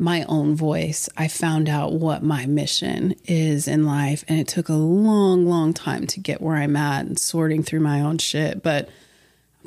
my 0.00 0.24
own 0.28 0.54
voice. 0.54 1.08
I 1.16 1.26
found 1.26 1.68
out 1.68 1.94
what 1.94 2.22
my 2.22 2.46
mission 2.46 3.14
is 3.24 3.66
in 3.66 3.84
life 3.84 4.24
and 4.28 4.38
it 4.38 4.46
took 4.46 4.68
a 4.68 4.74
long 4.74 5.46
long 5.46 5.74
time 5.74 6.06
to 6.08 6.20
get 6.20 6.40
where 6.40 6.56
I'm 6.56 6.76
at 6.76 7.06
and 7.06 7.18
sorting 7.18 7.62
through 7.62 7.80
my 7.80 8.00
own 8.00 8.18
shit, 8.18 8.62
but 8.62 8.88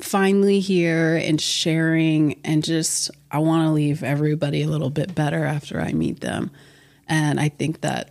finally 0.04 0.60
here 0.60 1.16
and 1.16 1.40
sharing 1.40 2.40
and 2.44 2.62
just 2.64 3.10
I 3.30 3.38
want 3.38 3.66
to 3.66 3.70
leave 3.72 4.02
everybody 4.02 4.62
a 4.62 4.68
little 4.68 4.90
bit 4.90 5.14
better 5.14 5.44
after 5.44 5.80
I 5.80 5.92
meet 5.92 6.20
them. 6.20 6.50
And 7.08 7.38
I 7.40 7.48
think 7.48 7.80
that 7.82 8.10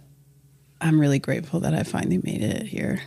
I'm 0.79 0.99
really 0.99 1.19
grateful 1.19 1.59
that 1.61 1.73
I 1.73 1.83
finally 1.83 2.19
made 2.23 2.41
it 2.41 2.63
here. 2.63 3.01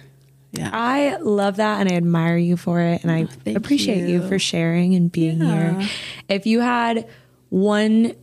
Yeah. 0.53 0.71
I 0.73 1.17
love 1.17 1.57
that 1.57 1.81
and 1.81 1.91
I 1.91 1.97
admire 1.97 2.37
you 2.37 2.57
for 2.57 2.81
it. 2.81 3.03
And 3.03 3.11
I 3.11 3.25
oh, 3.25 3.27
thank 3.27 3.57
appreciate 3.57 4.09
you. 4.09 4.23
you. 4.23 4.29
for 4.29 4.39
sharing 4.39 4.95
and 4.95 5.11
being 5.11 5.41
Yeah. 5.41 5.81
here. 5.81 5.89
If 6.29 6.47
you 6.47 6.61
had 6.61 7.09
one 7.49 8.15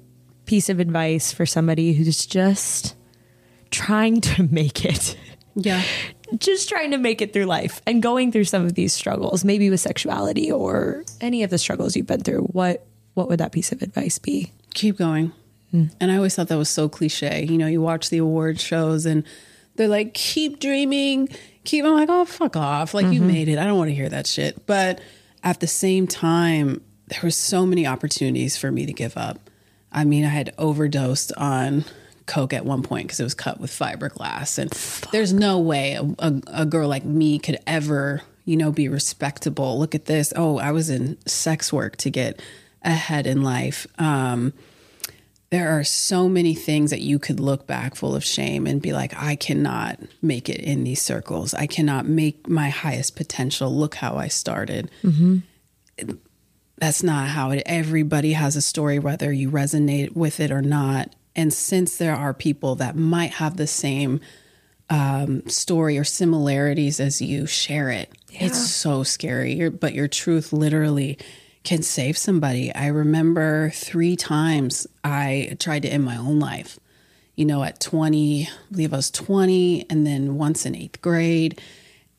piece 0.45 0.69
of 0.69 0.80
advice 0.80 1.32
for 1.34 1.45
somebody 1.45 1.93
who's 1.93 2.26
just 2.26 2.95
trying 3.69 4.21
to 4.21 4.43
make 4.52 4.86
it, 4.86 5.17
Yeah. 5.56 5.84
Just 6.38 6.70
trying 6.70 6.91
to 6.91 6.98
make 6.98 7.22
it 7.22 7.34
through 7.34 7.46
life 7.46 7.82
and 7.86 8.02
going 8.02 8.32
through 8.32 8.46
some 8.46 8.65
of 8.65 8.74
these 8.74 8.94
struggles, 8.94 9.44
maybe 9.44 9.70
with 9.70 9.80
sexuality 9.80 10.52
or 10.52 11.04
any 11.20 11.44
of 11.44 11.50
the 11.50 11.58
struggles 11.58 11.96
you've 11.96 12.08
been 12.08 12.22
through, 12.22 12.41
what 12.44 12.86
what 13.13 13.28
would 13.28 13.39
that 13.39 13.52
piece 13.52 13.72
of 13.72 13.82
advice 13.82 14.17
be? 14.20 14.52
Keep 14.74 14.98
going. 14.98 15.34
Hmm. 15.72 15.86
And 16.00 16.12
I 16.12 16.15
always 16.17 16.36
thought 16.36 16.48
that 16.48 16.58
was 16.58 16.70
so 16.70 16.88
cliche. 16.88 17.46
You 17.50 17.58
know, 17.58 17.67
you 17.67 17.82
watch 17.82 18.10
the 18.10 18.17
award 18.20 18.60
shows 18.60 19.06
and 19.06 19.26
they're 19.76 19.88
like, 19.88 20.13
keep 20.13 20.60
dreaming, 20.60 21.30
keep. 21.63 21.86
I'm 21.86 21.94
like, 21.94 22.10
oh, 22.10 22.26
fuck 22.26 22.56
off. 22.56 22.94
Like, 22.94 23.08
you 23.08 23.20
mm-hmm. 23.20 23.28
made 23.28 23.48
it. 23.48 23.58
I 23.58 23.65
don't 23.65 23.78
want 23.78 23.89
to 23.89 23.96
hear 23.96 24.10
that 24.10 24.28
shit. 24.28 24.65
But 24.65 25.02
at 25.44 25.60
the 25.60 25.67
same 25.67 26.08
time, 26.08 26.82
there 27.08 27.20
were 27.24 27.32
so 27.32 27.65
many 27.65 27.88
opportunities 27.88 28.58
for 28.58 28.72
me 28.72 28.86
to 28.86 28.94
give 28.94 29.17
up. 29.17 29.50
I 29.91 30.04
mean, 30.06 30.24
I 30.24 30.30
had 30.30 30.54
overdosed 30.58 31.34
on 31.36 31.86
Coke 32.26 32.54
at 32.54 32.66
one 32.66 32.84
point 32.84 33.08
because 33.08 33.20
it 33.20 33.24
was 33.24 33.34
cut 33.34 33.60
with 33.60 33.72
fiberglass. 33.72 34.58
And 34.58 34.70
there's 35.12 35.34
no 35.34 35.60
way 35.60 35.94
a, 35.94 36.04
a, 36.20 36.42
a 36.48 36.66
girl 36.66 36.88
like 36.88 37.06
me 37.06 37.40
could 37.40 37.60
ever, 37.68 38.22
you 38.46 38.58
know, 38.58 38.72
be 38.72 38.88
respectable. 38.88 39.80
Look 39.80 39.96
at 39.96 40.06
this. 40.06 40.34
Oh, 40.36 40.58
I 40.58 40.72
was 40.72 40.90
in 40.90 41.18
sex 41.26 41.72
work 41.72 41.98
to 41.98 42.10
get 42.10 42.42
ahead 42.82 43.28
in 43.28 43.42
life. 43.44 43.88
Um, 44.00 44.54
there 45.52 45.78
are 45.78 45.84
so 45.84 46.30
many 46.30 46.56
things 46.56 46.92
that 46.92 47.02
you 47.02 47.20
could 47.20 47.40
look 47.40 47.68
back 47.68 47.96
full 47.96 48.16
of 48.16 48.24
shame 48.24 48.66
and 48.66 48.82
be 48.82 48.94
like, 48.94 49.14
I 49.22 49.36
cannot 49.36 50.00
make 50.22 50.48
it 50.48 50.62
in 50.62 50.86
these 50.86 51.02
circles. 51.02 51.54
I 51.54 51.68
cannot 51.68 52.06
make 52.06 52.48
my 52.48 52.70
highest 52.70 53.18
potential. 53.18 53.70
Look 53.70 53.96
how 53.96 54.16
I 54.16 54.30
started. 54.30 54.90
That's 56.78 57.04
not 57.04 57.28
how 57.28 57.52
it, 57.52 57.64
everybody 57.66 58.32
has 58.34 58.56
a 58.56 58.62
story, 58.62 58.98
whether 58.98 59.32
you 59.32 59.52
resonate 59.52 60.16
with 60.16 60.40
it 60.40 60.52
or 60.52 60.62
not. 60.62 61.14
And 61.36 61.54
since 61.54 61.98
there 61.98 62.15
are 62.15 62.34
people 62.34 62.76
that 62.76 62.96
might 62.96 63.32
have 63.32 63.58
the 63.58 63.67
same 63.67 64.20
um, 64.89 65.48
story 65.48 65.98
or 65.98 66.04
similarities 66.04 67.00
as 67.00 67.22
you, 67.22 67.46
share 67.46 67.89
it. 67.89 68.12
It's 68.34 68.70
so 68.70 69.04
scary, 69.04 69.54
Your- 69.54 69.72
but 69.72 69.94
your 69.94 70.08
truth 70.10 70.52
literally 70.52 71.17
can 71.63 71.82
save 71.84 72.17
somebody. 72.17 72.74
I 72.76 72.88
remember 72.88 73.70
three 73.74 74.15
times 74.15 74.88
I 75.04 75.56
tried 75.60 75.84
to 75.84 75.89
end 75.89 76.04
my 76.04 76.17
own 76.17 76.39
life. 76.39 76.80
You 77.36 77.46
know, 77.46 77.63
at 77.63 77.80
20, 77.80 78.44
I 78.46 78.50
believe 78.72 78.94
I 78.94 78.98
was 78.98 79.12
20, 79.12 79.86
and 79.89 80.06
then 80.06 80.36
once 80.38 80.65
in 80.65 80.76
eighth 80.76 81.02
grade. 81.02 81.62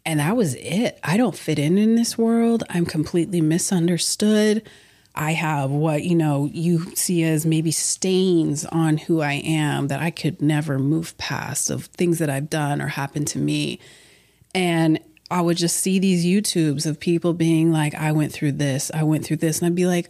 And 0.07 0.21
that 0.21 0.37
was 0.37 0.55
it. 0.55 0.99
I 1.05 1.17
don't 1.17 1.37
fit 1.37 1.59
in 1.59 1.77
in 1.77 1.95
this 1.97 2.17
world. 2.17 2.65
I'm 2.71 2.87
completely 2.87 3.41
misunderstood. 3.41 4.63
I 5.15 5.33
have 5.33 5.71
what, 5.71 6.05
you 6.05 6.15
know, 6.15 6.49
you 6.53 6.95
see 6.97 7.23
as 7.25 7.45
maybe 7.45 7.71
stains 7.71 8.65
on 8.65 8.97
who 8.97 9.21
I 9.21 9.35
am 9.35 9.89
that 9.89 10.01
I 10.01 10.11
could 10.11 10.41
never 10.41 10.79
move 10.79 11.17
past 11.19 11.69
of 11.69 11.87
things 11.87 12.19
that 12.19 12.31
I've 12.31 12.49
done 12.49 12.81
or 12.81 12.89
happened 12.89 13.29
to 13.29 13.39
me. 13.39 13.79
And 14.55 14.99
I 15.31 15.41
would 15.43 15.59
just 15.59 15.77
see 15.77 15.99
these 15.99 16.25
YouTubes 16.25 16.87
of 16.87 16.99
people 16.99 17.35
being 17.35 17.73
like, 17.73 17.95
I 17.95 18.13
went 18.13 18.33
through 18.33 18.53
this, 18.53 18.91
I 18.95 19.03
went 19.03 19.25
through 19.25 19.37
this. 19.39 19.59
And 19.61 19.67
I'd 19.67 19.75
be 19.75 19.87
like, 19.87 20.09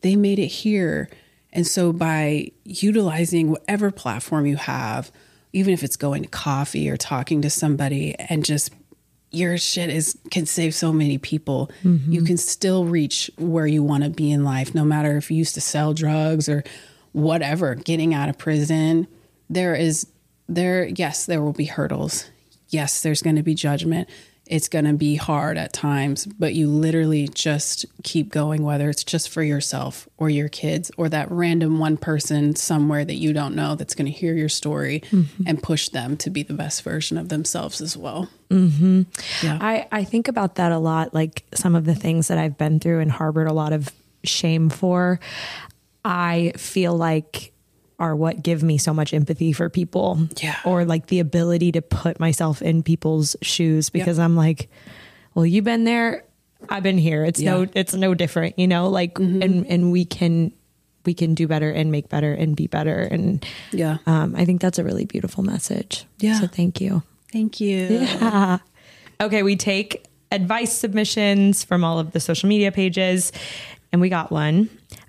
they 0.00 0.16
made 0.16 0.38
it 0.38 0.48
here. 0.48 1.08
And 1.52 1.66
so 1.66 1.92
by 1.92 2.50
utilizing 2.64 3.50
whatever 3.50 3.92
platform 3.92 4.46
you 4.46 4.56
have, 4.56 5.12
even 5.52 5.72
if 5.72 5.84
it's 5.84 5.96
going 5.96 6.24
to 6.24 6.28
coffee 6.28 6.90
or 6.90 6.96
talking 6.96 7.40
to 7.42 7.50
somebody 7.50 8.16
and 8.18 8.44
just 8.44 8.72
your 9.34 9.58
shit 9.58 9.90
is 9.90 10.16
can 10.30 10.46
save 10.46 10.74
so 10.74 10.92
many 10.92 11.18
people. 11.18 11.70
You 12.12 12.22
can 12.22 12.36
still 12.36 12.84
reach 12.84 13.30
where 13.36 13.66
you 13.66 13.82
want 13.82 14.04
to 14.04 14.10
be 14.10 14.30
in 14.30 14.44
life, 14.44 14.74
no 14.74 14.84
matter 14.84 15.16
if 15.16 15.30
you 15.30 15.36
used 15.36 15.54
to 15.54 15.60
sell 15.60 15.92
drugs 15.94 16.48
or 16.48 16.64
whatever, 17.12 17.74
getting 17.74 18.14
out 18.14 18.28
of 18.28 18.38
prison. 18.38 19.06
There 19.50 19.74
is 19.74 20.06
there 20.48 20.86
yes, 20.86 21.26
there 21.26 21.42
will 21.42 21.52
be 21.52 21.66
hurdles. 21.66 22.30
Yes, 22.68 23.02
there's 23.02 23.22
going 23.22 23.36
to 23.36 23.42
be 23.42 23.54
judgment. 23.54 24.08
It's 24.46 24.68
going 24.68 24.84
to 24.84 24.92
be 24.92 25.14
hard 25.14 25.56
at 25.56 25.72
times, 25.72 26.26
but 26.26 26.54
you 26.54 26.68
literally 26.68 27.28
just 27.28 27.86
keep 28.02 28.28
going, 28.28 28.62
whether 28.62 28.90
it's 28.90 29.02
just 29.02 29.30
for 29.30 29.42
yourself 29.42 30.06
or 30.18 30.28
your 30.28 30.50
kids 30.50 30.90
or 30.98 31.08
that 31.08 31.30
random 31.30 31.78
one 31.78 31.96
person 31.96 32.54
somewhere 32.54 33.06
that 33.06 33.14
you 33.14 33.32
don't 33.32 33.54
know 33.54 33.74
that's 33.74 33.94
going 33.94 34.04
to 34.04 34.12
hear 34.12 34.34
your 34.34 34.50
story 34.50 35.00
mm-hmm. 35.10 35.44
and 35.46 35.62
push 35.62 35.88
them 35.88 36.18
to 36.18 36.28
be 36.28 36.42
the 36.42 36.52
best 36.52 36.82
version 36.82 37.16
of 37.16 37.30
themselves 37.30 37.80
as 37.80 37.96
well. 37.96 38.28
Mm-hmm. 38.50 39.02
Yeah. 39.42 39.58
I, 39.60 39.88
I 39.90 40.04
think 40.04 40.28
about 40.28 40.56
that 40.56 40.72
a 40.72 40.78
lot, 40.78 41.14
like 41.14 41.44
some 41.54 41.74
of 41.74 41.86
the 41.86 41.94
things 41.94 42.28
that 42.28 42.36
I've 42.36 42.58
been 42.58 42.80
through 42.80 43.00
and 43.00 43.10
harbored 43.10 43.48
a 43.48 43.54
lot 43.54 43.72
of 43.72 43.90
shame 44.24 44.68
for. 44.68 45.20
I 46.04 46.52
feel 46.56 46.94
like 46.94 47.53
are 47.98 48.16
what 48.16 48.42
give 48.42 48.62
me 48.62 48.76
so 48.78 48.92
much 48.92 49.14
empathy 49.14 49.52
for 49.52 49.68
people. 49.70 50.28
Yeah. 50.42 50.56
Or 50.64 50.84
like 50.84 51.06
the 51.06 51.20
ability 51.20 51.72
to 51.72 51.82
put 51.82 52.18
myself 52.18 52.60
in 52.62 52.82
people's 52.82 53.36
shoes 53.42 53.90
because 53.90 54.18
I'm 54.18 54.36
like, 54.36 54.68
well, 55.34 55.46
you've 55.46 55.64
been 55.64 55.84
there, 55.84 56.24
I've 56.68 56.82
been 56.82 56.98
here. 56.98 57.24
It's 57.24 57.40
no 57.40 57.60
Yeah. 57.60 57.66
Mm-hmm. 57.66 57.78
it's 57.78 57.94
no 57.94 58.14
different, 58.14 58.58
you 58.58 58.66
know, 58.66 58.88
like 58.88 59.18
and 59.18 59.66
and 59.66 59.92
we 59.92 60.04
can 60.04 60.52
we 61.04 61.12
can 61.14 61.34
do 61.34 61.46
better 61.46 61.70
and 61.70 61.92
make 61.92 62.08
better 62.08 62.32
and 62.32 62.56
be 62.56 62.66
better. 62.66 63.02
And 63.02 63.44
Yeah. 63.72 63.98
um, 64.06 64.34
I 64.36 64.44
think 64.46 64.60
that's 64.62 64.78
a 64.78 64.84
really 64.84 65.04
beautiful 65.04 65.44
message. 65.44 66.06
Yeah. 66.18 66.40
So 66.40 66.46
thank 66.46 66.80
you. 66.80 67.02
Thank 67.32 67.60
you. 67.60 67.86
Yeah. 67.88 68.58
Okay, 69.20 69.42
we 69.42 69.54
take 69.56 70.06
advice 70.32 70.72
submissions 70.76 71.62
from 71.62 71.84
all 71.84 71.98
of 71.98 72.12
the 72.12 72.20
social 72.20 72.48
media 72.48 72.72
pages, 72.72 73.30
and 73.92 74.00
we 74.00 74.08
got 74.08 74.32
one. 74.32 74.68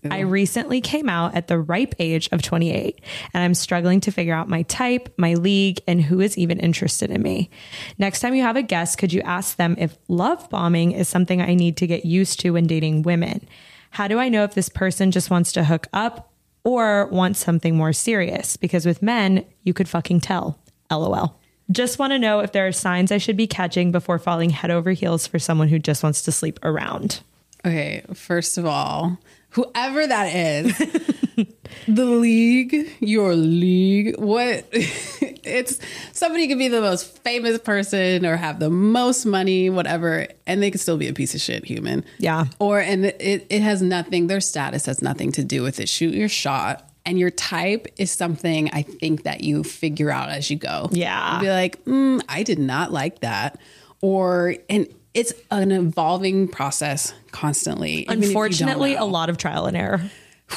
I 0.10 0.20
recently 0.20 0.82
came 0.82 1.10
out 1.10 1.36
at 1.36 1.48
the 1.48 1.60
ripe 1.60 1.96
age 2.00 2.30
of 2.32 2.42
28, 2.42 3.02
and 3.34 3.44
I'm 3.44 3.54
struggling 3.54 4.02
to 4.02 4.12
figure 4.12 4.34
out 4.34 4.50
my 4.50 4.64
type, 4.64 5.14
my 5.18 5.34
league, 5.34 5.82
and 5.88 6.02
who 6.02 6.22
is 6.22 6.38
even 6.38 6.60
interested 6.60 7.12
in 7.12 7.22
me. 7.22 7.50
Next 7.98 8.20
time 8.20 8.36
you 8.36 8.44
have 8.44 8.56
a 8.56 8.62
guest, 8.62 8.98
could 8.98 9.14
you 9.14 9.22
ask 9.22 9.58
them 9.58 9.76
if 9.78 9.98
love 10.08 10.50
bombing 10.50 10.92
is 10.92 11.08
something 11.08 11.42
I 11.42 11.56
need 11.56 11.78
to 11.78 11.88
get 11.88 12.06
used 12.06 12.40
to 12.42 12.52
when 12.52 12.68
dating 12.68 13.04
women? 13.04 13.48
How 13.92 14.08
do 14.08 14.20
I 14.20 14.30
know 14.30 14.44
if 14.44 14.54
this 14.54 14.70
person 14.70 15.12
just 15.12 15.30
wants 15.30 15.52
to 15.54 15.64
hook 15.64 15.88
up 15.94 16.32
or 16.64 17.08
wants 17.08 17.40
something 17.40 17.76
more 17.76 17.94
serious? 17.94 18.58
Because 18.58 18.86
with 18.86 19.02
men, 19.02 19.46
you 19.64 19.74
could 19.74 19.90
fucking 19.90 20.22
tell. 20.22 20.60
LOL. 20.92 21.40
Just 21.72 21.98
want 21.98 22.12
to 22.12 22.20
know 22.20 22.42
if 22.42 22.52
there 22.52 22.68
are 22.68 22.72
signs 22.72 23.12
I 23.12 23.18
should 23.18 23.38
be 23.38 23.48
catching 23.48 23.92
before 23.92 24.20
falling 24.20 24.52
head 24.52 24.70
over 24.70 24.92
heels 24.92 25.26
for 25.26 25.40
someone 25.40 25.68
who 25.68 25.80
just 25.80 26.04
wants 26.04 26.22
to 26.24 26.32
sleep 26.32 26.60
around. 26.62 27.22
Okay, 27.66 28.04
first 28.14 28.60
of 28.60 28.66
all, 28.66 29.18
whoever 29.56 30.06
that 30.06 30.36
is, 30.36 30.78
the 31.88 32.06
league, 32.06 32.92
your 33.00 33.36
league, 33.36 34.20
what 34.20 34.68
it's 34.72 35.80
somebody 36.12 36.50
could 36.50 36.58
be 36.58 36.68
the 36.68 36.82
most 36.82 37.18
famous 37.20 37.58
person 37.60 38.26
or 38.26 38.36
have 38.36 38.60
the 38.60 38.70
most 38.70 39.26
money, 39.26 39.70
whatever, 39.70 40.28
and 40.46 40.62
they 40.62 40.70
could 40.72 40.82
still 40.82 40.98
be 40.98 41.08
a 41.08 41.14
piece 41.14 41.34
of 41.34 41.40
shit 41.40 41.64
human. 41.64 42.04
Yeah. 42.20 42.46
Or 42.60 42.80
and 42.82 43.06
it, 43.06 43.48
it 43.50 43.62
has 43.62 43.82
nothing, 43.82 44.28
their 44.28 44.42
status 44.42 44.86
has 44.88 45.02
nothing 45.02 45.32
to 45.34 45.44
do 45.44 45.64
with 45.64 45.80
it. 45.80 45.88
Shoot 45.88 46.14
your 46.14 46.30
shot. 46.30 46.90
And 47.08 47.20
your 47.20 47.30
type 47.30 47.86
is 47.98 48.10
something 48.10 48.72
I 48.74 48.82
think 48.82 49.24
that 49.24 49.44
you 49.44 49.64
figure 49.64 50.10
out 50.10 50.30
as 50.30 50.50
you 50.50 50.58
go. 50.58 50.90
Yeah. 50.92 51.34
You'll 51.34 51.42
be 51.42 51.50
like, 51.50 51.86
mm, 51.86 52.22
I 52.28 52.42
did 52.44 52.58
not 52.60 52.92
like 52.92 53.20
that. 53.20 53.60
Or 54.02 54.56
and 54.70 54.88
it's 55.16 55.34
an 55.50 55.72
evolving 55.72 56.48
process 56.50 57.14
constantly. 57.32 58.02
even 58.02 58.02
if 58.02 58.08
you 58.08 58.14
don't 58.20 58.24
Unfortunately, 58.28 58.96
a 58.96 59.06
lot 59.06 59.30
of 59.30 59.38
trial 59.38 59.66
and 59.66 59.76
error. 59.76 60.02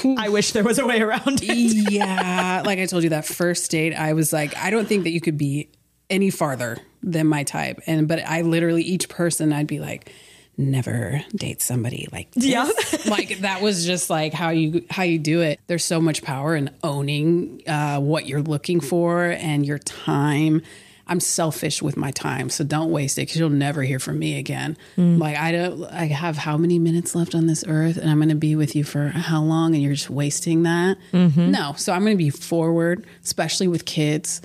I 0.04 0.28
wish 0.28 0.52
there 0.52 0.64
was 0.64 0.78
a 0.78 0.86
way 0.86 1.00
around 1.00 1.40
it. 1.42 1.90
yeah, 1.90 2.62
like 2.66 2.78
I 2.78 2.84
told 2.86 3.04
you 3.04 3.10
that 3.10 3.24
first 3.24 3.70
date, 3.70 3.94
I 3.94 4.12
was 4.12 4.32
like, 4.32 4.54
I 4.56 4.68
don't 4.70 4.86
think 4.86 5.04
that 5.04 5.10
you 5.10 5.20
could 5.20 5.38
be 5.38 5.70
any 6.10 6.28
farther 6.30 6.76
than 7.02 7.26
my 7.26 7.44
type. 7.44 7.80
And 7.86 8.06
but 8.06 8.22
I 8.26 8.42
literally 8.42 8.82
each 8.82 9.08
person 9.08 9.52
I'd 9.52 9.66
be 9.66 9.78
like, 9.78 10.12
never 10.58 11.22
date 11.34 11.62
somebody 11.62 12.08
like 12.12 12.30
this. 12.32 12.44
Yeah. 12.44 12.68
like 13.08 13.38
that 13.38 13.62
was 13.62 13.86
just 13.86 14.10
like 14.10 14.34
how 14.34 14.50
you 14.50 14.84
how 14.90 15.04
you 15.04 15.18
do 15.18 15.40
it. 15.40 15.60
There's 15.68 15.84
so 15.84 16.00
much 16.00 16.22
power 16.22 16.54
in 16.56 16.70
owning 16.82 17.62
uh, 17.66 18.00
what 18.00 18.26
you're 18.26 18.42
looking 18.42 18.80
for 18.80 19.24
and 19.24 19.64
your 19.64 19.78
time. 19.78 20.62
I'm 21.08 21.20
selfish 21.20 21.80
with 21.80 21.96
my 21.96 22.10
time, 22.10 22.50
so 22.50 22.64
don't 22.64 22.90
waste 22.90 23.18
it 23.18 23.22
because 23.22 23.36
you'll 23.36 23.48
never 23.50 23.82
hear 23.82 23.98
from 23.98 24.18
me 24.18 24.38
again. 24.38 24.76
Like 24.96 25.36
I 25.36 25.52
don't, 25.52 25.84
I 25.84 26.06
have 26.06 26.36
how 26.36 26.56
many 26.56 26.78
minutes 26.78 27.14
left 27.14 27.34
on 27.34 27.46
this 27.46 27.64
earth, 27.66 27.96
and 27.96 28.10
I'm 28.10 28.18
going 28.18 28.28
to 28.28 28.34
be 28.34 28.56
with 28.56 28.76
you 28.76 28.84
for 28.84 29.08
how 29.08 29.42
long, 29.42 29.74
and 29.74 29.82
you're 29.82 29.94
just 29.94 30.10
wasting 30.10 30.64
that. 30.64 30.98
No, 31.12 31.74
so 31.76 31.92
I'm 31.92 32.02
going 32.02 32.16
to 32.16 32.22
be 32.22 32.30
forward, 32.30 33.06
especially 33.24 33.68
with 33.68 33.84
kids. 33.84 34.40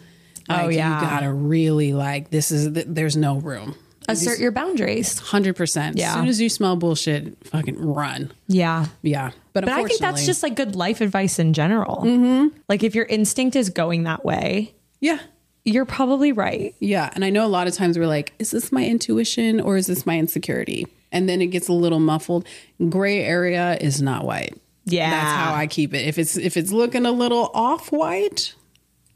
Like, 0.49 0.65
Oh, 0.65 0.67
yeah. 0.69 0.99
you 1.01 1.07
gotta 1.07 1.31
really 1.33 1.93
like 1.93 2.29
this 2.29 2.51
is 2.51 2.71
there's 2.73 3.15
no 3.15 3.37
room. 3.37 3.75
Assert 4.09 4.39
your 4.39 4.51
boundaries. 4.51 5.17
Hundred 5.17 5.55
percent. 5.55 5.97
Yeah. 5.97 6.09
As 6.09 6.13
soon 6.15 6.27
as 6.27 6.41
you 6.41 6.49
smell 6.49 6.75
bullshit, 6.75 7.37
fucking 7.47 7.79
run. 7.81 8.29
Yeah. 8.47 8.87
Yeah, 9.01 9.31
but 9.53 9.63
But 9.63 9.73
I 9.73 9.83
think 9.85 10.01
that's 10.01 10.25
just 10.25 10.43
like 10.43 10.55
good 10.57 10.75
life 10.75 10.99
advice 10.99 11.39
in 11.39 11.53
general. 11.53 12.01
Mm-hmm. 12.03 12.57
Like 12.67 12.83
if 12.83 12.95
your 12.95 13.05
instinct 13.05 13.55
is 13.55 13.69
going 13.69 14.03
that 14.03 14.25
way, 14.25 14.73
yeah. 14.99 15.19
You're 15.65 15.85
probably 15.85 16.31
right. 16.31 16.75
Yeah. 16.79 17.09
And 17.13 17.23
I 17.23 17.29
know 17.29 17.45
a 17.45 17.47
lot 17.47 17.67
of 17.67 17.73
times 17.73 17.97
we're 17.97 18.07
like, 18.07 18.33
is 18.39 18.51
this 18.51 18.71
my 18.71 18.85
intuition 18.85 19.61
or 19.61 19.77
is 19.77 19.87
this 19.87 20.05
my 20.05 20.17
insecurity? 20.17 20.87
And 21.11 21.29
then 21.29 21.41
it 21.41 21.47
gets 21.47 21.67
a 21.67 21.73
little 21.73 21.99
muffled. 21.99 22.45
Gray 22.89 23.23
area 23.23 23.77
is 23.79 24.01
not 24.01 24.25
white. 24.25 24.57
Yeah. 24.85 25.09
That's 25.09 25.31
how 25.31 25.53
I 25.53 25.67
keep 25.67 25.93
it. 25.93 26.05
If 26.05 26.17
it's 26.17 26.35
if 26.35 26.57
it's 26.57 26.71
looking 26.71 27.05
a 27.05 27.11
little 27.11 27.49
off 27.53 27.91
white, 27.91 28.53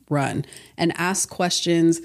run 0.10 0.45
and 0.78 0.93
ask 0.98 1.30
questions, 1.30 2.00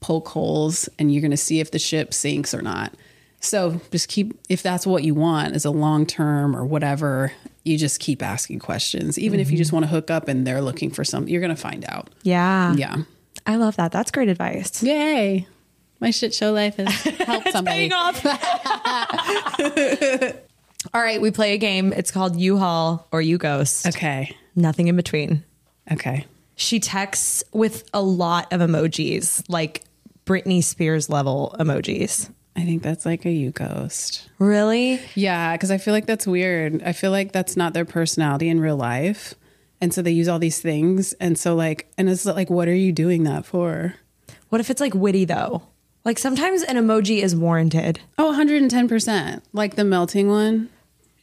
poke 0.00 0.28
holes, 0.28 0.88
and 0.98 1.12
you're 1.12 1.22
gonna 1.22 1.36
see 1.36 1.58
if 1.58 1.72
the 1.72 1.78
ship 1.80 2.14
sinks 2.14 2.54
or 2.54 2.62
not. 2.62 2.94
So 3.40 3.80
just 3.90 4.08
keep 4.08 4.38
if 4.48 4.62
that's 4.62 4.86
what 4.86 5.02
you 5.02 5.14
want 5.14 5.54
as 5.54 5.64
a 5.64 5.70
long 5.70 6.06
term 6.06 6.54
or 6.54 6.64
whatever, 6.64 7.32
you 7.64 7.76
just 7.76 7.98
keep 7.98 8.22
asking 8.22 8.60
questions. 8.60 9.18
Even 9.18 9.40
if 9.40 9.48
you 9.48 9.54
mm-hmm. 9.54 9.58
just 9.58 9.72
want 9.72 9.84
to 9.84 9.88
hook 9.88 10.10
up 10.10 10.28
and 10.28 10.46
they're 10.46 10.62
looking 10.62 10.90
for 10.90 11.02
something, 11.02 11.32
you're 11.32 11.42
gonna 11.42 11.56
find 11.56 11.84
out. 11.88 12.10
Yeah. 12.22 12.74
Yeah. 12.74 12.98
I 13.48 13.56
love 13.56 13.76
that. 13.76 13.92
That's 13.92 14.10
great 14.10 14.28
advice. 14.28 14.82
Yay. 14.82 15.46
My 16.00 16.10
shit 16.10 16.34
show 16.34 16.52
life 16.52 16.76
has 16.76 16.92
helped 16.92 17.48
somebody. 17.52 17.90
Off. 17.92 18.24
All 20.94 21.02
right, 21.02 21.20
we 21.20 21.30
play 21.30 21.54
a 21.54 21.58
game. 21.58 21.92
It's 21.92 22.10
called 22.10 22.36
U 22.36 22.58
Haul 22.58 23.06
or 23.10 23.20
You 23.20 23.38
Ghost. 23.38 23.86
Okay. 23.86 24.34
Nothing 24.54 24.88
in 24.88 24.96
between. 24.96 25.44
Okay. 25.90 26.26
She 26.56 26.78
texts 26.78 27.42
with 27.52 27.88
a 27.94 28.02
lot 28.02 28.52
of 28.52 28.60
emojis, 28.60 29.42
like 29.48 29.84
Britney 30.26 30.62
Spears 30.62 31.08
level 31.08 31.56
emojis. 31.58 32.30
I 32.54 32.64
think 32.64 32.82
that's 32.82 33.06
like 33.06 33.24
a 33.24 33.30
you 33.30 33.52
ghost. 33.52 34.28
Really? 34.38 35.00
Yeah, 35.14 35.56
because 35.56 35.70
I 35.70 35.78
feel 35.78 35.94
like 35.94 36.06
that's 36.06 36.26
weird. 36.26 36.82
I 36.82 36.92
feel 36.92 37.12
like 37.12 37.32
that's 37.32 37.56
not 37.56 37.72
their 37.72 37.84
personality 37.84 38.48
in 38.48 38.60
real 38.60 38.76
life. 38.76 39.34
And 39.80 39.94
so 39.94 40.02
they 40.02 40.10
use 40.10 40.28
all 40.28 40.38
these 40.38 40.60
things. 40.60 41.12
And 41.14 41.38
so, 41.38 41.54
like, 41.54 41.90
and 41.96 42.08
it's 42.08 42.26
like, 42.26 42.50
what 42.50 42.68
are 42.68 42.74
you 42.74 42.92
doing 42.92 43.24
that 43.24 43.46
for? 43.46 43.94
What 44.48 44.60
if 44.60 44.70
it's 44.70 44.80
like 44.80 44.94
witty 44.94 45.24
though? 45.24 45.62
Like 46.04 46.18
sometimes 46.18 46.62
an 46.62 46.76
emoji 46.76 47.22
is 47.22 47.36
warranted. 47.36 48.00
Oh, 48.16 48.34
110%. 48.36 49.42
Like 49.52 49.76
the 49.76 49.84
melting 49.84 50.28
one. 50.28 50.70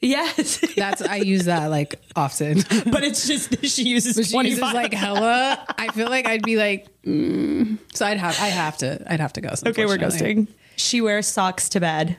Yes. 0.02 0.60
That's, 0.76 1.02
I 1.02 1.18
use 1.18 1.46
that 1.46 1.68
like 1.72 1.96
often. 2.16 2.58
but 2.92 3.04
it's 3.04 3.28
just 3.28 3.66
she 3.66 3.84
uses 3.84 4.16
But 4.16 4.28
she 4.28 4.38
uses 4.38 4.62
like 4.62 4.94
hella. 4.94 5.66
I 5.78 5.88
feel 5.90 6.10
like 6.10 6.28
I'd 6.28 6.44
be 6.44 6.58
like, 6.58 6.88
mm. 7.04 7.78
so 7.94 8.06
I'd 8.06 8.18
have, 8.18 8.40
I 8.40 8.48
have 8.48 8.78
to, 8.78 9.12
I'd 9.12 9.20
have 9.20 9.34
to 9.34 9.42
ghost. 9.42 9.68
Okay, 9.68 9.86
we're 9.86 9.98
ghosting. 9.98 10.48
She 10.76 11.02
wears 11.02 11.26
socks 11.26 11.70
to 11.70 11.80
bed. 11.80 12.18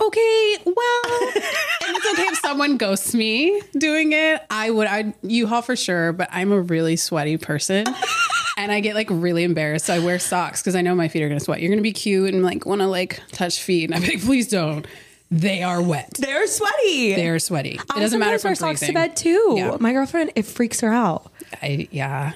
Okay, 0.00 0.56
well, 0.64 0.74
and 0.76 1.26
it's 1.96 2.12
okay 2.12 2.22
if 2.28 2.38
someone 2.38 2.76
ghosts 2.76 3.14
me 3.14 3.60
doing 3.76 4.12
it. 4.12 4.40
I 4.48 4.70
would, 4.70 4.86
I 4.86 5.12
U-Haul 5.22 5.62
for 5.62 5.74
sure, 5.74 6.12
but 6.12 6.28
I'm 6.30 6.52
a 6.52 6.60
really 6.60 6.94
sweaty 6.94 7.36
person, 7.36 7.84
and 8.56 8.70
I 8.70 8.78
get 8.80 8.94
like 8.94 9.08
really 9.10 9.42
embarrassed. 9.42 9.86
So 9.86 9.94
I 9.94 9.98
wear 9.98 10.18
socks 10.20 10.62
because 10.62 10.76
I 10.76 10.82
know 10.82 10.94
my 10.94 11.08
feet 11.08 11.22
are 11.24 11.28
gonna 11.28 11.40
sweat. 11.40 11.60
You're 11.60 11.70
gonna 11.70 11.82
be 11.82 11.92
cute 11.92 12.32
and 12.32 12.44
like 12.44 12.64
want 12.64 12.80
to 12.80 12.86
like 12.86 13.20
touch 13.32 13.60
feet, 13.62 13.84
and 13.90 13.94
I'm 13.94 14.02
like, 14.02 14.22
please 14.22 14.46
don't. 14.48 14.86
They 15.30 15.62
are 15.62 15.82
wet. 15.82 16.14
They're 16.18 16.46
sweaty. 16.46 17.14
They 17.14 17.28
are 17.28 17.38
sweaty. 17.40 17.72
It 17.72 17.80
I 17.94 17.98
doesn't 18.00 18.18
matter 18.18 18.36
if 18.36 18.40
sometimes 18.42 18.62
I'm 18.62 18.66
wear 18.68 18.76
socks 18.76 18.86
to 18.86 18.92
bed 18.94 19.16
too. 19.16 19.54
Yeah. 19.58 19.76
My 19.80 19.92
girlfriend, 19.92 20.30
it 20.36 20.46
freaks 20.46 20.80
her 20.80 20.92
out. 20.92 21.30
I 21.60 21.88
yeah, 21.90 22.32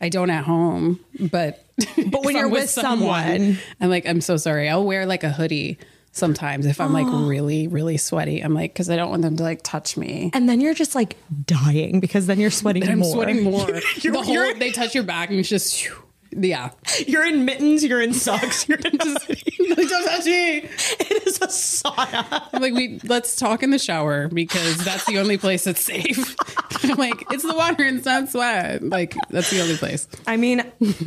I 0.00 0.08
don't 0.08 0.30
at 0.30 0.44
home, 0.44 0.98
but 1.30 1.62
But 1.76 2.24
when 2.24 2.30
if 2.30 2.32
you're 2.36 2.46
I'm 2.46 2.50
with 2.50 2.70
someone- 2.70 3.58
I'm 3.82 3.90
like, 3.90 4.06
I'm 4.08 4.20
so 4.22 4.38
sorry. 4.38 4.68
I'll 4.70 4.84
wear 4.84 5.04
like 5.06 5.22
a 5.24 5.30
hoodie 5.30 5.78
sometimes 6.16 6.66
if 6.66 6.80
I'm 6.80 6.92
like 6.92 7.06
really 7.08 7.68
really 7.68 7.96
sweaty. 7.96 8.40
I'm 8.40 8.54
like 8.54 8.72
because 8.72 8.88
I 8.90 8.96
don't 8.96 9.10
want 9.10 9.22
them 9.22 9.36
to 9.36 9.42
like 9.42 9.60
touch 9.62 9.96
me. 9.96 10.30
And 10.34 10.48
then 10.48 10.60
you're 10.60 10.74
just 10.74 10.94
like 10.94 11.16
dying 11.44 12.00
because 12.00 12.26
then 12.26 12.40
you're 12.40 12.50
sweating 12.50 12.82
And 12.82 12.92
I'm 12.92 12.98
more. 13.00 13.12
sweating 13.14 13.42
more. 13.44 13.68
You're- 13.96 14.16
the 14.16 14.22
whole 14.22 14.54
they 14.54 14.70
touch 14.72 14.94
your 14.94 15.04
back 15.04 15.30
and 15.30 15.38
it's 15.38 15.48
just 15.48 15.74
phew. 15.76 15.94
yeah. 16.32 16.70
You're 17.06 17.24
in 17.26 17.44
mittens, 17.44 17.84
you're 17.84 18.00
in 18.00 18.14
socks, 18.14 18.68
you're 18.68 18.78
in 18.78 18.98
Just 18.98 19.28
don't 19.58 20.06
touch 20.06 20.24
me. 20.24 20.58
it 21.00 21.26
is 21.26 21.36
a 21.38 21.46
sauna. 21.48 22.48
I'm 22.52 22.62
like, 22.62 22.72
we 22.74 22.98
let's 23.04 23.36
talk 23.36 23.62
in 23.62 23.70
the 23.70 23.78
shower 23.78 24.28
because 24.28 24.78
that's 24.84 25.04
the 25.06 25.18
only 25.18 25.36
place 25.38 25.64
that's 25.64 25.80
safe. 25.82 26.34
I'm 26.82 26.96
like, 26.96 27.24
it's 27.30 27.42
the 27.42 27.54
water 27.54 27.82
and 27.84 27.98
it's 27.98 28.06
not 28.06 28.28
sweat. 28.28 28.82
Like 28.82 29.14
that's 29.30 29.50
the 29.50 29.60
only 29.60 29.76
place. 29.76 30.08
I 30.26 30.36
mean, 30.36 30.64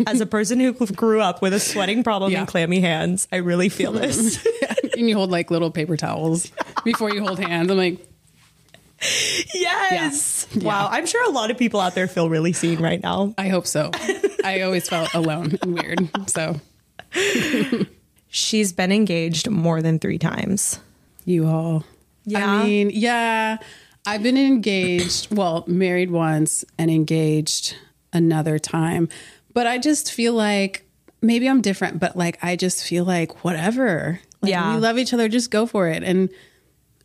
as 0.08 0.22
a 0.22 0.26
person 0.26 0.60
who 0.60 0.74
grew 0.74 1.22
up 1.22 1.42
with 1.42 1.54
a 1.54 1.60
sweating 1.60 2.04
problem 2.04 2.32
Yeah. 2.32 2.40
and 2.40 2.48
clammy 2.48 2.80
hands, 2.80 3.28
I 3.32 3.38
really 3.38 3.70
feel 3.70 3.92
this. 3.92 4.46
And 5.00 5.10
you 5.10 5.16
hold 5.16 5.32
like 5.32 5.50
little 5.52 5.72
paper 5.72 5.98
towels 5.98 6.52
before 6.84 7.12
you 7.12 7.22
hold 7.22 7.40
hands. 7.40 7.70
I'm 7.72 7.78
like, 7.78 8.06
yes. 9.54 10.48
Yeah. 10.52 10.64
Wow. 10.68 10.88
I'm 10.92 11.06
sure 11.06 11.26
a 11.28 11.32
lot 11.32 11.52
of 11.52 11.58
people 11.58 11.80
out 11.80 11.96
there 11.96 12.08
feel 12.08 12.30
really 12.30 12.54
seen 12.54 12.80
right 12.80 13.02
now. 13.02 13.34
I 13.38 13.48
hope 13.48 13.66
so. 13.68 13.92
I 14.44 14.62
always 14.62 14.88
felt 14.90 15.14
alone 15.14 15.58
and 15.62 15.74
weird. 15.74 16.10
So 16.30 16.60
She's 18.30 18.74
been 18.74 18.92
engaged 18.92 19.50
more 19.50 19.82
than 19.82 20.00
three 20.00 20.20
times. 20.20 20.80
you 21.26 21.48
all. 21.48 21.84
Yeah. 22.26 22.46
I 22.46 22.64
mean, 22.64 22.92
yeah. 22.94 23.58
I've 24.06 24.22
been 24.24 24.38
engaged, 24.38 25.34
well, 25.36 25.64
married 25.68 26.12
once 26.12 26.64
and 26.78 26.92
engaged 26.92 27.76
another 28.14 28.60
time. 28.60 29.10
But 29.54 29.66
I 29.68 29.78
just 29.78 30.12
feel 30.12 30.34
like 30.34 30.86
maybe 31.22 31.48
I'm 31.50 31.62
different, 31.62 32.00
but 32.00 32.16
like 32.16 32.38
I 32.44 32.56
just 32.56 32.84
feel 32.84 33.04
like 33.04 33.44
whatever. 33.44 34.20
Like, 34.42 34.52
Yeah. 34.52 34.76
We 34.76 34.82
love 34.82 34.98
each 34.98 35.14
other, 35.14 35.28
just 35.28 35.52
go 35.52 35.66
for 35.66 35.88
it. 35.88 36.04
And 36.04 36.30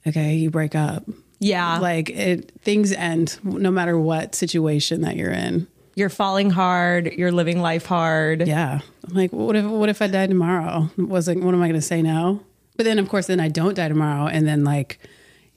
okay, 0.07 0.35
you 0.35 0.51
break 0.51 0.75
up. 0.75 1.05
Yeah. 1.41 1.79
Like 1.79 2.11
it 2.11 2.53
things 2.63 2.93
end 2.93 3.39
no 3.43 3.71
matter 3.71 3.99
what 3.99 4.35
situation 4.35 5.03
that 5.03 5.17
you're 5.17 5.33
in. 5.33 5.67
You're 5.97 6.09
falling 6.09 6.51
hard, 6.51 7.13
you're 7.13 7.33
living 7.33 7.61
life 7.61 7.87
hard. 7.87 8.47
Yeah. 8.47 8.81
I'm 9.09 9.15
like, 9.15 9.33
what 9.33 9.55
if 9.57 9.65
what 9.65 9.89
if 9.89 10.01
I 10.01 10.07
die 10.07 10.27
tomorrow? 10.27 10.91
Was 10.97 11.29
like, 11.29 11.39
what 11.39 11.55
am 11.55 11.63
I 11.63 11.67
gonna 11.69 11.83
say 11.83 12.03
now? 12.03 12.41
But 12.77 12.85
then 12.85 12.99
of 12.99 13.09
course 13.09 13.27
then 13.27 13.41
I 13.41 13.49
don't 13.49 13.75
die 13.75 13.89
tomorrow 13.89 14.27
and 14.27 14.47
then 14.47 14.65
like 14.65 14.99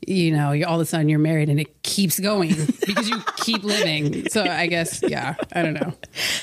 you 0.06 0.32
know, 0.32 0.52
you're 0.52 0.68
all 0.68 0.76
of 0.80 0.82
a 0.82 0.86
sudden 0.86 1.10
you're 1.10 1.20
married 1.20 1.50
and 1.50 1.60
it 1.60 1.82
keeps 1.84 2.20
going 2.20 2.54
because 2.86 3.10
you 3.10 3.20
keep 3.38 3.64
living. 3.64 4.30
So 4.30 4.43
I 4.43 4.68
guess, 4.68 5.02
yeah, 5.06 5.36
I 5.54 5.62
don't 5.64 5.74
know. 5.74 5.93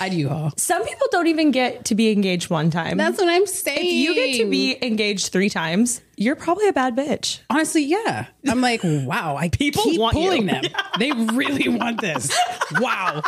I'd 0.01 0.13
U-Haul. 0.13 0.53
Some 0.57 0.85
people 0.85 1.07
don't 1.11 1.27
even 1.29 1.51
get 1.51 1.87
to 1.87 1.95
be 1.95 2.11
engaged 2.11 2.51
one 2.51 2.71
time. 2.71 2.97
That's 2.97 3.19
what 3.19 3.29
I'm 3.29 3.47
saying. 3.47 3.79
if 3.79 3.85
you 3.93 4.15
get 4.15 4.37
to 4.45 4.51
be 4.51 4.77
engaged 4.85 5.33
three 5.33 5.49
times, 5.49 6.01
you're 6.17 6.37
probably 6.37 6.69
a 6.69 6.73
bad 6.73 6.97
bitch. 6.97 7.41
honestly, 7.51 7.85
yeah. 7.85 8.27
I'm 8.47 8.61
like, 8.61 8.81
wow, 8.85 9.37
I 9.37 9.49
People 9.49 9.85
keep 9.85 10.01
want 10.01 10.17
you. 10.17 10.23
pulling 10.25 10.47
them. 10.47 10.65
They 10.99 11.13
really 11.13 11.69
want 11.69 12.01
this. 12.01 12.37
Wow. 12.81 13.23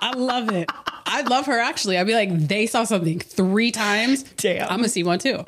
I 0.00 0.12
love 0.16 0.50
it. 0.50 0.68
I'd 1.06 1.28
love 1.28 1.46
her 1.46 1.58
actually. 1.58 1.98
I'd 1.98 2.06
be 2.06 2.14
like, 2.14 2.30
they 2.48 2.66
saw 2.66 2.84
something 2.84 3.18
three 3.20 3.70
times. 3.70 4.22
Damn. 4.36 4.62
I'm 4.70 4.76
gonna 4.78 4.88
see 4.88 5.02
one 5.04 5.18
too. 5.18 5.42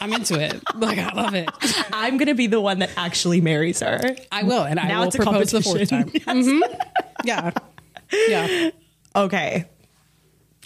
I'm 0.00 0.12
into 0.12 0.38
it. 0.40 0.60
Like 0.74 0.98
I 0.98 1.12
love 1.12 1.34
it. 1.34 1.48
I'm 1.92 2.16
gonna 2.18 2.34
be 2.34 2.46
the 2.46 2.60
one 2.60 2.80
that 2.80 2.90
actually 2.96 3.40
marries 3.40 3.80
her. 3.80 4.00
I 4.30 4.42
will, 4.42 4.62
and 4.62 4.78
I 4.78 4.88
Now 4.88 5.00
will 5.00 5.08
it's 5.08 5.16
propose 5.16 5.50
the 5.50 5.62
fourth 5.62 5.88
time. 5.88 6.04
competition. 6.10 6.60
Mhm. 6.60 6.78
Yeah, 7.24 7.50
yeah. 8.28 8.70
Okay. 9.14 9.64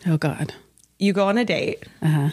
Oh 0.07 0.16
God. 0.16 0.55
You 0.99 1.12
go 1.12 1.28
on 1.28 1.39
a 1.39 1.45
date. 1.45 1.83
Uh-huh. 2.03 2.31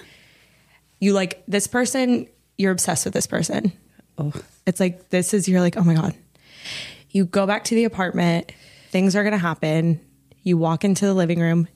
You 0.99 1.13
like 1.13 1.43
this 1.47 1.67
person, 1.67 2.27
you're 2.57 2.71
obsessed 2.71 3.05
with 3.05 3.13
this 3.13 3.27
person. 3.27 3.71
Oh. 4.17 4.33
It's 4.65 4.79
like 4.79 5.09
this 5.09 5.33
is 5.33 5.47
you're 5.47 5.61
like, 5.61 5.77
oh 5.77 5.83
my 5.83 5.93
God. 5.93 6.15
You 7.11 7.25
go 7.25 7.45
back 7.47 7.63
to 7.65 7.75
the 7.75 7.85
apartment, 7.85 8.51
things 8.89 9.15
are 9.15 9.23
gonna 9.23 9.37
happen. 9.37 10.01
You 10.43 10.57
walk 10.57 10.83
into 10.83 11.05
the 11.05 11.13
living 11.13 11.39
room, 11.39 11.67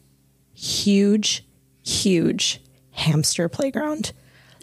huge, 0.54 1.46
huge 1.84 2.60
hamster 2.92 3.48
playground. 3.48 4.12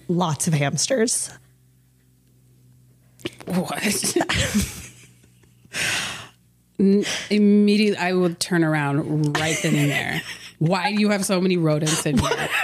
Lots 0.09 0.49
of 0.49 0.55
hamsters. 0.55 1.31
What? 3.47 4.15
Immediately, 7.31 7.97
I 7.99 8.13
would 8.13 8.41
turn 8.41 8.65
around 8.65 9.37
right 9.37 9.59
then 9.63 9.75
and 9.75 9.91
there. 9.91 10.23
Why 10.59 10.93
do 10.93 11.01
you 11.01 11.11
have 11.11 11.25
so 11.25 11.41
many 11.41 11.57
rodents 11.57 12.05
in 12.07 12.19
here? 12.19 12.49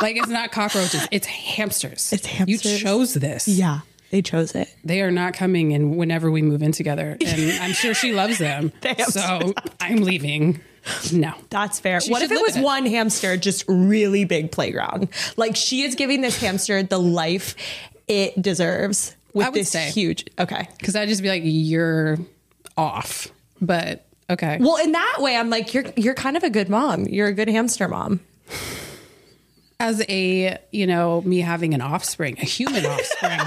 Like 0.00 0.16
it's 0.16 0.28
not 0.28 0.52
cockroaches, 0.52 1.08
it's 1.10 1.26
hamsters. 1.26 2.12
It's 2.12 2.26
hamsters. 2.26 2.72
You 2.72 2.78
chose 2.78 3.14
this. 3.14 3.48
Yeah, 3.48 3.80
they 4.10 4.20
chose 4.20 4.54
it. 4.54 4.68
They 4.84 5.00
are 5.00 5.10
not 5.10 5.32
coming 5.34 5.72
in 5.72 5.96
whenever 5.96 6.30
we 6.30 6.42
move 6.42 6.62
in 6.62 6.72
together, 6.72 7.16
and 7.24 7.62
I'm 7.62 7.72
sure 7.72 7.94
she 7.94 8.12
loves 8.12 8.38
them. 8.38 8.72
so 9.08 9.54
I'm 9.80 10.02
leaving. 10.02 10.60
No, 11.12 11.34
That's 11.50 11.78
fair. 11.80 12.00
She 12.00 12.10
what 12.10 12.22
if 12.22 12.30
it 12.30 12.40
was 12.40 12.56
it. 12.56 12.62
one 12.62 12.86
hamster, 12.86 13.36
just 13.36 13.64
really 13.68 14.24
big 14.24 14.52
playground? 14.52 15.08
Like 15.36 15.56
she 15.56 15.82
is 15.82 15.94
giving 15.94 16.20
this 16.20 16.38
hamster 16.38 16.82
the 16.82 16.98
life 16.98 17.54
it 18.08 18.40
deserves 18.40 19.16
with 19.32 19.52
this 19.52 19.70
say. 19.70 19.90
huge. 19.90 20.26
Okay. 20.38 20.68
because 20.78 20.94
I'd 20.96 21.08
just 21.08 21.22
be 21.22 21.28
like, 21.28 21.42
"You're 21.44 22.18
off," 22.76 23.28
but 23.60 24.04
okay. 24.30 24.58
Well, 24.60 24.76
in 24.76 24.92
that 24.92 25.16
way, 25.18 25.36
I'm 25.36 25.50
like, 25.50 25.74
you're 25.74 25.84
you're 25.96 26.14
kind 26.14 26.36
of 26.36 26.42
a 26.44 26.50
good 26.50 26.68
mom. 26.68 27.04
You're 27.06 27.28
a 27.28 27.32
good 27.34 27.48
hamster 27.48 27.88
mom. 27.88 28.20
as 29.80 30.02
a 30.08 30.56
you 30.72 30.86
know 30.86 31.20
me 31.22 31.40
having 31.40 31.74
an 31.74 31.80
offspring 31.82 32.36
a 32.40 32.44
human 32.46 32.86
offspring 32.94 33.40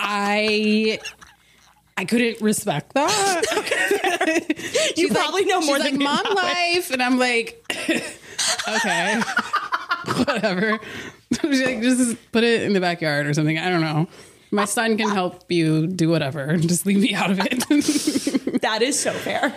i 0.00 0.98
i 1.96 2.04
couldn't 2.04 2.40
respect 2.40 2.94
that. 2.94 3.42
You 4.96 5.08
probably 5.08 5.44
know 5.44 5.60
more 5.60 5.78
than 5.78 5.98
like 5.98 6.24
mom 6.24 6.34
life. 6.34 6.90
And 6.90 7.02
i'm 7.02 7.18
like 7.18 7.64
okay 8.68 9.20
whatever. 10.26 10.78
She's 11.40 11.62
like 11.62 11.80
just 11.82 12.16
put 12.32 12.44
it 12.44 12.62
in 12.62 12.72
the 12.74 12.80
backyard 12.80 13.26
or 13.26 13.34
something. 13.34 13.58
I 13.58 13.68
don't 13.70 13.80
know. 13.80 14.06
My 14.50 14.66
son 14.66 14.96
can 14.96 15.08
help 15.08 15.50
you 15.50 15.86
do 15.86 16.08
whatever. 16.10 16.42
And 16.42 16.68
just 16.68 16.86
leave 16.86 17.00
me 17.00 17.14
out 17.14 17.30
of 17.30 17.38
it. 17.40 18.60
That 18.62 18.82
is 18.82 18.98
so 18.98 19.12
fair. 19.12 19.54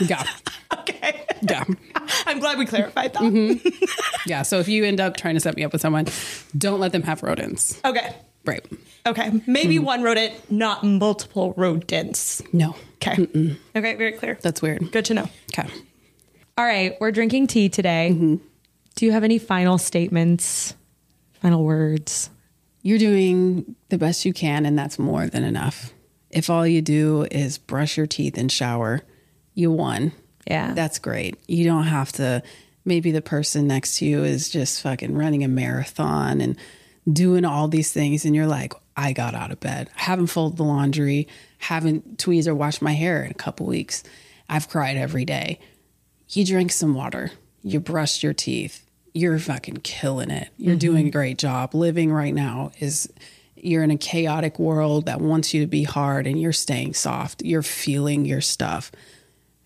yeah. 0.00 0.22
Okay. 0.78 1.26
yeah. 1.42 1.64
I'm 2.26 2.38
glad 2.38 2.58
we 2.58 2.66
clarified 2.66 3.12
that. 3.14 3.22
Mm-hmm. 3.22 3.68
yeah 4.26 4.42
so 4.42 4.58
if 4.60 4.68
you 4.68 4.84
end 4.84 5.00
up 5.00 5.16
trying 5.16 5.34
to 5.34 5.40
set 5.40 5.56
me 5.56 5.64
up 5.64 5.72
with 5.72 5.80
someone 5.82 6.06
don't 6.56 6.80
let 6.80 6.92
them 6.92 7.02
have 7.02 7.22
rodents. 7.22 7.80
Okay. 7.84 8.14
Right 8.44 8.64
Okay. 9.06 9.30
Maybe 9.46 9.76
Mm-hmm. 9.76 9.84
one 9.84 10.02
rodent, 10.02 10.50
not 10.50 10.84
multiple 10.84 11.54
rodents. 11.56 12.42
no 12.52 12.76
Okay. 12.96 13.22
Okay. 13.74 13.94
Very 13.94 14.12
clear. 14.12 14.38
that's 14.42 14.60
weird 14.60 14.92
Good 14.92 15.04
to 15.06 15.14
know. 15.14 15.28
okay 15.56 15.68
All 16.58 16.64
right. 16.66 16.96
We're 17.00 17.12
drinking 17.12 17.46
tea 17.46 17.68
today. 17.70 18.10
Mm-hmm. 18.12 18.36
Do 18.96 19.06
you 19.06 19.12
have 19.12 19.24
any 19.24 19.38
final 19.38 19.78
statements? 19.78 20.74
Final 21.40 21.64
words? 21.64 22.28
You're 22.82 22.98
doing 22.98 23.76
the 23.88 23.96
best 23.96 24.24
you 24.26 24.32
can, 24.34 24.66
and 24.66 24.78
that's 24.78 24.98
more 24.98 25.26
than 25.26 25.42
enough. 25.44 25.92
If 26.30 26.50
all 26.50 26.66
you 26.66 26.82
do 26.82 27.26
is 27.30 27.56
brush 27.56 27.96
your 27.96 28.06
teeth 28.06 28.36
and 28.36 28.52
shower, 28.52 29.00
you 29.54 29.70
won. 29.70 30.12
Yeah. 30.46 30.74
That's 30.74 30.98
great. 30.98 31.38
You 31.48 31.64
don't 31.64 31.84
have 31.84 32.12
to, 32.12 32.42
maybe 32.84 33.10
the 33.10 33.22
person 33.22 33.66
next 33.66 33.96
to 33.98 34.04
you 34.06 34.22
is 34.24 34.50
just 34.50 34.82
fucking 34.82 35.14
running 35.14 35.42
a 35.44 35.48
marathon 35.48 36.40
and 36.42 36.56
doing 37.12 37.44
all 37.44 37.68
these 37.68 37.92
things, 37.92 38.24
and 38.24 38.34
you're 38.34 38.46
like, 38.46 38.72
I 38.96 39.12
got 39.12 39.34
out 39.34 39.50
of 39.50 39.60
bed. 39.60 39.88
I 39.96 40.02
haven't 40.02 40.26
folded 40.26 40.58
the 40.58 40.64
laundry, 40.64 41.28
haven't 41.58 42.18
tweezed 42.18 42.48
or 42.48 42.54
washed 42.54 42.82
my 42.82 42.92
hair 42.92 43.24
in 43.24 43.30
a 43.30 43.34
couple 43.34 43.66
weeks. 43.66 44.02
I've 44.48 44.68
cried 44.68 44.96
every 44.96 45.24
day. 45.24 45.58
You 46.28 46.44
drink 46.44 46.70
some 46.72 46.94
water, 46.94 47.32
you 47.62 47.80
brushed 47.80 48.22
your 48.22 48.34
teeth, 48.34 48.86
you're 49.12 49.38
fucking 49.38 49.78
killing 49.78 50.30
it. 50.30 50.50
You're 50.56 50.74
mm-hmm. 50.74 50.78
doing 50.78 51.06
a 51.08 51.10
great 51.10 51.38
job. 51.38 51.74
Living 51.74 52.12
right 52.12 52.34
now 52.34 52.72
is 52.78 53.12
you're 53.56 53.82
in 53.82 53.90
a 53.90 53.96
chaotic 53.96 54.58
world 54.58 55.06
that 55.06 55.20
wants 55.20 55.52
you 55.52 55.60
to 55.62 55.66
be 55.66 55.82
hard 55.82 56.26
and 56.26 56.40
you're 56.40 56.52
staying 56.52 56.94
soft. 56.94 57.42
You're 57.42 57.62
feeling 57.62 58.24
your 58.24 58.40
stuff. 58.40 58.92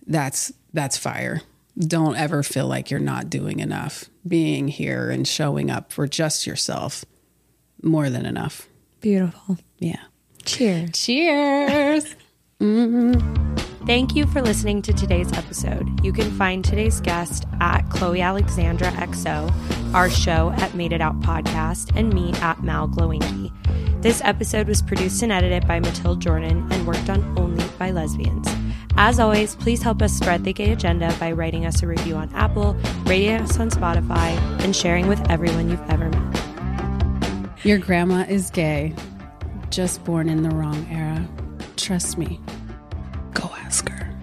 That's 0.07 0.53
that's 0.73 0.97
fire. 0.97 1.43
Don't 1.77 2.17
ever 2.17 2.43
feel 2.43 2.67
like 2.67 2.91
you're 2.91 3.01
not 3.01 3.31
doing 3.31 3.61
enough. 3.61 4.07
Being 4.27 4.69
here 4.69 5.11
and 5.11 5.27
showing 5.27 5.71
up 5.71 5.93
for 5.93 6.07
just 6.07 6.47
yourself 6.47 7.05
more 7.83 8.11
than 8.11 8.27
enough. 8.27 8.69
Beautiful. 9.01 9.59
Yeah. 9.79 10.01
Cheers. 10.45 10.91
Cheers. 10.93 12.15
Mm-hmm. 12.61 13.85
Thank 13.85 14.17
you 14.17 14.27
for 14.27 14.41
listening 14.41 14.81
to 14.83 14.93
today's 14.95 15.31
episode. 15.35 16.03
You 16.03 16.13
can 16.13 16.31
find 16.31 16.65
today's 16.65 17.01
guest 17.01 17.45
at 17.61 17.83
Chloe 17.91 18.23
Alexandra 18.23 18.89
XO, 18.93 19.53
our 19.93 20.09
show 20.09 20.53
at 20.57 20.75
Made 20.75 20.95
It 20.95 21.03
Out 21.03 21.21
Podcast, 21.21 21.95
and 21.95 22.15
me 22.15 22.33
at 22.41 22.63
Mal 22.63 22.89
Glowinky. 22.89 23.53
This 24.01 24.23
episode 24.25 24.69
was 24.69 24.81
produced 24.81 25.23
and 25.23 25.33
edited 25.33 25.67
by 25.69 25.81
Matilda 25.81 26.19
Jordan 26.21 26.67
and 26.71 26.87
worked 26.87 27.11
on 27.11 27.39
only 27.39 27.65
by 27.79 27.91
lesbians. 27.91 28.49
As 28.97 29.19
always, 29.19 29.57
please 29.57 29.83
help 29.83 30.01
us 30.01 30.15
spread 30.15 30.45
the 30.45 30.53
gay 30.53 30.73
agenda 30.73 31.15
by 31.21 31.33
writing 31.33 31.67
us 31.67 31.83
a 31.83 31.87
review 31.87 32.15
on 32.15 32.33
Apple, 32.35 32.75
rating 33.05 33.33
us 33.33 33.59
on 33.59 33.69
Spotify, 33.69 34.39
and 34.63 34.75
sharing 34.75 35.09
with 35.09 35.21
everyone 35.31 35.69
you've 35.69 35.91
ever 35.91 36.09
met. 36.09 36.44
Your 37.65 37.79
grandma 37.79 38.27
is 38.29 38.51
gay, 38.51 38.95
just 39.71 40.05
born 40.05 40.29
in 40.29 40.43
the 40.43 40.51
wrong 40.51 40.87
era. 40.91 41.27
Trust 41.77 42.19
me. 42.19 42.39
Go 43.33 43.51
ask 43.57 43.89
her. 43.89 44.14